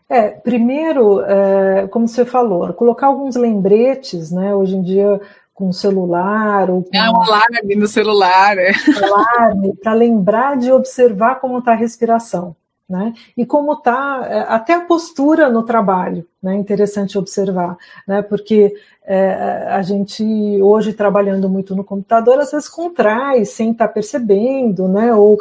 É, 0.09 0.29
primeiro, 0.31 1.21
é, 1.21 1.87
como 1.89 2.09
você 2.09 2.25
falou, 2.25 2.73
colocar 2.73 3.09
alguns 3.09 3.37
lembretes, 3.37 4.31
né? 4.31 4.55
Hoje 4.55 4.77
em 4.77 4.83
dia 4.83 5.21
com 5.53 5.73
celular 5.73 6.71
ou 6.71 6.85
com 6.85 6.97
é 6.97 7.11
um 7.11 7.21
alarme 7.21 7.75
no 7.75 7.89
celular, 7.89 8.57
é. 8.57 8.71
alarme 9.03 9.75
para 9.77 9.93
lembrar 9.93 10.57
de 10.57 10.71
observar 10.71 11.41
como 11.41 11.59
está 11.59 11.73
a 11.73 11.77
respiração 11.77 12.55
né? 12.89 13.13
E 13.37 13.45
como 13.45 13.75
está 13.75 14.27
é, 14.27 14.41
até 14.49 14.75
a 14.75 14.81
postura 14.81 15.51
no 15.51 15.63
trabalho, 15.63 16.27
né? 16.43 16.55
Interessante 16.57 17.19
observar, 17.19 17.77
né? 18.07 18.23
Porque 18.23 18.75
é, 19.05 19.33
a 19.69 19.83
gente 19.83 20.25
hoje 20.63 20.95
trabalhando 20.95 21.49
muito 21.51 21.77
no 21.77 21.85
computador 21.85 22.39
às 22.39 22.51
vezes 22.51 22.69
contrai 22.69 23.45
sem 23.45 23.73
estar 23.73 23.89
tá 23.89 23.93
percebendo, 23.93 24.89
né? 24.89 25.15
Ou 25.15 25.39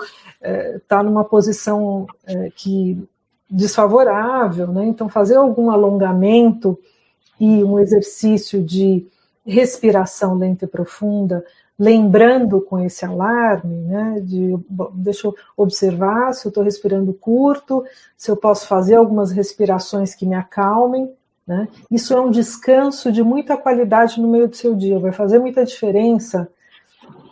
está 0.75 0.99
é, 0.99 1.03
numa 1.03 1.23
posição 1.23 2.05
é, 2.25 2.49
que 2.55 3.01
desfavorável, 3.49 4.67
né? 4.67 4.85
Então 4.85 5.07
fazer 5.07 5.35
algum 5.35 5.71
alongamento 5.71 6.77
e 7.39 7.63
um 7.63 7.79
exercício 7.79 8.61
de 8.61 9.07
respiração 9.45 10.35
lenta 10.35 10.65
e 10.65 10.67
profunda 10.67 11.45
lembrando 11.80 12.59
com 12.59 12.80
esse 12.80 13.05
alarme, 13.05 13.75
né, 13.82 14.19
de 14.21 14.57
bom, 14.67 14.91
deixa 14.95 15.28
eu 15.28 15.36
observar 15.55 16.34
se 16.34 16.47
eu 16.47 16.49
estou 16.49 16.63
respirando 16.63 17.13
curto, 17.13 17.86
se 18.17 18.32
eu 18.32 18.36
posso 18.36 18.67
fazer 18.67 18.95
algumas 18.95 19.32
respirações 19.32 20.15
que 20.15 20.25
me 20.25 20.36
acalmem, 20.36 21.11
né? 21.45 21.67
Isso 21.89 22.13
é 22.13 22.19
um 22.19 22.30
descanso 22.30 23.11
de 23.11 23.23
muita 23.23 23.55
qualidade 23.55 24.19
no 24.19 24.28
meio 24.28 24.47
do 24.47 24.55
seu 24.55 24.75
dia, 24.75 24.99
vai 24.99 25.11
fazer 25.11 25.39
muita 25.39 25.63
diferença 25.63 26.49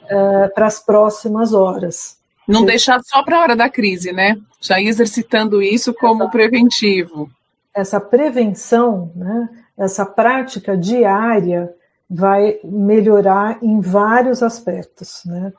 uh, 0.04 0.54
para 0.54 0.68
as 0.68 0.80
próximas 0.80 1.54
horas. 1.54 2.18
Não 2.48 2.64
deixar 2.64 3.02
só 3.04 3.24
para 3.24 3.38
a 3.38 3.42
hora 3.42 3.56
da 3.56 3.68
crise, 3.68 4.14
né? 4.14 4.38
Já 4.62 4.80
ir 4.80 4.88
exercitando 4.88 5.62
isso 5.62 5.94
como 5.94 6.30
preventivo. 6.30 7.30
Essa 7.74 8.00
prevenção, 8.00 9.12
né? 9.16 9.50
Essa 9.78 10.06
prática 10.06 10.78
diária 10.78 11.74
vai 12.16 12.58
melhorar 12.64 13.60
em 13.62 13.82
vários 13.82 14.42
aspectos, 14.42 15.22
né? 15.26 15.52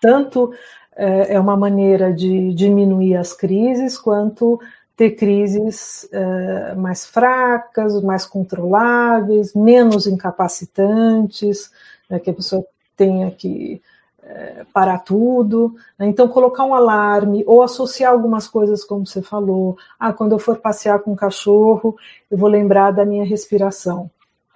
Tanto 0.00 0.52
é, 0.96 1.34
é 1.34 1.40
uma 1.40 1.56
maneira 1.56 2.12
de 2.12 2.54
diminuir 2.54 3.16
as 3.16 3.32
crises, 3.32 3.98
quanto 3.98 4.60
ter 4.96 5.12
crises 5.12 6.08
é, 6.12 6.74
mais 6.76 7.04
fracas, 7.04 8.00
mais 8.00 8.24
controláveis, 8.24 9.52
menos 9.54 10.06
incapacitantes, 10.06 11.72
né, 12.08 12.20
que 12.20 12.30
a 12.30 12.34
pessoa 12.34 12.64
tenha 12.96 13.28
que 13.32 13.82
é, 14.22 14.64
parar 14.72 14.98
tudo. 14.98 15.74
Né? 15.98 16.06
Então, 16.06 16.28
colocar 16.28 16.64
um 16.64 16.74
alarme 16.74 17.42
ou 17.44 17.60
associar 17.60 18.12
algumas 18.12 18.46
coisas, 18.46 18.84
como 18.84 19.04
você 19.04 19.20
falou. 19.20 19.76
Ah, 19.98 20.12
quando 20.12 20.32
eu 20.32 20.38
for 20.38 20.58
passear 20.58 21.00
com 21.00 21.12
o 21.12 21.16
cachorro, 21.16 21.96
eu 22.30 22.38
vou 22.38 22.48
lembrar 22.48 22.92
da 22.92 23.04
minha 23.04 23.24
respiração. 23.24 24.08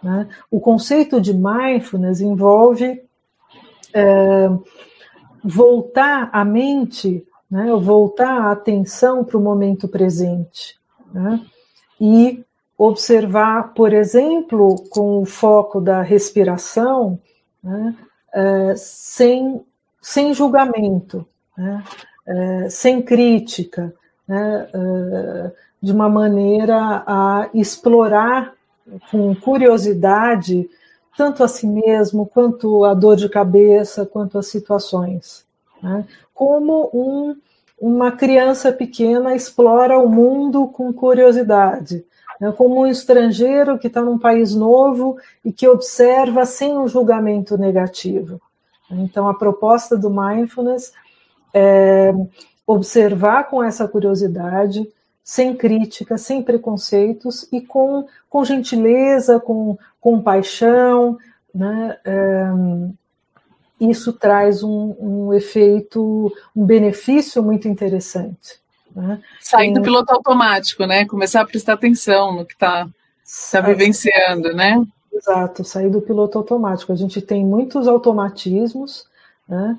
Né? 0.03 0.29
O 0.51 0.61
conceito 0.61 1.21
de 1.21 1.35
mindfulness 1.35 2.21
envolve 2.21 3.03
é, 3.93 4.49
voltar 5.43 6.31
a 6.33 6.45
mente, 6.45 7.27
né? 7.51 7.67
voltar 7.81 8.43
a 8.43 8.53
atenção 8.53 9.25
para 9.25 9.37
o 9.37 9.43
momento 9.43 9.89
presente. 9.89 10.79
Né? 11.13 11.41
E 12.01 12.45
observar, 12.77 13.75
por 13.75 13.93
exemplo, 13.93 14.77
com 14.91 15.21
o 15.21 15.27
foco 15.27 15.81
da 15.81 16.01
respiração, 16.01 17.19
né? 17.63 17.97
é, 18.33 18.75
sem, 18.77 19.61
sem 20.01 20.33
julgamento, 20.33 21.27
né? 21.57 21.83
é, 22.27 22.71
sem 22.71 23.03
crítica, 23.03 23.93
né? 24.29 24.69
é, 24.73 25.53
de 25.83 25.93
uma 25.93 26.09
maneira 26.09 27.03
a 27.07 27.49
explorar 27.53 28.53
com 29.11 29.35
curiosidade 29.35 30.69
tanto 31.19 31.43
a 31.43 31.49
si 31.49 31.67
mesmo, 31.67 32.25
quanto 32.27 32.85
a 32.85 32.95
dor 32.95 33.17
de 33.17 33.29
cabeça, 33.29 34.07
quanto 34.07 34.39
as 34.39 34.47
situações. 34.47 35.45
Né? 35.83 36.07
Como 36.33 36.89
um, 36.95 37.37
uma 37.81 38.13
criança 38.13 38.73
pequena 38.73 39.35
explora 39.35 39.99
o 39.99 40.09
mundo 40.09 40.69
com 40.69 40.93
curiosidade, 40.93 42.05
né? 42.41 42.53
como 42.57 42.83
um 42.83 42.87
estrangeiro 42.87 43.77
que 43.81 43.89
está 43.89 44.01
num 44.01 44.17
país 44.17 44.55
novo 44.55 45.19
e 45.45 45.53
que 45.53 45.67
observa 45.67 46.47
sem 46.47 46.79
um 46.79 46.87
julgamento 46.87 47.59
negativo. 47.59 48.41
Então, 48.89 49.29
a 49.29 49.35
proposta 49.35 49.97
do 49.97 50.09
mindfulness 50.09 50.93
é 51.53 52.15
observar 52.65 53.49
com 53.49 53.61
essa 53.61 53.89
curiosidade, 53.89 54.89
sem 55.29 55.55
crítica, 55.55 56.17
sem 56.17 56.43
preconceitos 56.43 57.47
e 57.53 57.61
com, 57.61 58.09
com 58.31 58.47
gentileza, 58.47 59.39
com 59.39 59.77
compaixão, 60.01 61.19
né? 61.55 61.99
É, 62.03 62.47
isso 63.79 64.15
traz 64.15 64.63
um, 64.63 64.97
um, 64.99 65.35
efeito, 65.35 66.33
um 66.57 66.65
benefício 66.65 67.43
muito 67.43 67.69
interessante. 67.69 68.59
Né? 68.97 69.21
Sair 69.39 69.75
do 69.75 69.83
piloto 69.83 70.15
automático, 70.15 70.87
né? 70.87 71.05
Começar 71.05 71.43
a 71.43 71.47
prestar 71.47 71.75
atenção 71.75 72.35
no 72.35 72.47
que 72.47 72.55
está 72.55 72.89
tá 73.53 73.61
vivenciando, 73.61 74.55
né? 74.55 74.83
Exato, 75.13 75.63
sair 75.63 75.91
do 75.91 76.01
piloto 76.01 76.39
automático. 76.39 76.91
A 76.91 76.97
gente 76.97 77.21
tem 77.21 77.45
muitos 77.45 77.87
automatismos 77.87 79.05
né? 79.47 79.77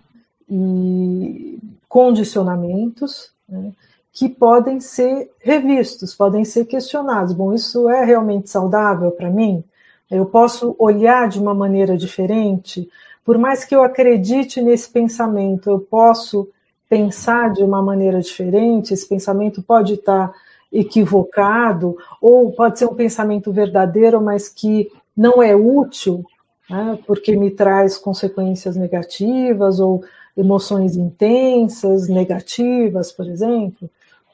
e 0.47 1.57
condicionamentos, 1.87 3.31
né? 3.49 3.73
Que 4.11 4.27
podem 4.27 4.79
ser 4.79 5.31
revistos, 5.39 6.15
podem 6.15 6.43
ser 6.43 6.65
questionados. 6.65 7.33
Bom, 7.33 7.53
isso 7.53 7.89
é 7.89 8.03
realmente 8.03 8.49
saudável 8.49 9.11
para 9.11 9.29
mim? 9.29 9.63
Eu 10.09 10.25
posso 10.25 10.75
olhar 10.79 11.27
de 11.27 11.39
uma 11.39 11.53
maneira 11.53 11.95
diferente? 11.95 12.89
Por 13.23 13.37
mais 13.37 13.63
que 13.63 13.75
eu 13.75 13.83
acredite 13.83 14.61
nesse 14.61 14.89
pensamento, 14.89 15.69
eu 15.69 15.79
posso 15.79 16.49
pensar 16.89 17.53
de 17.53 17.63
uma 17.63 17.81
maneira 17.81 18.19
diferente? 18.19 18.93
Esse 18.93 19.07
pensamento 19.07 19.61
pode 19.61 19.93
estar 19.93 20.33
equivocado, 20.71 21.97
ou 22.21 22.51
pode 22.51 22.79
ser 22.79 22.85
um 22.85 22.95
pensamento 22.95 23.51
verdadeiro, 23.51 24.21
mas 24.21 24.49
que 24.49 24.91
não 25.15 25.41
é 25.41 25.55
útil 25.55 26.23
né, 26.69 26.99
porque 27.05 27.35
me 27.35 27.49
traz 27.49 27.97
consequências 27.97 28.75
negativas 28.75 29.79
ou 29.79 30.03
emoções 30.37 30.95
intensas, 30.95 32.07
negativas, 32.07 33.11
por 33.11 33.27
exemplo. 33.27 33.89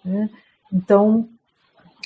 Né? 0.06 0.30
Então, 0.72 1.28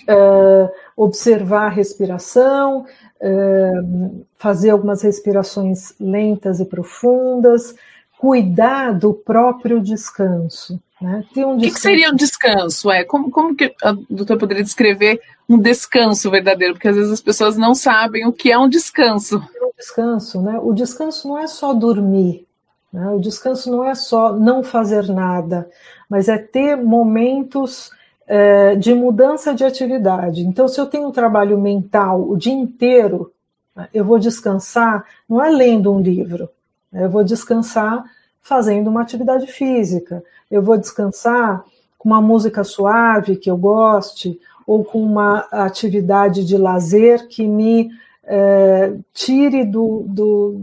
uh, 0.07 0.69
observar 0.95 1.65
a 1.65 1.69
respiração, 1.69 2.85
uh, 3.21 4.25
fazer 4.37 4.69
algumas 4.69 5.01
respirações 5.01 5.93
lentas 5.99 6.59
e 6.59 6.65
profundas, 6.65 7.75
cuidar 8.17 8.93
do 8.93 9.13
próprio 9.13 9.79
descanso. 9.81 10.79
Né? 11.01 11.23
Um 11.37 11.55
descanso. 11.55 11.55
O 11.55 11.59
que, 11.59 11.71
que, 11.71 11.79
seria 11.79 12.11
um 12.11 12.15
descanso? 12.15 12.91
É? 12.91 13.03
Como, 13.03 13.31
como 13.31 13.55
que 13.55 13.73
a 13.83 13.95
doutora 14.09 14.39
poderia 14.39 14.63
descrever 14.63 15.21
um 15.47 15.57
descanso 15.57 16.29
verdadeiro? 16.29 16.73
Porque 16.73 16.87
às 16.87 16.95
vezes 16.95 17.11
as 17.11 17.21
pessoas 17.21 17.57
não 17.57 17.73
sabem 17.73 18.27
o 18.27 18.33
que 18.33 18.51
é 18.51 18.57
um 18.57 18.67
descanso. 18.67 19.37
Um 19.37 19.71
descanso, 19.77 20.41
né? 20.41 20.59
O 20.61 20.73
descanso 20.73 21.27
não 21.27 21.37
é 21.37 21.47
só 21.47 21.73
dormir, 21.73 22.45
né? 22.91 23.09
o 23.09 23.19
descanso 23.19 23.71
não 23.71 23.85
é 23.85 23.95
só 23.95 24.33
não 24.33 24.61
fazer 24.61 25.07
nada, 25.07 25.69
mas 26.09 26.27
é 26.27 26.37
ter 26.37 26.75
momentos 26.75 27.91
é, 28.27 28.75
de 28.75 28.93
mudança 28.93 29.53
de 29.53 29.63
atividade. 29.63 30.41
Então, 30.41 30.67
se 30.67 30.79
eu 30.79 30.85
tenho 30.85 31.07
um 31.07 31.11
trabalho 31.11 31.57
mental 31.59 32.21
o 32.21 32.37
dia 32.37 32.53
inteiro, 32.53 33.31
né, 33.75 33.87
eu 33.93 34.03
vou 34.03 34.19
descansar, 34.19 35.05
não 35.27 35.43
é 35.43 35.49
lendo 35.49 35.93
um 35.93 36.01
livro, 36.01 36.49
né? 36.91 37.05
eu 37.05 37.09
vou 37.09 37.23
descansar 37.23 38.03
fazendo 38.41 38.89
uma 38.89 39.01
atividade 39.01 39.47
física, 39.47 40.23
eu 40.49 40.61
vou 40.61 40.77
descansar 40.77 41.63
com 41.97 42.09
uma 42.09 42.21
música 42.21 42.63
suave 42.63 43.35
que 43.35 43.51
eu 43.51 43.57
goste, 43.57 44.39
ou 44.65 44.83
com 44.83 45.01
uma 45.01 45.47
atividade 45.51 46.45
de 46.45 46.55
lazer 46.55 47.27
que 47.27 47.47
me 47.47 47.89
é, 48.23 48.93
tire 49.11 49.65
do, 49.65 50.05
do, 50.07 50.61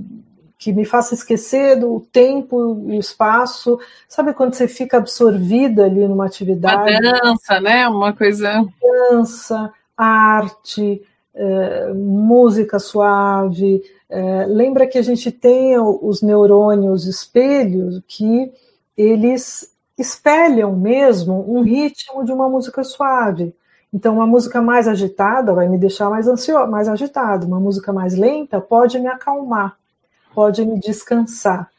que 0.66 0.72
me 0.72 0.84
faça 0.84 1.14
esquecer 1.14 1.78
do 1.78 2.00
tempo 2.12 2.82
e 2.88 2.98
espaço. 2.98 3.78
Sabe 4.08 4.34
quando 4.34 4.54
você 4.54 4.66
fica 4.66 4.96
absorvida 4.96 5.84
ali 5.84 6.08
numa 6.08 6.26
atividade? 6.26 6.92
A 6.92 7.22
dança, 7.22 7.60
né? 7.60 7.86
Uma 7.86 8.12
coisa. 8.12 8.66
Dança, 8.82 9.72
arte, 9.96 11.00
é, 11.32 11.92
música 11.94 12.80
suave. 12.80 13.80
É, 14.10 14.44
lembra 14.48 14.88
que 14.88 14.98
a 14.98 15.02
gente 15.02 15.30
tem 15.30 15.78
os 15.78 16.20
neurônios 16.20 17.06
espelhos 17.06 18.02
que 18.08 18.52
eles 18.98 19.72
espelham 19.96 20.74
mesmo 20.74 21.44
um 21.48 21.62
ritmo 21.62 22.24
de 22.24 22.32
uma 22.32 22.48
música 22.48 22.82
suave. 22.82 23.54
Então, 23.94 24.16
uma 24.16 24.26
música 24.26 24.60
mais 24.60 24.88
agitada 24.88 25.54
vai 25.54 25.68
me 25.68 25.78
deixar 25.78 26.10
mais 26.10 26.26
ansioso, 26.26 26.68
mais 26.68 26.88
agitado. 26.88 27.46
Uma 27.46 27.60
música 27.60 27.92
mais 27.92 28.16
lenta 28.16 28.60
pode 28.60 28.98
me 28.98 29.06
acalmar, 29.06 29.76
pode 30.36 30.66
me 30.66 30.78
descansar, 30.78 31.70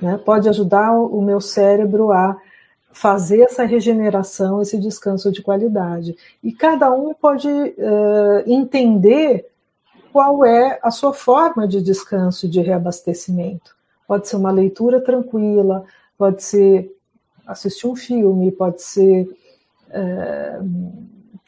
né? 0.00 0.16
pode 0.16 0.48
ajudar 0.48 0.90
o 0.94 1.20
meu 1.20 1.38
cérebro 1.38 2.12
a 2.12 2.34
fazer 2.90 3.42
essa 3.42 3.62
regeneração, 3.62 4.62
esse 4.62 4.78
descanso 4.78 5.30
de 5.30 5.42
qualidade. 5.42 6.16
E 6.42 6.50
cada 6.50 6.90
um 6.90 7.12
pode 7.12 7.46
uh, 7.46 8.42
entender 8.46 9.46
qual 10.10 10.46
é 10.46 10.78
a 10.82 10.90
sua 10.90 11.12
forma 11.12 11.68
de 11.68 11.82
descanso, 11.82 12.48
de 12.48 12.58
reabastecimento. 12.62 13.76
Pode 14.08 14.26
ser 14.26 14.36
uma 14.36 14.50
leitura 14.50 14.98
tranquila, 14.98 15.84
pode 16.16 16.42
ser 16.42 16.90
assistir 17.46 17.86
um 17.86 17.94
filme, 17.94 18.50
pode 18.50 18.80
ser 18.80 19.28
é, 19.90 20.58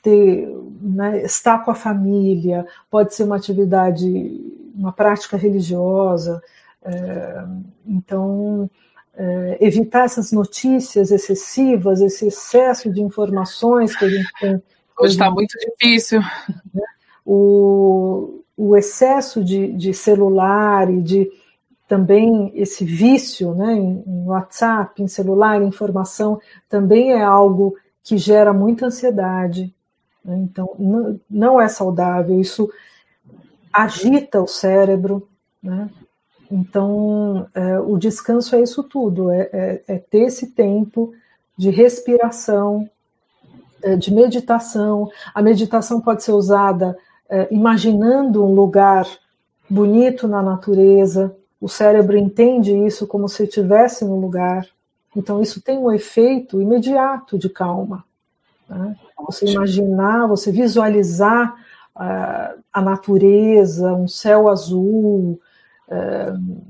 ter, 0.03 0.55
né, 0.83 1.23
estar 1.23 1.65
com 1.65 1.71
a 1.71 1.75
família, 1.75 2.67
pode 2.91 3.15
ser 3.15 3.25
uma 3.25 3.37
atividade, 3.37 4.58
uma 4.79 4.93
prática 4.93 5.37
religiosa. 5.37 6.41
É, 6.83 7.45
então, 7.85 8.71
é, 9.15 9.59
evitar 9.61 10.05
essas 10.05 10.31
notícias 10.31 11.11
excessivas, 11.11 12.01
esse 12.01 12.29
excesso 12.29 12.91
de 12.91 13.03
informações 13.03 13.97
que 13.97 14.05
a 14.05 14.09
gente 14.09 14.33
tem. 14.41 14.63
Hoje 15.01 15.15
está 15.15 15.31
muito 15.31 15.59
difícil. 15.59 16.21
Né, 16.73 16.83
o, 17.27 18.43
o 18.57 18.77
excesso 18.77 19.45
de, 19.45 19.73
de 19.73 19.93
celular 19.93 20.91
e 20.91 21.03
de 21.03 21.31
também 21.89 22.53
esse 22.55 22.85
vício 22.85 23.55
né, 23.55 23.73
em, 23.73 24.25
WhatsApp, 24.27 25.03
em 25.03 25.09
celular, 25.09 25.61
em 25.61 25.67
informação, 25.67 26.39
também 26.69 27.13
é 27.13 27.23
algo 27.23 27.75
que 28.05 28.19
gera 28.19 28.53
muita 28.53 28.87
ansiedade. 28.87 29.75
Né? 30.23 30.37
Então, 30.37 30.75
não, 30.79 31.21
não, 31.29 31.61
é 31.61 31.67
saudável, 31.67 32.39
isso 32.41 32.71
agita 33.73 34.43
o 34.43 34.47
cérebro. 34.47 35.29
Né? 35.63 35.89
Então, 36.51 37.47
é, 37.55 37.79
o 37.79 37.97
descanso 37.97 38.55
é 38.57 38.63
isso 38.63 38.83
tudo: 38.83 39.31
é, 39.31 39.51
é, 39.53 39.83
é 39.89 39.99
ter 39.99 40.25
esse 40.27 40.49
tempo 40.49 41.13
de 41.57 41.71
respiração, 41.71 42.89
é, 43.83 43.97
de 43.97 44.13
meditação. 44.13 45.11
A 45.35 45.43
meditação 45.43 46.01
pode 46.01 46.23
ser 46.23 46.33
usada 46.33 46.97
é, 47.29 47.49
imaginando 47.51 48.45
um 48.45 48.55
lugar 48.55 49.07
bonito 49.69 50.27
na 50.27 50.43
natureza, 50.43 51.37
o 51.61 51.69
cérebro 51.69 52.17
entende 52.17 52.73
isso 52.73 53.07
como 53.07 53.29
se 53.29 53.45
estivesse 53.45 54.05
no 54.05 54.19
lugar. 54.19 54.67
Então, 55.15 55.43
isso 55.43 55.61
tem 55.61 55.77
um 55.77 55.93
efeito 55.93 56.61
imediato 56.61 57.37
de 57.37 57.49
calma. 57.49 58.05
Né? 58.69 58.97
Você 59.27 59.47
imaginar, 59.47 60.27
você 60.27 60.53
visualizar 60.53 61.55
a 61.99 62.81
natureza, 62.81 63.93
um 63.93 64.07
céu 64.07 64.49
azul, 64.49 65.41
uh, 65.89 66.67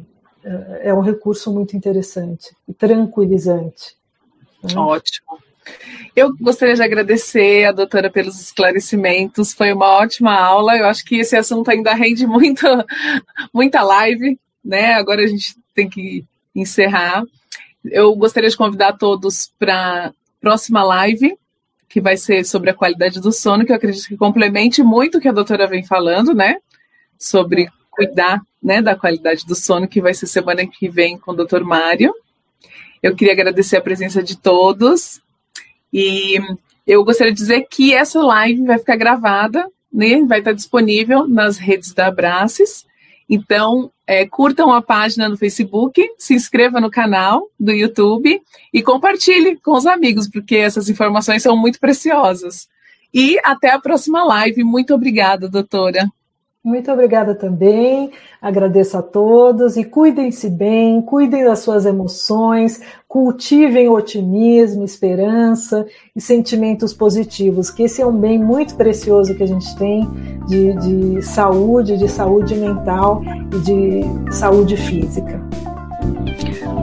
é 0.81 0.95
um 0.95 1.01
recurso 1.01 1.53
muito 1.53 1.77
interessante 1.77 2.57
e 2.67 2.73
tranquilizante. 2.73 3.97
Né? 4.63 4.75
Ótimo. 4.75 5.39
Eu 6.17 6.35
gostaria 6.41 6.75
de 6.75 6.83
agradecer 6.83 7.67
a 7.67 7.73
doutora 7.73 8.11
pelos 8.11 8.41
esclarecimentos, 8.41 9.53
foi 9.53 9.73
uma 9.73 9.87
ótima 9.87 10.35
aula. 10.35 10.77
Eu 10.77 10.87
acho 10.87 11.05
que 11.05 11.17
esse 11.17 11.37
assunto 11.37 11.71
ainda 11.71 11.93
rende 11.93 12.27
muito, 12.27 12.67
muita 13.53 13.83
live, 13.83 14.39
né? 14.65 14.95
Agora 14.95 15.23
a 15.23 15.27
gente 15.27 15.57
tem 15.75 15.89
que 15.89 16.25
encerrar. 16.55 17.23
Eu 17.85 18.15
gostaria 18.17 18.49
de 18.49 18.57
convidar 18.57 18.95
todos 18.95 19.53
para 19.59 20.13
próxima 20.41 20.83
live, 20.83 21.37
que 21.89 22.01
vai 22.01 22.17
ser 22.17 22.45
sobre 22.45 22.71
a 22.71 22.75
qualidade 22.75 23.21
do 23.21 23.33
sono, 23.33 23.65
que 23.65 23.73
eu 23.73 23.77
acredito 23.77 24.07
que 24.07 24.17
complemente 24.17 24.83
muito 24.83 25.19
o 25.19 25.21
que 25.21 25.29
a 25.29 25.33
doutora 25.33 25.67
vem 25.67 25.85
falando, 25.85 26.35
né? 26.35 26.57
Sobre 27.19 27.69
cuidar 27.91 28.41
né, 28.63 28.83
da 28.83 28.95
qualidade 28.95 29.47
do 29.47 29.55
sono, 29.55 29.89
que 29.89 30.01
vai 30.01 30.15
ser 30.15 30.27
semana 30.27 30.67
que 30.67 30.89
vem 30.89 31.19
com 31.19 31.33
o 31.33 31.37
doutor 31.37 31.65
Mário. 31.65 32.13
Eu 33.03 33.15
queria 33.15 33.33
agradecer 33.33 33.77
a 33.77 33.81
presença 33.81 34.23
de 34.23 34.37
todos 34.37 35.21
e 35.93 36.39
eu 36.87 37.05
gostaria 37.05 37.33
de 37.33 37.39
dizer 37.39 37.67
que 37.71 37.95
essa 37.95 38.23
live 38.23 38.67
vai 38.67 38.79
ficar 38.79 38.97
gravada, 38.97 39.67
né, 39.93 40.23
vai 40.25 40.41
estar 40.41 40.53
disponível 40.53 41.27
nas 41.27 41.57
redes 41.59 41.93
da 41.93 42.09
Abraces 42.09 42.87
então, 43.29 43.93
é, 44.09 44.27
curtam 44.27 44.73
a 44.73 44.81
página 44.81 45.29
no 45.29 45.37
Facebook, 45.37 46.03
se 46.17 46.33
inscreva 46.33 46.81
no 46.81 46.91
canal 46.91 47.51
do 47.61 47.73
YouTube 47.73 48.41
e 48.73 48.83
compartilhe 48.83 49.61
com 49.61 49.73
os 49.73 49.85
amigos, 49.85 50.27
porque 50.27 50.57
essas 50.57 50.89
informações 50.89 51.43
são 51.43 51.55
muito 51.55 51.79
preciosas. 51.79 52.67
E 53.13 53.39
até 53.45 53.71
a 53.71 53.79
próxima 53.79 54.25
live. 54.25 54.65
Muito 54.65 54.95
obrigada, 54.95 55.47
doutora. 55.47 56.09
Muito 56.65 56.91
obrigada 56.91 57.35
também. 57.35 58.11
Agradeço 58.43 58.99
a 58.99 59.03
todos 59.03 59.77
e 59.77 59.85
cuidem-se 59.85 60.51
bem, 60.51 61.01
cuidem 61.01 61.45
das 61.45 61.61
suas 61.61 61.87
emoções, 61.87 62.81
cultivem 63.07 63.89
otimismo, 63.89 64.85
esperança 64.85 65.87
e 66.15 66.21
sentimentos 66.21 66.93
positivos, 66.93 67.71
que 67.71 67.85
esse 67.85 68.03
é 68.03 68.07
um 68.07 68.13
bem 68.13 68.39
muito 68.39 68.75
precioso 68.75 69.35
que 69.37 69.43
a 69.43 69.47
gente 69.47 69.75
tem 69.77 70.09
de, 70.47 70.75
de 70.75 71.23
saúde, 71.23 71.97
de 71.97 72.09
saúde 72.09 72.55
mental 72.55 73.23
e 73.55 73.59
de 73.61 74.33
saúde 74.35 74.77
física. 74.77 75.41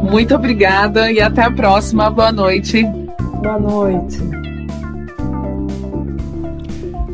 Muito 0.09 0.35
obrigada 0.35 1.11
e 1.11 1.19
até 1.19 1.43
a 1.43 1.51
próxima. 1.51 2.09
Boa 2.09 2.31
noite. 2.31 2.83
Boa 3.41 3.59
noite. 3.59 4.17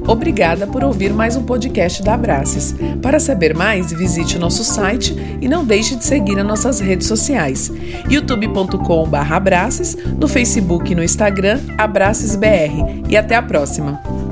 Obrigada 0.07 0.65
por 0.67 0.83
ouvir 0.83 1.13
mais 1.13 1.35
um 1.35 1.43
podcast 1.43 2.01
da 2.03 2.15
Abraces. 2.15 2.75
Para 3.01 3.19
saber 3.19 3.55
mais, 3.55 3.91
visite 3.91 4.37
o 4.37 4.39
nosso 4.39 4.63
site 4.63 5.15
e 5.39 5.47
não 5.47 5.63
deixe 5.63 5.95
de 5.95 6.03
seguir 6.03 6.39
as 6.39 6.45
nossas 6.45 6.79
redes 6.79 7.07
sociais: 7.07 7.71
youtube.com/abraces, 8.09 9.95
no 10.17 10.27
Facebook 10.27 10.91
e 10.91 10.95
no 10.95 11.03
Instagram 11.03 11.59
abracesbr. 11.77 13.03
E 13.09 13.15
até 13.15 13.35
a 13.35 13.41
próxima. 13.41 14.30